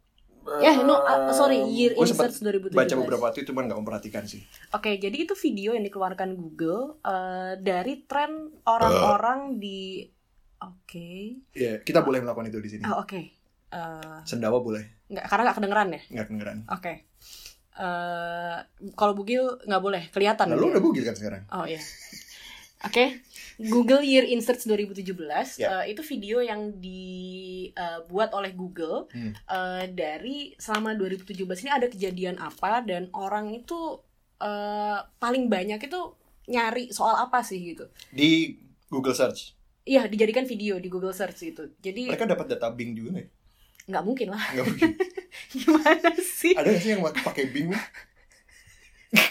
Ya, 0.58 0.74
no, 0.76 0.98
uh, 0.98 1.30
sorry, 1.30 1.62
year 1.68 1.92
in 1.92 2.02
search 2.04 2.42
2017. 2.42 2.72
baca 2.72 2.94
beberapa 2.96 3.24
itu 3.30 3.46
cuman 3.46 3.64
nggak 3.64 3.78
memperhatikan 3.78 4.24
sih 4.24 4.42
Oke, 4.70 4.96
jadi 4.96 5.14
itu 5.20 5.38
video 5.38 5.70
yang 5.70 5.82
dikeluarkan 5.82 6.34
Google 6.34 6.98
eh, 7.00 7.54
dari 7.56 8.02
tren 8.02 8.50
orang-orang 8.64 9.56
di 9.56 10.02
Oke. 10.58 11.38
ya 11.50 11.78
kita 11.78 12.00
boleh 12.00 12.18
melakukan 12.18 12.48
itu 12.48 12.58
di 12.58 12.70
sini 12.70 12.82
Oh, 12.84 12.98
oke. 12.98 13.20
Eh, 13.70 14.18
sendawa 14.24 14.58
boleh 14.58 15.06
nggak 15.06 15.24
karena 15.24 15.42
nggak 15.44 15.56
kedengeran 15.56 15.88
ya? 15.88 16.00
nggak 16.10 16.26
kedengeran 16.26 16.58
Oke. 16.68 16.92
Eh 17.72 18.58
kalau 18.92 19.12
bugil 19.12 19.42
nggak 19.62 19.80
boleh 19.80 20.02
kelihatan. 20.10 20.46
nah, 20.46 20.52
gitu 20.52 20.60
lu 20.60 20.66
ya? 20.66 20.72
udah 20.74 20.82
bugil 20.82 21.04
kan 21.04 21.14
sekarang 21.14 21.42
Oh 21.48 21.64
iya. 21.64 21.78
Oke. 22.80 23.20
Google 23.60 24.00
Year 24.00 24.24
in 24.24 24.40
Search 24.40 24.64
2017 24.64 25.12
Ya. 25.58 25.84
eh, 25.84 25.92
itu 25.92 26.00
video 26.02 26.40
yang 26.40 26.72
dibuat 26.74 28.32
oleh 28.32 28.50
Google 28.50 29.04
Hmm. 29.06 29.36
eh, 29.36 29.84
dari 29.86 30.56
selama 30.56 30.92
2017 30.92 31.28
ini 31.60 31.70
ada 31.70 31.86
kejadian 31.86 32.36
apa 32.36 32.80
dan 32.80 33.12
orang 33.12 33.52
itu 33.54 34.00
eh, 34.38 34.98
paling 35.14 35.46
banyak 35.46 35.76
itu 35.78 36.00
nyari 36.46 36.88
soal 36.88 37.20
apa 37.20 37.40
sih 37.40 37.60
gitu. 37.68 37.84
di 38.08 38.56
Google 38.86 39.12
Search 39.12 39.52
Iya, 39.82 40.06
dijadikan 40.06 40.44
video 40.44 40.76
di 40.76 40.88
Google 40.88 41.10
Search 41.10 41.40
itu. 41.42 41.72
Jadi 41.78 42.06
mereka 42.06 42.24
dapat 42.26 42.46
data 42.50 42.68
Bing 42.70 42.92
juga 42.92 43.12
nggak 43.12 43.22
ya? 43.22 43.30
nggak 43.86 44.04
mungkin 44.04 44.28
lah. 44.30 44.44
nggak 44.50 44.66
mungkin 44.66 44.90
Gimana 45.56 46.10
sih? 46.16 46.52
ada 46.54 46.64
nggak 46.66 46.78
sih 46.78 46.90
yang 46.90 47.02
pakai 47.04 47.44
Bing 47.46 47.68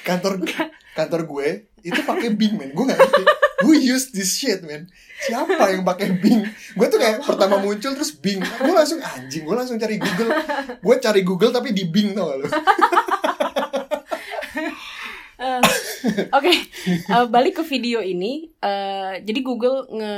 kantor 0.03 0.43
kantor 0.91 1.21
gue 1.25 1.47
itu 1.81 1.99
pakai 2.03 2.29
Bing 2.29 2.53
men 2.53 2.69
gue 2.69 2.83
nggak 2.83 2.99
ngerti 2.99 3.23
who 3.61 3.73
use 3.73 4.11
this 4.11 4.35
shit 4.35 4.61
men 4.63 4.87
siapa 5.19 5.75
yang 5.75 5.83
pakai 5.83 6.15
Bing 6.15 6.47
gue 6.47 6.87
tuh 6.87 6.99
kayak 6.99 7.21
pertama 7.21 7.59
muncul 7.59 7.91
terus 7.91 8.15
Bing 8.15 8.39
gue 8.39 8.73
langsung 8.73 8.99
anjing 8.99 9.43
gue 9.43 9.55
langsung 9.55 9.75
cari 9.75 9.99
Google 9.99 10.31
gue 10.79 10.95
cari 10.97 11.21
Google 11.21 11.51
tapi 11.51 11.75
di 11.75 11.83
Bing 11.85 12.15
tau 12.15 12.31
gak 12.31 12.37
lu 12.39 12.47
Eh, 15.39 15.63
Oke, 16.35 16.51
eh, 17.07 17.25
balik 17.31 17.59
ke 17.59 17.63
video 17.63 18.03
ini. 18.03 18.51
eh, 18.59 19.23
jadi 19.23 19.39
Google 19.39 19.87
nge 19.87 20.15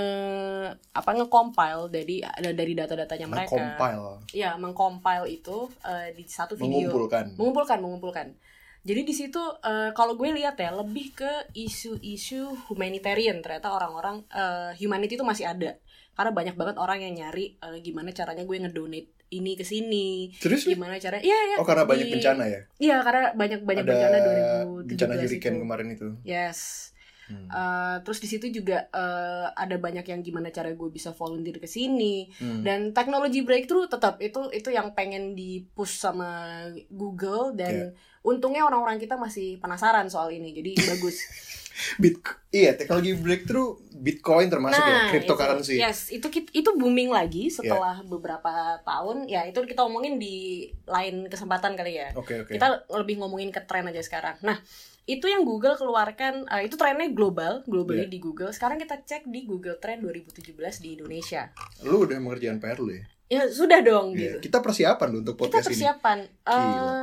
apa 0.98 1.10
nge-compile 1.14 1.94
dari 1.94 2.26
dari 2.58 2.74
data-datanya 2.74 3.30
mereka. 3.30 3.54
compile 3.54 4.26
Ya, 4.34 4.58
meng-compile 4.58 5.30
itu 5.30 5.70
eh, 5.86 6.18
di 6.18 6.26
satu 6.26 6.58
video. 6.58 6.90
mengumpulkan 6.90 7.38
Mengumpulkan, 7.38 7.78
mengumpulkan. 7.78 8.28
Jadi 8.82 9.02
di 9.04 9.14
situ 9.14 9.38
eh, 9.60 9.92
kalau 9.92 10.14
gue 10.14 10.30
lihat 10.32 10.58
ya 10.58 10.74
lebih 10.74 11.14
ke 11.14 11.32
isu-isu 11.54 12.42
humanitarian 12.66 13.38
ternyata 13.40 13.70
orang-orang 13.70 14.26
eh, 14.28 14.74
humanity 14.76 15.14
itu 15.14 15.24
masih 15.24 15.46
ada. 15.48 15.78
Karena 16.12 16.32
banyak 16.32 16.56
banget 16.56 16.76
orang 16.76 17.00
yang 17.00 17.14
nyari 17.16 17.56
eh, 17.56 17.78
gimana 17.80 18.10
caranya 18.10 18.42
gue 18.42 18.58
ngedonate 18.58 19.10
ini 19.32 19.56
ke 19.56 19.64
sini, 19.64 20.28
Serius 20.36 20.68
gimana 20.68 20.98
cara 20.98 21.16
Iya, 21.18 21.40
ya. 21.48 21.56
Oh 21.56 21.64
karena 21.64 21.88
banyak 21.88 22.04
Di- 22.04 22.14
bencana 22.14 22.44
ya? 22.46 22.60
Iya, 22.78 22.98
karena 23.00 23.32
banyak 23.32 23.60
banyak 23.64 23.86
Ada 23.86 23.92
bencana 23.92 24.18
2017 24.20 24.90
bencana 24.90 25.14
itu. 25.14 25.22
hurricane 25.24 25.58
kemarin 25.58 25.88
itu. 25.90 26.08
Yes. 26.26 26.60
Hmm. 27.24 27.48
Eh, 27.48 27.96
terus 28.04 28.20
di 28.20 28.28
situ 28.28 28.52
juga 28.52 28.92
eh, 28.92 29.48
ada 29.56 29.78
banyak 29.78 30.04
yang 30.04 30.20
gimana 30.20 30.50
cara 30.50 30.68
gue 30.70 30.90
bisa 30.90 31.14
volunteer 31.14 31.56
ke 31.56 31.70
sini 31.70 32.28
Hmm. 32.36 32.60
dan 32.60 32.92
teknologi 32.92 33.40
breakthrough 33.40 33.88
tetap 33.88 34.20
itu 34.20 34.52
itu 34.52 34.68
yang 34.68 34.92
pengen 34.92 35.32
di 35.32 35.64
push 35.70 35.96
sama 35.96 36.60
Google 36.90 37.56
dan 37.56 37.96
untungnya 38.22 38.64
orang-orang 38.64 38.98
kita 38.98 39.16
masih 39.16 39.58
penasaran 39.58 40.06
soal 40.08 40.30
ini 40.30 40.52
jadi 40.52 40.72
bagus. 40.92 41.26
Bit 41.98 42.20
iya 42.52 42.76
teknologi 42.76 43.16
breakthrough 43.16 43.80
Bitcoin 43.96 44.52
termasuk 44.52 44.78
ya 44.78 45.08
cryptocurrency. 45.08 45.80
Itu, 45.80 45.82
yes, 45.82 46.00
itu 46.12 46.28
itu 46.52 46.70
booming 46.76 47.10
lagi 47.10 47.48
setelah 47.48 48.04
beberapa 48.04 48.78
tahun. 48.84 49.26
Ya, 49.26 49.48
itu 49.48 49.64
kita 49.64 49.88
omongin 49.88 50.20
di 50.20 50.68
lain 50.84 51.26
kesempatan 51.26 51.74
kali 51.74 51.98
ya. 51.98 52.12
Oke 52.14 52.44
oke. 52.44 52.54
Kita 52.54 52.86
lebih 52.92 53.24
ngomongin 53.24 53.50
ke 53.50 53.64
tren 53.64 53.88
aja 53.88 54.04
sekarang. 54.04 54.36
Nah, 54.44 54.60
itu 55.08 55.26
yang 55.26 55.42
Google 55.42 55.74
keluarkan 55.74 56.46
eh, 56.46 56.68
itu 56.68 56.76
trennya 56.76 57.08
global, 57.10 57.64
globally 57.66 58.06
Iya. 58.06 58.14
di 58.14 58.20
Google. 58.20 58.52
Sekarang 58.52 58.78
kita 58.78 59.02
cek 59.02 59.26
di 59.26 59.48
Google 59.48 59.80
Trend 59.80 60.04
2017 60.04 60.54
di 60.78 61.00
Indonesia. 61.00 61.50
Lu 61.82 62.04
udah 62.04 62.20
mengerjakan 62.20 62.60
PR 62.60 62.78
lu 62.78 62.94
ya? 62.94 63.04
Ya, 63.32 63.48
sudah 63.48 63.80
dong 63.80 64.12
Iya. 64.14 64.38
gitu. 64.38 64.52
Kita 64.52 64.60
persiapan 64.60 65.24
untuk 65.24 65.34
Kita 65.34 65.42
podcast 65.48 65.66
ini. 65.66 65.72
persiapan. 65.72 66.18
Gila. 66.46 67.02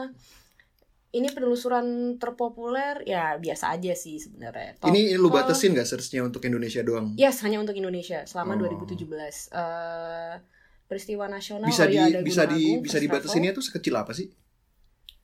Ini 1.08 1.32
penelusuran 1.32 1.86
terpopuler 2.16 3.00
ya 3.02 3.36
biasa 3.36 3.72
aja 3.72 3.96
sih 3.96 4.20
sebenarnya. 4.20 4.76
Ini 4.82 5.16
lu 5.16 5.28
batasin 5.28 5.72
gak 5.72 5.88
searchnya 5.88 6.20
untuk 6.20 6.44
Indonesia 6.44 6.84
doang? 6.84 7.16
Yes, 7.16 7.40
hanya 7.40 7.58
untuk 7.58 7.72
Indonesia 7.74 8.28
selama 8.28 8.60
Oh. 8.60 8.68
2017. 8.68 9.48
Eh 9.48 10.36
peristiwa 10.84 11.24
nasional 11.26 11.68
Bisa 11.68 11.84
oh 11.84 11.88
di 11.88 11.96
iya, 11.96 12.04
ada 12.08 12.20
bisa 12.20 12.42
di 12.44 12.60
Agung, 12.72 12.80
bisa 12.82 12.96
dibatasinnya 12.98 13.52
tuh 13.52 13.60
sekecil 13.60 13.92
apa 13.92 14.12
sih? 14.12 14.28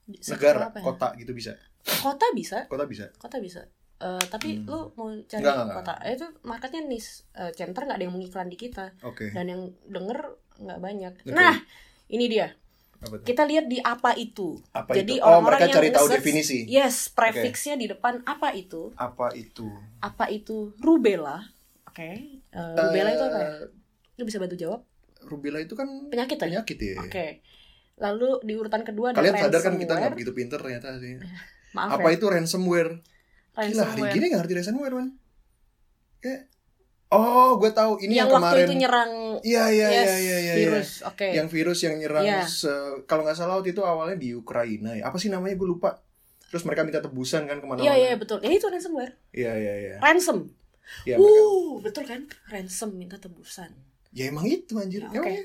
level. 0.05 0.33
Negara, 0.37 0.69
Apa 0.69 0.77
ya? 0.77 0.85
kota 0.85 1.09
gitu 1.17 1.33
bisa. 1.33 1.53
Kota 2.01 2.27
bisa, 2.33 2.59
Kota 2.65 2.85
bisa. 2.85 3.07
kota 3.17 3.37
bisa. 3.41 3.61
Eh 3.97 4.25
tapi 4.29 4.61
Hmm. 4.61 4.69
lu 4.69 4.81
mau 4.93 5.09
cari 5.21 5.41
Enggak, 5.41 5.57
enggak, 5.59 5.77
kota, 5.81 5.95
eh, 6.01 6.13
itu 6.13 6.27
marketnya 6.43 6.81
nis, 6.83 7.07
eh, 7.33 7.53
center 7.53 7.85
nggak 7.85 7.97
ada 7.97 8.05
yang 8.05 8.13
mengiklan 8.13 8.49
di 8.49 8.57
kita 8.57 8.93
Oke. 9.01 9.33
dan 9.33 9.49
yang 9.49 9.63
denger 9.85 10.19
nggak 10.61 10.79
banyak. 10.79 11.13
Oke. 11.25 11.33
Nah, 11.33 11.57
ini 12.09 12.25
dia. 12.27 12.53
Kita 13.21 13.45
lihat 13.45 13.67
di 13.67 13.79
apa 13.79 14.15
itu. 14.15 14.57
Apa 14.71 14.93
Jadi 14.93 15.19
itu? 15.19 15.23
Oh, 15.23 15.39
orang-orang 15.39 15.45
mereka 15.45 15.65
yang 15.67 15.77
cari 15.77 15.89
tahu 15.91 16.07
definisi. 16.09 16.59
Yes, 16.65 17.09
prefixnya 17.09 17.75
di 17.75 17.87
depan 17.87 18.25
apa 18.25 18.53
itu? 18.53 18.93
Apa 18.95 19.33
itu? 19.33 19.69
Apa 20.01 20.29
itu 20.29 20.73
rubella? 20.79 21.45
Oke. 21.85 22.11
Eh, 22.33 22.75
rubella 22.75 23.11
itu 23.11 23.25
apa 23.25 23.39
ya? 23.39 23.51
Eh, 23.51 23.69
Lu 24.15 24.25
bisa 24.25 24.39
bantu 24.39 24.55
jawab? 24.55 24.81
Rubella 25.21 25.59
itu 25.59 25.75
kan 25.75 25.89
Penyakit 26.09 26.37
ya? 26.37 26.43
penyakit 26.61 26.79
ya. 26.79 26.95
Oke. 27.01 27.27
Lalu 27.95 28.43
di 28.43 28.53
urutan 28.55 28.83
kedua 28.83 29.11
ada 29.11 29.19
Kalian 29.19 29.35
sadar 29.37 29.61
kan 29.61 29.75
kita 29.75 29.93
ransomware. 29.93 29.99
nggak 30.01 30.13
begitu 30.15 30.33
pinter 30.33 30.59
ternyata 30.59 30.89
sih. 30.99 31.15
Maaf 31.77 31.99
Apa 31.99 32.09
ya. 32.09 32.17
itu 32.17 32.25
ransomware? 32.27 32.93
Gila, 33.55 33.61
hari 33.61 33.71
ransomware. 33.75 34.13
gini 34.15 34.25
gak 34.29 34.39
ngerti 34.43 34.55
ransomware, 34.55 34.95
man. 34.95 35.09
Kayak, 36.19 36.41
oh, 37.15 37.51
gue 37.57 37.71
tahu 37.71 37.93
ini 37.99 38.15
yang, 38.15 38.27
yang, 38.27 38.35
waktu 38.35 38.45
kemarin. 38.51 38.65
itu 38.65 38.75
nyerang 38.77 39.13
Iya, 39.41 39.65
iya, 39.69 39.89
yes, 39.89 40.07
iya, 40.07 40.17
iya, 40.17 40.37
iya. 40.39 40.55
virus. 40.57 40.89
Oke. 41.03 41.27
Yang 41.31 41.49
virus 41.49 41.79
yang 41.81 41.95
nyerang, 41.97 42.23
Iya. 42.23 42.43
se- 42.45 42.71
kalau 43.05 43.23
nggak 43.23 43.35
salah 43.35 43.55
waktu 43.57 43.71
itu 43.71 43.83
awalnya 43.83 44.15
di 44.15 44.33
Ukraina 44.33 44.95
ya. 44.95 45.05
Apa 45.05 45.17
sih 45.17 45.29
namanya? 45.29 45.55
Gue 45.55 45.69
lupa. 45.69 46.01
Terus 46.47 46.63
mereka 46.63 46.83
minta 46.83 46.99
tebusan 46.99 47.45
kan 47.45 47.59
ke 47.59 47.67
mana-mana. 47.67 47.83
Iya 47.85 47.95
iya 47.97 48.15
betul. 48.15 48.39
Ini 48.39 48.55
itu 48.55 48.67
ransomware. 48.67 49.15
Iya, 49.31 49.53
iya, 49.55 49.75
iya. 49.77 49.95
Ransom. 49.99 50.47
Iya, 51.03 51.17
mereka- 51.17 51.43
Uh, 51.43 51.73
betul 51.81 52.05
kan? 52.05 52.21
Ransom 52.47 52.91
minta 52.93 53.17
tebusan. 53.17 53.75
Ya 54.11 54.29
emang 54.29 54.45
itu 54.45 54.77
anjir. 54.77 55.03
Ya, 55.03 55.11
Emang 55.11 55.19
oke. 55.21 55.33
ya? 55.33 55.43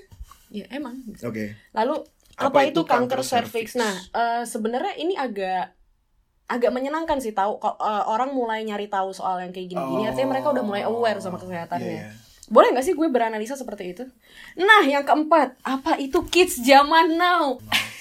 Ya 0.52 0.66
emang. 0.70 0.96
Oke. 1.20 1.46
Lalu 1.72 1.96
Apa 2.36 2.56
apa, 2.56 2.60
itu 2.66 2.82
kanker 2.82 3.20
kanker 3.20 3.22
cervix? 3.22 3.74
Nah, 3.74 3.92
eh, 3.92 4.44
sebenarnya 4.46 4.96
ini 4.96 5.12
agak 5.14 5.76
agak 6.50 6.74
menyenangkan 6.74 7.22
sih 7.22 7.32
tahu 7.32 7.62
eh, 7.62 8.04
orang 8.10 8.34
mulai 8.34 8.66
nyari 8.66 8.90
tahu 8.90 9.14
soal 9.14 9.40
yang 9.40 9.54
kayak 9.54 9.70
gini-gini. 9.70 10.10
Artinya 10.10 10.34
mereka 10.34 10.50
udah 10.50 10.64
mulai 10.66 10.84
aware 10.84 11.22
sama 11.22 11.38
kesehatannya. 11.38 11.86
iya. 11.86 12.10
Boleh 12.50 12.74
nggak 12.74 12.82
sih 12.82 12.98
gue 12.98 13.06
beranalisa 13.08 13.54
seperti 13.54 13.94
itu? 13.94 14.04
Nah, 14.58 14.82
yang 14.82 15.06
keempat, 15.06 15.62
apa 15.62 16.02
itu 16.02 16.26
kids 16.26 16.58
zaman 16.58 17.14
now? 17.14 17.62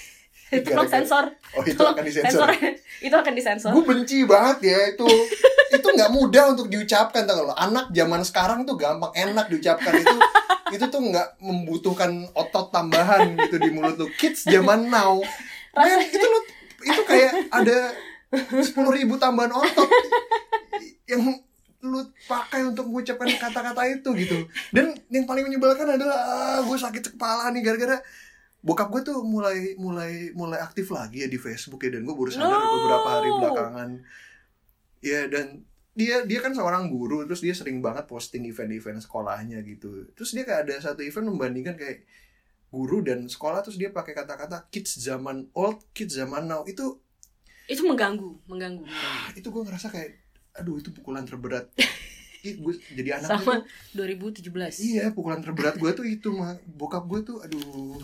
Tolong 0.65 0.89
Gara-gara- 0.89 1.05
sensor. 1.05 1.25
Oh, 1.53 1.63
itu 1.63 1.77
Tolong 1.77 1.93
akan 1.93 2.05
disensor. 2.05 2.49
sensor. 2.49 2.51
itu 3.07 3.15
akan 3.15 3.33
disensor. 3.37 3.71
Gue 3.77 3.85
benci 3.85 4.25
banget 4.25 4.59
ya 4.65 4.79
itu. 4.97 5.09
itu 5.69 5.85
nggak 5.85 6.09
mudah 6.09 6.57
untuk 6.57 6.73
diucapkan 6.73 7.29
tau 7.29 7.45
lo. 7.45 7.53
Anak 7.53 7.93
zaman 7.93 8.25
sekarang 8.25 8.65
tuh 8.65 8.81
gampang 8.81 9.13
enak 9.13 9.53
diucapkan 9.53 9.93
itu. 10.01 10.17
itu 10.69 10.85
tuh 10.89 11.01
nggak 11.01 11.41
membutuhkan 11.41 12.29
otot 12.33 12.73
tambahan 12.73 13.37
gitu 13.37 13.61
di 13.61 13.69
mulut 13.69 14.01
lu. 14.01 14.09
Kids 14.17 14.49
zaman 14.49 14.89
now. 14.89 15.21
Men, 15.77 16.01
itu 16.01 16.25
lu 16.25 16.41
itu 16.79 17.01
kayak 17.05 17.53
ada 17.53 17.93
sepuluh 18.67 18.93
ribu 18.93 19.17
tambahan 19.17 19.53
otot 19.53 19.89
yang 21.09 21.25
lu 21.79 22.03
pakai 22.27 22.67
untuk 22.67 22.91
mengucapkan 22.91 23.31
kata-kata 23.39 23.87
itu 23.87 24.11
gitu. 24.19 24.39
Dan 24.75 24.99
yang 25.15 25.25
paling 25.25 25.47
menyebalkan 25.47 25.87
adalah 25.87 26.19
ah, 26.27 26.61
gue 26.67 26.75
sakit 26.75 27.15
kepala 27.15 27.49
nih 27.55 27.63
gara-gara 27.63 28.03
bokap 28.59 28.91
gue 28.91 29.03
tuh 29.07 29.23
mulai 29.23 29.79
mulai 29.79 30.35
mulai 30.35 30.59
aktif 30.59 30.91
lagi 30.91 31.23
ya 31.23 31.29
di 31.31 31.39
Facebook 31.39 31.79
ya 31.87 31.95
dan 31.95 32.03
gue 32.03 32.15
baru 32.15 32.31
sadar 32.35 32.59
No. 32.59 32.67
beberapa 32.75 33.09
hari 33.09 33.31
belakangan 33.31 33.91
ya 34.99 35.21
dan 35.31 35.63
dia 35.95 36.27
dia 36.27 36.43
kan 36.43 36.51
seorang 36.55 36.91
guru 36.91 37.23
terus 37.23 37.39
dia 37.39 37.55
sering 37.55 37.79
banget 37.79 38.11
posting 38.11 38.43
event-event 38.51 38.99
sekolahnya 38.99 39.63
gitu 39.63 40.11
terus 40.15 40.35
dia 40.35 40.43
kayak 40.43 40.67
ada 40.67 40.75
satu 40.83 41.07
event 41.07 41.31
membandingkan 41.31 41.79
kayak 41.79 42.03
guru 42.75 43.01
dan 43.01 43.31
sekolah 43.31 43.63
terus 43.63 43.79
dia 43.79 43.95
pakai 43.95 44.13
kata-kata 44.15 44.67
kids 44.75 44.99
zaman 44.99 45.47
old 45.55 45.79
kids 45.95 46.19
zaman 46.19 46.51
now 46.51 46.67
itu 46.67 46.99
Itu 47.69 47.85
mengganggu, 47.85 48.49
mengganggu. 48.49 48.85
ah, 48.89 49.29
itu 49.37 49.49
gue 49.53 49.63
ngerasa 49.63 49.93
kayak 49.93 50.11
aduh 50.59 50.81
itu 50.81 50.91
pukulan 50.91 51.23
terberat 51.23 51.71
Ih, 52.39 52.55
gue 52.63 52.75
jadi 52.95 53.19
anak 53.19 53.43
Sama 53.43 53.67
itu 53.67 54.47
2017. 54.47 54.55
Iya, 54.79 55.11
pukulan 55.11 55.43
terberat 55.43 55.75
gue 55.75 55.91
tuh 55.91 56.07
itu 56.07 56.31
mah 56.31 56.55
bokap 56.71 57.03
gue 57.11 57.27
tuh, 57.27 57.43
aduh. 57.43 57.99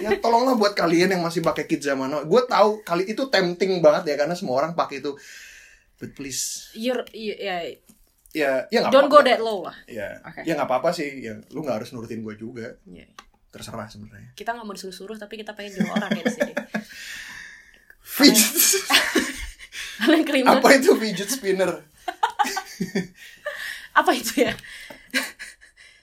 Ya 0.00 0.16
tolonglah 0.24 0.56
buat 0.56 0.72
kalian 0.72 1.12
yang 1.12 1.20
masih 1.20 1.44
pakai 1.44 1.68
kit 1.68 1.84
zaman 1.84 2.08
now. 2.08 2.24
Gue 2.24 2.48
tahu 2.48 2.80
kali 2.80 3.04
itu 3.04 3.28
tempting 3.28 3.84
banget 3.84 4.16
ya 4.16 4.24
karena 4.24 4.32
semua 4.32 4.64
orang 4.64 4.72
pakai 4.72 5.04
itu. 5.04 5.12
But 6.00 6.16
please, 6.16 6.72
You're, 6.72 7.04
ya, 7.12 7.60
ya, 8.32 8.66
ya 8.72 8.78
nggak 8.82 8.92
don't 8.92 9.12
go 9.12 9.20
apa-apa. 9.20 9.30
that 9.36 9.40
low 9.44 9.68
lah. 9.68 9.76
Ya, 9.84 10.16
Oke. 10.24 10.48
ya 10.48 10.56
nggak 10.56 10.68
apa-apa 10.68 10.88
sih. 10.96 11.20
Ya, 11.20 11.36
lu 11.52 11.60
nggak 11.60 11.84
harus 11.84 11.92
nurutin 11.92 12.24
gue 12.24 12.34
juga. 12.40 12.80
Ya. 12.88 13.04
Terserah 13.52 13.86
sebenarnya. 13.86 14.32
Kita 14.32 14.56
nggak 14.56 14.64
mau 14.64 14.72
disuruh-suruh, 14.72 15.20
tapi 15.20 15.38
kita 15.38 15.52
pengen 15.52 15.76
jual 15.76 15.92
orang 15.92 16.08
ya 16.08 16.24
di 16.24 16.32
sini. 16.32 16.52
Fidget, 18.04 18.52
kelima, 20.28 20.60
apa 20.60 20.76
itu 20.76 20.92
fidget 20.94 21.32
spinner? 21.32 21.82
apa 23.98 24.10
itu 24.12 24.44
ya? 24.44 24.52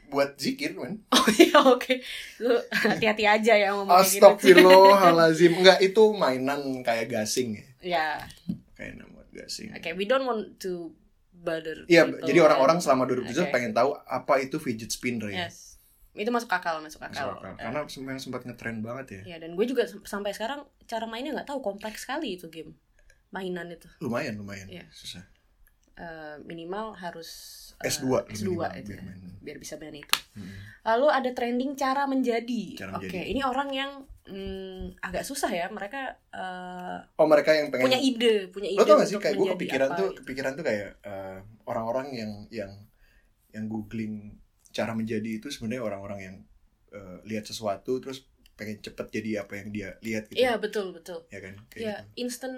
Buat 0.09 0.35
zikir, 0.35 0.75
man. 0.75 0.99
Oh 1.15 1.27
iya 1.37 1.61
oke, 1.61 2.01
lu 2.41 2.57
hati-hati 2.73 3.23
aja 3.29 3.53
ya 3.53 3.77
ngomong 3.77 3.93
gitu. 4.01 4.25
Astagfirullahalazim. 4.25 5.61
Enggak, 5.61 5.77
itu 5.79 6.03
mainan 6.17 6.81
kayak 6.81 7.13
gasing 7.13 7.61
ya. 7.61 7.65
Ya, 7.81 8.07
Kayak 8.73 9.05
nama 9.05 9.21
gasing. 9.29 9.69
oke, 9.69 9.89
we 9.93 10.09
don't 10.09 10.25
want 10.25 10.57
to 10.57 10.89
bother. 11.31 11.85
Iya, 11.85 12.09
jadi 12.25 12.41
orang-orang 12.41 12.81
kan? 12.81 12.83
selama 12.83 13.05
2017 13.05 13.37
Oke. 13.37 13.53
pengen 13.53 13.71
tahu 13.71 13.93
apa 14.01 14.41
itu 14.41 14.57
fidget 14.57 14.89
spinner 14.89 15.29
ya. 15.29 15.45
Yes, 15.45 15.77
itu 16.13 16.27
masuk 16.27 16.49
akal, 16.49 16.79
masuk 16.79 16.99
Masuk 16.99 17.23
akal. 17.23 17.29
akal. 17.39 17.53
Karena 17.55 17.79
sempat 17.87 18.19
sempat 18.19 18.41
ngetren 18.43 18.79
banget 18.79 19.23
ya. 19.23 19.35
Ya 19.35 19.37
dan 19.39 19.55
gue 19.55 19.63
juga 19.63 19.83
sampai 20.03 20.31
sekarang 20.31 20.61
cara 20.83 21.05
mainnya 21.05 21.31
nggak 21.31 21.47
tahu 21.47 21.59
kompleks 21.61 22.03
sekali 22.03 22.35
itu 22.35 22.47
game 22.47 22.75
mainan 23.29 23.71
itu 23.71 23.87
Lumayan, 23.99 24.35
lumayan. 24.35 24.67
Iya. 24.67 24.83
Susah. 24.91 25.23
Eh, 25.93 26.35
minimal 26.43 26.95
harus 26.95 27.29
eh, 27.79 27.87
S2 27.87 28.27
S2 28.27 28.47
minimal, 28.47 28.71
itu 28.75 28.89
biar 28.89 28.99
ya, 28.99 29.03
main. 29.05 29.19
biar 29.39 29.57
bisa 29.57 29.75
main 29.77 29.95
itu. 29.95 30.15
Hmm. 30.33 30.51
Lalu 30.83 31.07
ada 31.07 31.29
trending 31.31 31.71
cara 31.75 32.03
menjadi. 32.05 32.63
Cara 32.75 32.91
Oke, 32.95 33.07
menjadi. 33.07 33.27
ini 33.27 33.41
orang 33.41 33.69
yang 33.69 33.91
mm, 34.25 34.99
agak 34.99 35.23
susah 35.23 35.47
ya. 35.47 35.67
Mereka 35.69 35.99
eh, 36.27 36.97
Oh, 37.15 37.23
mereka 37.23 37.55
yang 37.55 37.71
pengen 37.71 37.87
punya 37.87 37.99
ide, 38.01 38.49
punya 38.49 38.67
ide 38.67 38.79
Lo 38.79 38.83
tau 38.83 38.99
gak 38.99 39.07
sih 39.07 39.15
kayak 39.15 39.35
gue 39.37 39.47
kepikiran 39.55 39.87
apa 39.87 39.95
tuh 39.95 40.07
gitu. 40.09 40.19
kepikiran 40.23 40.51
tuh 40.55 40.63
kayak 40.65 40.89
eh, 40.99 41.37
orang-orang 41.63 42.07
yang 42.11 42.31
yang 42.49 42.71
yang 43.51 43.65
googling 43.67 44.40
cara 44.71 44.91
menjadi 44.91 45.39
itu 45.39 45.47
sebenarnya 45.47 45.83
orang-orang 45.83 46.19
yang 46.21 46.35
eh, 46.91 47.17
lihat 47.23 47.43
sesuatu 47.43 47.99
terus 47.99 48.27
pengen 48.51 48.77
cepet 48.77 49.07
jadi 49.09 49.43
apa 49.43 49.57
yang 49.57 49.67
dia 49.69 49.89
lihat 49.99 50.27
gitu. 50.27 50.37
Iya 50.37 50.57
betul 50.57 50.91
betul. 50.91 51.23
Ya 51.29 51.39
kan? 51.39 51.55
Kayak 51.67 51.81
Ya 51.81 51.95
gitu. 51.97 52.09
instant, 52.19 52.57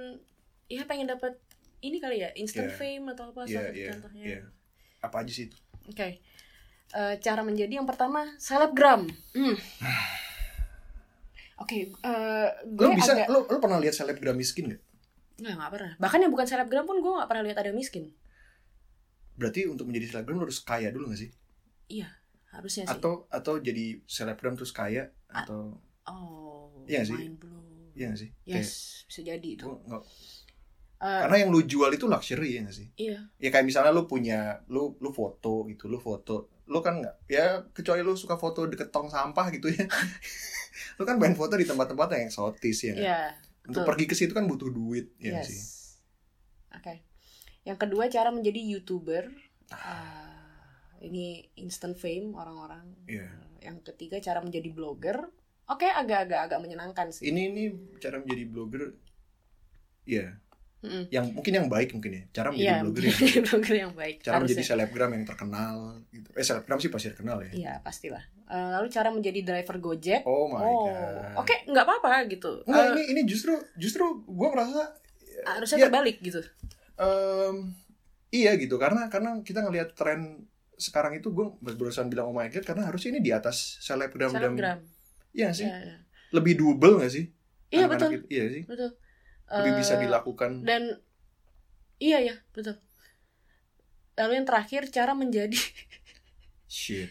ya 0.68 0.84
pengen 0.84 1.08
dapat 1.08 1.38
ini 1.80 1.98
kali 1.98 2.20
ya 2.20 2.30
instant 2.34 2.68
Iya. 2.68 2.76
fame 2.76 3.06
atau 3.12 3.30
apa 3.30 3.44
Iya, 3.44 3.52
salah 3.52 3.66
satu 3.68 3.78
iya, 3.78 3.90
contohnya. 3.94 4.24
iya. 4.26 4.40
Apa 5.00 5.16
aja 5.22 5.32
sih 5.32 5.46
itu? 5.48 5.58
Oke. 5.86 6.20
Eh, 6.94 7.16
cara 7.20 7.42
menjadi 7.42 7.74
yang 7.76 7.86
pertama 7.86 8.26
selebgram. 8.38 9.10
Hmm. 9.34 9.58
Oke, 11.56 11.94
eh, 11.94 12.50
gue 12.66 12.86
Lo 12.86 12.94
bisa 12.94 13.14
agak 13.14 13.30
lo 13.30 13.46
lo 13.46 13.58
pernah 13.58 13.78
lihat 13.78 13.94
selebgram 13.94 14.36
miskin 14.36 14.74
gak? 14.74 14.82
nggak 15.34 15.56
nggak 15.58 15.72
pernah 15.74 15.92
bahkan 15.98 16.22
yang 16.22 16.30
bukan 16.30 16.46
selebgram 16.46 16.86
pun 16.86 17.02
gue 17.02 17.10
nggak 17.10 17.26
pernah 17.26 17.44
lihat 17.44 17.58
ada 17.58 17.74
yang 17.74 17.76
miskin 17.76 18.14
Berarti 19.34 19.66
untuk 19.66 19.90
menjadi 19.90 20.14
selebgram 20.14 20.38
lu 20.38 20.46
harus 20.46 20.62
kaya 20.62 20.94
dulu 20.94 21.10
gak 21.10 21.20
sih? 21.20 21.34
Harusnya 22.48 22.86
sih 22.86 22.94
Atau 22.94 23.26
atau 23.28 23.58
jadi 23.58 24.00
selebgram 24.04 24.54
terus 24.54 24.70
kaya 24.70 25.10
atau 25.26 25.78
oh 26.06 26.86
Iya 26.86 27.02
sih. 27.04 27.16
mind 27.16 27.38
blown. 27.38 27.92
iya 27.94 28.10
gak 28.10 28.20
sih? 28.20 28.30
yes 28.44 29.02
bisa 29.06 29.22
jadi 29.24 29.40
Kayak, 29.40 29.58
itu 29.58 29.66
gua 29.66 29.78
nggak- 29.90 30.06
Eh, 31.00 31.20
karena 31.20 31.36
yang 31.38 31.50
lu 31.50 31.60
jual 31.62 31.92
itu 31.92 32.06
luxury 32.06 32.50
ya 32.54 32.64
gak 32.64 32.74
sih? 32.74 32.88
iya 32.96 33.20
Ya 33.38 33.50
kayak 33.50 33.66
misalnya 33.66 33.92
lu 33.92 34.06
punya 34.06 34.40
lu 34.68 34.96
lu 34.98 35.12
foto 35.12 35.68
gitu, 35.68 35.86
lu 35.86 36.00
foto. 36.00 36.48
Lu 36.64 36.80
kan 36.80 36.96
nggak 36.98 37.28
ya 37.28 37.46
kecuali 37.70 38.00
lu 38.00 38.14
suka 38.14 38.34
foto 38.34 38.64
deket 38.64 38.88
tong 38.88 39.08
sampah 39.08 39.52
gitu 39.52 39.68
ya. 39.68 39.84
lu 40.98 41.04
kan 41.04 41.18
main 41.18 41.34
foto 41.34 41.54
di 41.54 41.66
tempat-tempat 41.66 42.08
yang 42.10 42.24
eksotis 42.26 42.78
ya. 42.82 42.92
nggak? 42.94 43.04
iya 43.04 43.20
Untuk 43.66 43.84
betul. 43.84 43.90
pergi 43.90 44.06
ke 44.06 44.16
situ 44.16 44.32
kan 44.32 44.46
butuh 44.46 44.70
duit 44.70 45.12
ya 45.18 45.38
yes 45.38 45.48
sih. 45.50 45.60
oke 46.72 46.94
yang 47.64 47.76
kedua 47.76 48.08
cara 48.08 48.30
menjadi 48.30 48.60
youtuber 48.62 49.28
Ah, 49.70 50.23
ini 51.04 51.26
instant 51.56 51.94
fame 51.94 52.32
orang-orang 52.32 52.88
Iya. 53.06 53.28
yang 53.62 53.80
ketiga 53.82 54.18
cara 54.18 54.40
menjadi 54.40 54.70
blogger 54.70 55.28
oke 55.66 55.84
agak-agak 55.86 56.48
agak 56.48 56.60
menyenangkan 56.60 57.12
sih 57.12 57.28
Ini 57.28 57.42
ini 57.50 57.64
cara 57.98 58.18
menjadi 58.18 58.44
blogger 58.46 58.84
ya 60.04 60.36
Mm-mm. 60.80 61.08
yang 61.10 61.32
mungkin 61.32 61.54
yang 61.54 61.68
baik 61.68 61.96
mungkin 61.96 62.12
ya. 62.12 62.24
Cara 62.34 62.52
menjadi 62.52 62.68
Iya, 62.70 62.84
blogger 62.84 63.04
yang 63.06 63.16
menjadi 63.16 63.40
blogger 63.42 63.76
yang 63.78 63.94
baik. 63.94 64.16
cara 64.20 64.36
menjadi 64.36 64.52
harusnya. 64.60 64.76
selebgram 64.76 65.12
yang 65.12 65.24
terkenal 65.24 65.76
gitu. 66.12 66.30
Eh 66.34 66.44
selebgram 66.44 66.78
sih 66.78 66.92
pasti 66.92 67.08
terkenal 67.08 67.38
ya. 67.40 67.52
Iya, 67.56 67.74
pastilah. 67.80 68.20
Eh, 68.46 68.68
lalu 68.70 68.88
cara 68.92 69.08
menjadi 69.08 69.40
driver 69.42 69.80
Gojek. 69.80 70.28
Oh 70.28 70.52
my 70.52 70.60
oh, 70.60 70.84
god. 70.84 71.40
oke, 71.40 71.56
nggak 71.66 71.86
apa-apa 71.88 72.28
gitu. 72.28 72.52
Enggak, 72.68 72.84
Eh, 72.84 72.92
ini 72.92 73.04
ini 73.10 73.22
justru 73.24 73.56
justru 73.74 74.04
gue 74.22 74.48
ngerasa 74.50 74.82
harusnya 75.56 75.78
ya, 75.78 75.84
terbalik 75.88 76.20
gitu. 76.20 76.44
em, 76.94 77.56
iya 78.30 78.52
gitu 78.54 78.76
karena 78.76 79.08
karena 79.08 79.40
kita 79.40 79.64
ngelihat 79.64 79.96
tren 79.96 80.44
sekarang 80.76 81.14
itu 81.14 81.30
gue 81.30 81.46
berusaha 81.60 82.04
bilang 82.04 82.28
oh 82.28 82.36
my 82.36 82.48
god 82.48 82.62
karena 82.62 82.86
harusnya 82.86 83.10
ini 83.12 83.22
di 83.22 83.30
atas 83.30 83.78
selebgram 83.80 84.30
dan 84.30 84.52
Selebgram. 84.52 84.80
iya 85.32 85.50
sih 85.50 85.64
Iya, 85.64 85.78
iya. 85.80 85.96
lebih 86.32 86.54
double 86.56 86.98
nggak 86.98 87.12
sih 87.12 87.26
Iya, 87.70 87.86
betul. 87.88 88.10
itu? 88.12 88.26
iya 88.28 88.46
sih 88.50 88.64
Betul. 88.64 88.92
lebih 89.50 89.72
Eh, 89.72 89.78
bisa 89.78 89.94
dilakukan 89.96 90.52
Dan 90.62 90.84
iya 91.98 92.20
ya, 92.20 92.36
betul. 92.50 92.78
Lalu 94.14 94.32
yang 94.36 94.46
terakhir 94.46 94.82
cara 94.88 95.14
menjadi 95.14 95.58
shit 96.70 97.10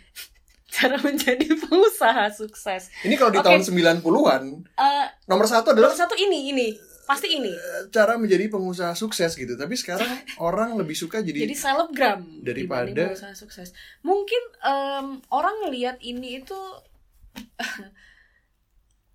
cara 0.69 0.97
menjadi 0.97 1.45
pengusaha 1.61 2.33
sukses. 2.33 2.89
ini 3.03 3.15
kalau 3.15 3.29
di 3.29 3.39
Oke. 3.39 3.47
tahun 3.47 3.61
90-an 3.63 4.43
Eh, 4.73 5.07
nomor 5.27 5.45
satu 5.45 5.71
adalah 5.71 5.93
nomor 5.93 6.01
satu 6.01 6.17
ini 6.17 6.51
ini 6.51 6.69
pasti 7.03 7.29
ini. 7.33 7.51
eh, 7.51 7.83
cara 7.89 8.15
menjadi 8.15 8.47
pengusaha 8.49 8.93
sukses 8.93 9.33
gitu 9.33 9.55
tapi 9.55 9.75
sekarang 9.75 10.07
orang 10.41 10.75
lebih 10.75 10.95
suka 10.95 11.19
jadi, 11.19 11.43
Jadi 11.43 11.57
selebgram 11.57 12.21
Daripada- 12.41 13.11
pengusaha 13.11 13.35
sukses. 13.35 13.75
Mungkin 14.01 14.43
em, 14.61 15.07
orang 15.29 15.55
ngelihat 15.63 15.99
ini 16.01 16.39
itu 16.39 16.59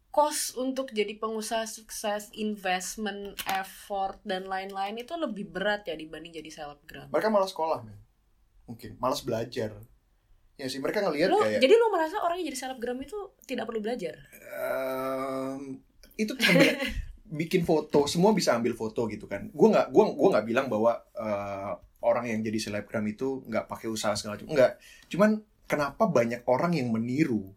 cost 0.09 0.55
untuk 0.55 0.89
jadi 0.89 1.13
pengusaha 1.15 1.63
sukses, 1.63 2.33
investment, 2.33 3.37
effort 3.47 4.17
dan 4.23 4.45
lain-lain 4.45 4.97
itu 4.97 5.13
lebih 5.13 5.45
berat 5.47 5.85
ya 5.85 5.93
dibanding 5.93 6.33
jadi 6.33 6.49
selebgram. 6.49 7.07
mereka 7.07 7.29
malas 7.29 7.53
sekolah 7.53 7.81
men 7.81 7.97
mungkin 8.65 8.97
malas 8.97 9.21
belajar 9.21 9.77
ya 10.53 10.65
sih 10.65 10.81
mereka 10.81 10.99
ngelihat 10.99 11.29
kayak 11.29 11.61
jadi 11.61 11.71
lu 11.71 11.87
merasa 11.87 12.17
orang 12.17 12.35
yang 12.35 12.49
jadi 12.49 12.59
selebgram 12.59 12.97
itu 12.97 13.15
tidak 13.45 13.63
perlu 13.63 13.77
belajar? 13.77 14.17
Ehm, 14.57 15.85
itu 16.15 16.33
bikin 17.27 17.63
foto 17.63 18.07
semua 18.07 18.31
bisa 18.31 18.55
ambil 18.55 18.71
foto 18.71 19.05
gitu 19.07 19.27
kan 19.27 19.51
gue 19.51 19.67
nggak 19.67 19.91
gua 19.91 20.05
gua 20.15 20.27
nggak 20.39 20.47
bilang 20.47 20.67
bahwa 20.67 20.95
eh, 21.13 21.73
orang 21.99 22.25
yang 22.29 22.39
jadi 22.39 22.59
selebgram 22.61 23.03
itu 23.05 23.43
nggak 23.43 23.67
pakai 23.67 23.91
usaha 23.91 24.15
segala 24.15 24.39
macam 24.39 24.47
nggak 24.49 24.71
cuman 25.11 25.29
kenapa 25.67 26.07
banyak 26.07 26.41
orang 26.47 26.71
yang 26.73 26.87
meniru 26.87 27.51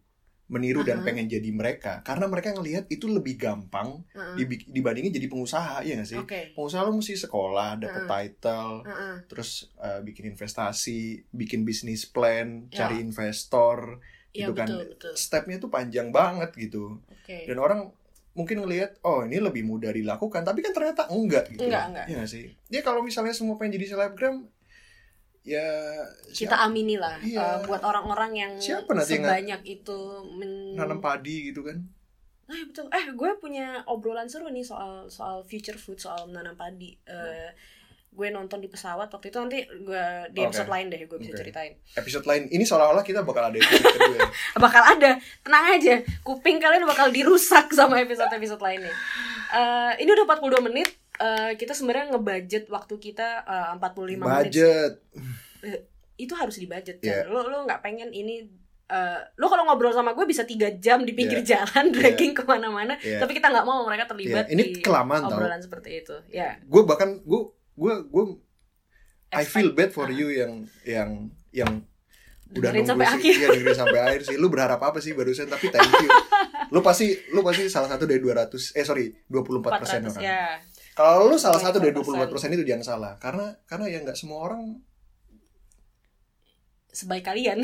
meniru 0.51 0.83
dan 0.83 0.99
Aha. 0.99 1.07
pengen 1.07 1.31
jadi 1.31 1.47
mereka 1.55 2.03
karena 2.03 2.27
mereka 2.27 2.51
ngelihat 2.51 2.91
itu 2.91 3.07
lebih 3.07 3.39
gampang 3.39 4.03
Heeh. 4.11 4.35
dibik- 4.35 4.67
dibandingin 4.67 5.15
jadi 5.15 5.31
pengusaha 5.31 5.87
ya 5.87 5.95
nggak 5.95 6.09
sih 6.11 6.19
Oke. 6.19 6.41
pengusaha 6.59 6.83
lo 6.83 6.91
mesti 6.91 7.15
sekolah 7.15 7.79
dapet 7.79 8.03
Heeh. 8.03 8.11
title 8.11 8.73
Heeh. 8.83 9.15
terus 9.31 9.71
eh, 9.79 10.03
bikin 10.03 10.35
investasi 10.35 11.31
bikin 11.31 11.63
bisnis 11.63 12.03
plan 12.03 12.67
Ya. 12.75 12.83
cari 12.83 12.99
investor 12.99 14.03
Iya 14.31 14.47
gitu 14.47 14.53
kan 14.59 14.67
betul 14.67 14.83
betul. 14.91 15.13
stepnya 15.15 15.63
tuh 15.63 15.71
panjang 15.71 16.11
banget 16.11 16.51
gitu 16.59 16.99
Oke. 17.07 17.47
dan 17.47 17.59
orang 17.63 17.95
mungkin 18.41 18.57
ngelihat 18.59 18.97
oh 19.03 19.21
ini 19.23 19.37
lebih 19.37 19.63
mudah 19.63 19.91
dilakukan 19.91 20.41
tapi 20.41 20.59
kan 20.59 20.73
ternyata 20.73 21.07
enggak 21.09 21.45
gitu 21.49 21.63
Enggak, 21.63 21.85
enggak. 21.93 22.07
ya 22.09 22.23
sih 22.25 22.49
ya 22.67 22.81
kalau 22.81 23.01
misalnya 23.01 23.31
semua 23.31 23.55
pengen 23.55 23.77
jadi 23.77 23.93
selebgram 23.93 24.49
ya 25.43 25.65
Kita 26.29 26.57
amini 26.61 26.97
lah 26.97 27.17
Iya. 27.19 27.41
eh, 27.41 27.57
buat 27.65 27.81
orang-orang 27.81 28.33
yang 28.35 28.53
Siapa 28.57 28.93
nanti 28.93 29.15
yang 29.15 29.25
sebanyak 29.25 29.61
itu 29.67 29.99
men- 30.31 30.75
nanam 30.75 31.01
padi 31.01 31.49
gitu 31.49 31.61
kan 31.63 31.81
Ah 32.45 32.67
betul. 32.67 32.91
Eh 32.91 33.07
gue 33.09 33.31
punya 33.39 33.87
obrolan 33.87 34.27
seru 34.27 34.51
nih 34.51 34.67
soal 34.67 35.07
soal 35.07 35.47
future 35.47 35.79
food 35.79 35.97
soal 35.97 36.27
menanam 36.27 36.59
padi. 36.59 36.99
Eh 37.07 37.47
gue 38.11 38.29
nonton 38.29 38.59
di 38.59 38.67
pesawat 38.67 39.07
waktu 39.07 39.31
itu 39.31 39.39
nanti 39.39 39.59
gue 39.63 40.05
di 40.29 40.43
episode 40.43 40.67
lain 40.67 40.87
deh 40.87 40.99
gue 41.01 41.15
bisa 41.17 41.31
Oke. 41.31 41.41
ceritain. 41.41 41.73
episode 41.95 42.27
lain 42.27 42.43
ini 42.49 42.63
seolah-olah 42.63 43.01
kita 43.01 43.23
bakal 43.23 43.45
ada 43.45 43.55
episode 43.55 43.87
kedua 43.87 44.17
ya. 44.19 44.29
Bakal 44.61 44.83
ada, 44.85 45.11
tenang 45.41 45.67
aja. 45.71 45.95
Kuping 46.21 46.59
kalian 46.59 46.85
bakal 46.85 47.09
dirusak 47.09 47.71
sama 47.71 47.97
episode-episode 47.99 48.59
lainnya. 48.59 48.91
Eh 49.51 50.03
ini 50.03 50.11
udah 50.11 50.27
42 50.27 50.59
menit. 50.61 50.91
Eh 51.17 51.55
kita 51.55 51.71
sebenarnya 51.71 52.11
ngebudget 52.11 52.67
waktu 52.67 52.95
kita 52.97 53.29
eh, 53.43 53.79
45 53.79 53.79
menit. 54.19 54.21
budget 54.21 54.93
Itu 56.17 56.35
harus 56.35 56.57
dibudget 56.57 56.99
Iya. 56.99 57.25
kan. 57.25 57.31
Lo 57.31 57.47
lo 57.47 57.65
nggak 57.65 57.81
pengen 57.81 58.11
ini 58.11 58.43
eh 58.87 59.21
lo 59.37 59.47
kalau 59.47 59.65
ngobrol 59.65 59.95
sama 59.95 60.13
gue 60.13 60.27
bisa 60.27 60.43
tiga 60.43 60.67
jam 60.77 61.01
di 61.01 61.15
pinggir 61.15 61.47
jalan 61.47 61.95
dragging 61.95 62.35
ke 62.35 62.43
mana-mana 62.43 62.99
Iya. 62.99 63.23
tapi 63.23 63.39
kita 63.39 63.47
nggak 63.47 63.63
mau 63.63 63.87
mereka 63.87 64.03
terlibat 64.05 64.51
Iya, 64.51 64.53
ini 64.53 64.63
di 64.67 64.83
kelamaan 64.83 65.23
tau 65.23 65.39
obrolan 65.39 65.63
seperti 65.63 66.03
itu 66.03 66.19
ya 66.27 66.59
gue 66.59 66.83
bahkan 66.83 67.23
gue 67.23 67.41
gue 67.81 67.95
gue 68.05 68.25
I 69.33 69.45
feel 69.45 69.73
bad 69.73 69.91
for 69.91 70.05
Ah. 70.05 70.13
you 70.13 70.29
yang 70.29 70.53
yang 70.85 71.11
yang 71.51 71.71
udah 72.51 72.75
Dengerin 72.75 72.83
nunggu 72.83 72.91
sampai 72.91 73.07
sih, 73.07 73.15
akhir. 73.17 73.33
iya, 73.33 73.49
dengerin 73.49 73.79
sampai 73.79 74.01
akhir 74.07 74.21
sih. 74.25 74.37
Lu 74.37 74.47
berharap 74.49 74.81
apa 74.81 74.99
sih 74.99 75.15
barusan? 75.15 75.47
Tapi 75.47 75.71
thank 75.71 75.87
you. 75.89 76.11
Lu 76.69 76.83
pasti 76.83 77.07
lu 77.31 77.41
pasti 77.41 77.67
salah 77.67 77.87
satu 77.89 78.05
dari 78.05 78.19
200 78.19 78.51
eh 78.75 78.83
sorry 78.83 79.07
24 79.25 79.81
persen 79.81 80.01
400 80.03 80.11
orang. 80.13 80.23
ya 80.23 80.43
Kalau 80.93 81.31
lu 81.31 81.39
salah 81.39 81.57
satu 81.57 81.79
dari 81.79 81.91
24%. 81.91 82.27
24 82.27 82.27
persen 82.29 82.51
itu 82.51 82.65
jangan 82.65 82.85
salah. 82.85 83.13
Karena 83.17 83.55
karena 83.65 83.87
ya 83.87 84.03
nggak 84.03 84.15
semua 84.15 84.43
orang 84.45 84.83
sebaik 86.91 87.23
kalian 87.23 87.63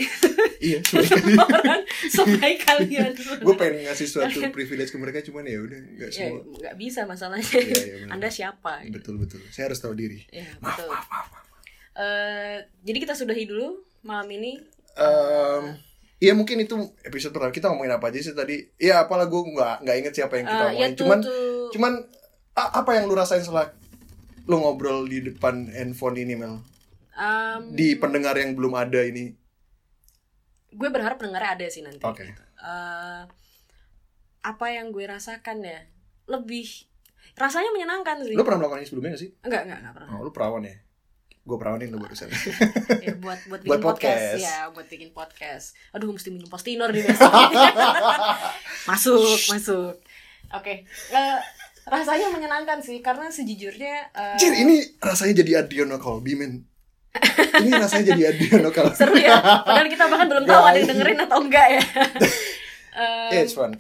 iya. 0.59 0.79
sebaik 0.87 1.11
Semua 1.12 1.47
orang 1.49 1.83
sebaik 2.07 2.59
kalian 2.62 3.11
gue 3.45 3.55
pengen 3.55 3.85
ngasih 3.85 4.07
suatu 4.07 4.39
privilege 4.49 4.89
ke 4.89 4.97
mereka 4.97 5.18
cuman 5.20 5.43
ya 5.43 5.59
udah 5.59 5.81
nggak 5.93 6.11
ya 6.11 6.31
semua. 6.31 6.41
nggak 6.57 6.74
bisa 6.77 7.01
masalahnya 7.05 7.51
Iya, 7.53 7.74
iya, 7.77 7.95
benar. 8.01 8.14
anda 8.14 8.29
siapa 8.29 8.72
Betul 8.89 9.18
betul. 9.18 9.43
Saya 9.49 9.66
harus 9.66 9.79
tahu 9.79 9.93
diri. 9.93 10.22
ya 10.29 10.47
Maaf 10.57 10.72
betul 10.72 10.89
maaf 10.89 11.07
maaf. 11.07 11.27
maaf. 11.29 11.45
Eh, 11.93 12.57
jadi 12.83 12.99
kita 13.01 13.14
sudahi 13.14 13.45
dulu 13.45 13.68
malam 14.03 14.29
ini 14.31 14.62
Em, 14.95 15.77
Iya 16.16 16.33
mungkin 16.33 16.57
itu 16.59 16.72
episode 17.03 17.29
pertama 17.31 17.51
kita 17.51 17.68
ngomongin 17.68 17.93
apa 17.93 18.09
aja 18.09 18.16
sih 18.18 18.33
tadi. 18.33 18.64
Iya 18.77 19.05
apalah 19.05 19.27
gue 19.27 19.37
nggak 19.37 19.85
nggak 19.85 19.97
inget 19.99 20.14
siapa 20.14 20.35
yang 20.35 20.47
kita 20.47 20.64
Eh, 20.64 20.72
ya 20.72 20.87
tuh, 20.89 20.97
Cuman 21.03 21.18
tuh 21.20 21.68
cuman 21.68 21.93
apa 22.55 22.91
yang 22.93 23.05
lu 23.05 23.12
rasain 23.12 23.41
setelah 23.41 23.68
lu 24.45 24.57
ngobrol 24.57 25.05
di 25.05 25.20
depan 25.20 25.68
handphone 25.68 26.16
ini 26.16 26.33
Mel 26.33 26.62
um, 27.16 27.72
di 27.72 27.96
pendengar 27.96 28.36
yang 28.36 28.52
belum 28.52 28.76
ada 28.76 29.00
ini. 29.02 29.32
Gue 30.70 30.88
berharap 30.92 31.16
pendengarnya 31.16 31.56
ada 31.56 31.66
sih 31.72 31.80
nanti. 31.80 32.04
Oke. 32.04 32.28
Eh, 32.28 33.22
apa 34.44 34.66
yang 34.68 34.92
gue 34.92 35.02
rasakan 35.02 35.64
ya? 35.64 35.80
Lebih 36.28 36.68
rasanya 37.34 37.72
menyenangkan 37.72 38.20
sih. 38.22 38.36
Lu 38.36 38.44
pernah 38.44 38.60
melakukan 38.60 38.84
ini 38.84 38.88
sebelumnya 38.88 39.10
gak 39.16 39.22
sih? 39.24 39.30
Enggak 39.40 39.62
enggak 39.66 39.78
enggak 39.80 39.94
pernah. 39.96 40.08
Oh, 40.12 40.20
lu 40.22 40.30
perawan 40.30 40.62
ya? 40.62 40.76
Gue 41.46 41.56
perawanin 41.56 41.88
lu 41.90 41.98
barusan. 41.98 42.26
Ya, 43.06 43.14
buat 43.14 43.38
buat 43.46 43.60
bikin 43.62 43.70
Buat 43.70 43.82
podcast. 43.86 44.18
podcast. 44.18 44.42
ya 44.42 44.56
buat 44.74 44.86
bikin 44.90 45.10
podcast. 45.14 45.66
Aduh 45.94 46.10
mesti 46.10 46.28
minum 46.34 46.50
postinor 46.50 46.90
nih 46.90 47.06
masuk 48.90 49.22
masuk. 49.50 49.94
Oke 50.50 50.82
Eh, 51.10 51.38
rasanya 51.86 52.34
menyenangkan 52.34 52.82
sih 52.82 52.98
karena 52.98 53.30
sejujurnya 53.30 54.10
eh, 54.10 54.36
Jir 54.42 54.54
ini 54.58 54.82
rasanya 54.98 55.38
jadi 55.46 55.62
Adriano 55.62 56.02
Colby 56.02 56.34
men 56.34 56.66
ini 57.58 57.70
rasanya 57.72 58.04
jadi 58.10 58.22
Adriano 58.30 58.70
Colby 58.74 58.94
seru 58.94 59.14
ya 59.14 59.36
padahal 59.62 59.86
kita 59.86 60.04
bahkan 60.06 60.26
belum 60.26 60.44
tahu 60.44 60.62
ada 60.62 60.76
yang 60.76 60.88
dengerin 60.90 61.18
atau 61.22 61.38
enggak 61.40 61.68
ya 61.70 61.82
Em, 62.96 63.28
yeah, 63.28 63.42
it's 63.42 63.52
fun 63.52 63.76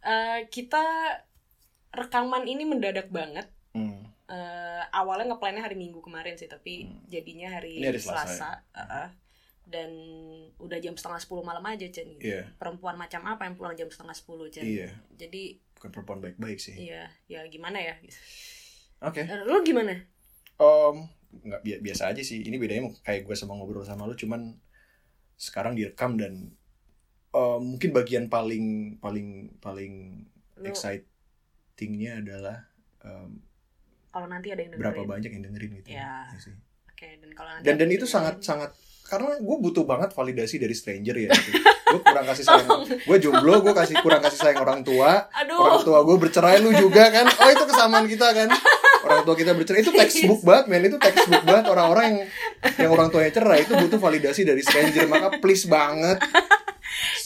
eh, 0.00 0.38
kita 0.48 0.84
rekaman 1.90 2.44
ini 2.44 2.64
mendadak 2.64 3.08
banget 3.08 3.48
Hmm. 3.74 4.06
Eh, 4.24 4.82
awalnya 4.88 5.28
ngeplannya 5.28 5.58
hari 5.60 5.74
Minggu 5.74 5.98
kemarin 5.98 6.32
sih 6.32 6.46
tapi 6.46 6.86
Hmm. 6.86 7.02
jadinya 7.04 7.50
hari, 7.50 7.76
Ini 7.76 7.90
hari 7.90 7.98
Selasa, 7.98 8.22
ya? 8.22 8.24
Selasa 8.24 8.50
uh-uh. 8.72 9.08
dan 9.64 9.90
udah 10.56 10.78
jam 10.78 10.94
setengah 10.94 11.18
sepuluh 11.18 11.42
malam 11.42 11.60
aja 11.64 11.82
Chen 11.84 12.14
Iya. 12.16 12.54
perempuan 12.54 12.94
macam 12.94 13.20
apa 13.24 13.42
yang 13.42 13.54
pulang 13.54 13.74
jam 13.74 13.88
setengah 13.88 14.12
sepuluh 14.12 14.46
Chen 14.46 14.62
Iya. 14.62 14.94
jadi 15.10 15.58
bukan 15.74 15.90
perempuan 15.90 16.20
baik-baik 16.20 16.56
sih 16.56 16.78
iya 16.78 17.10
ya 17.26 17.42
gimana 17.46 17.76
ya 17.76 17.98
oke 19.02 19.20
Eh, 19.20 19.42
Lu 19.42 19.58
gimana? 19.60 19.90
Om, 20.54 21.02
nggak 21.40 21.60
bi- 21.60 21.82
biasa 21.82 22.10
aja 22.10 22.20
sih. 22.20 22.40
Ini 22.40 22.54
bedanya 22.54 22.86
kayak 23.00 23.22
gue 23.22 23.34
sama 23.34 23.52
ngobrol 23.52 23.82
sama 23.82 24.04
lu, 24.04 24.14
cuman 24.14 24.54
sekarang 25.34 25.72
direkam 25.72 26.14
dan 26.14 26.54
em, 27.30 27.60
mungkin 27.60 27.90
bagian 27.90 28.28
paling 28.28 28.64
paling 28.98 29.28
paling 29.58 30.22
Lu 30.54 30.66
excitingnya 30.66 32.20
adalah 32.20 32.70
em, 33.00 33.42
kalau 34.08 34.26
nanti 34.26 34.48
ada 34.48 34.60
yang 34.60 34.70
dengerin. 34.70 34.84
berapa 34.94 35.02
banyak 35.04 35.30
yang 35.30 35.42
dengerin 35.42 35.70
gitu. 35.76 35.88
Ya. 35.90 36.28
Ya 36.28 36.38
sih. 36.38 36.54
Oke, 36.86 37.18
dan 37.18 37.30
kalau 37.32 37.50
nanti 37.50 37.64
Dan 37.64 37.74
dan 37.76 37.88
itu 37.88 37.98
dengerin- 38.00 38.14
sangat 38.14 38.36
sangat 38.40 38.70
karena 39.04 39.36
gue 39.36 39.56
butuh 39.60 39.84
banget 39.84 40.10
validasi 40.10 40.56
dari 40.56 40.72
stranger 40.72 41.16
ya. 41.18 41.30
Gitu. 41.36 41.60
gue 41.92 42.02
kurang 42.02 42.24
kasih 42.24 42.42
sayang. 42.42 42.68
Gue 43.00 43.16
jomblo, 43.18 43.60
gue 43.60 43.70
kasih 43.72 43.94
kurang 44.00 44.18
kasih 44.18 44.40
sayang 44.40 44.58
orang 44.60 44.80
tua. 44.80 45.28
Aduh. 45.30 45.54
Orang 45.54 45.82
tua 45.82 46.00
gue 46.00 46.16
bercerai, 46.16 46.58
lu 46.58 46.72
juga 46.72 47.06
kan? 47.08 47.22
Oh 47.28 47.48
itu 47.48 47.64
kesamaan 47.64 48.06
kita 48.06 48.30
kan? 48.30 48.48
Orang 49.04 49.22
tua 49.22 49.34
kita 49.34 49.52
bercerai 49.52 49.80
itu 49.80 49.92
textbook 49.92 50.40
banget, 50.40 50.64
men. 50.66 50.82
Itu 50.84 50.98
textbook 50.98 51.44
banget 51.44 51.64
orang-orang 51.66 52.04
yang 52.06 52.18
yang 52.76 52.90
orang 52.90 53.08
tuanya 53.08 53.30
cerai 53.30 53.62
itu 53.62 53.72
butuh 53.72 53.98
validasi 53.98 54.42
dari 54.42 54.60
stranger. 54.60 55.04
Maka 55.06 55.38
please 55.38 55.64
banget 55.66 56.18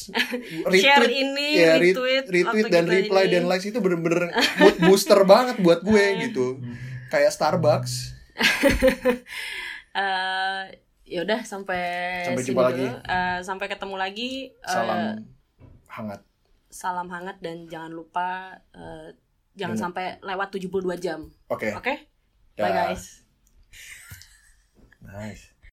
Share 0.08 1.04
retweet 1.04 1.12
ini, 1.12 1.48
ya, 1.54 1.76
re- 1.76 1.92
retweet, 1.92 2.24
retweet 2.26 2.66
dan 2.66 2.84
kita 2.84 2.96
reply 2.98 3.22
ini. 3.22 3.32
dan 3.34 3.42
likes 3.44 3.66
itu 3.66 3.78
bener-bener 3.78 4.32
mood 4.56 4.76
booster 4.80 5.20
banget 5.22 5.60
buat 5.60 5.80
gue 5.82 6.04
gitu. 6.24 6.56
Kayak 7.08 7.30
Starbucks. 7.30 7.92
Eh, 9.90 10.62
ya 11.08 11.20
udah 11.20 11.40
sampai 11.42 11.82
Sampai 12.22 12.44
jumpa 12.44 12.62
lagi. 12.64 12.86
Eh, 12.86 13.38
sampai 13.42 13.66
ketemu 13.66 13.96
lagi. 13.96 14.30
Eh, 14.52 14.68
Salam 14.68 14.98
hangat. 15.88 16.20
salam 16.68 17.08
hangat 17.08 17.40
dan 17.40 17.64
jangan 17.66 17.90
lupa 17.90 18.28
eh, 18.70 19.16
jangan 19.58 19.90
sampai 19.90 20.22
lewat 20.22 20.54
72 20.54 21.02
jam. 21.02 21.26
Oke. 21.50 21.74
Oke? 21.74 21.94
Bye 22.54 22.70
Dah. 22.70 22.94
guys. 22.94 23.26
Nice. 25.02 25.57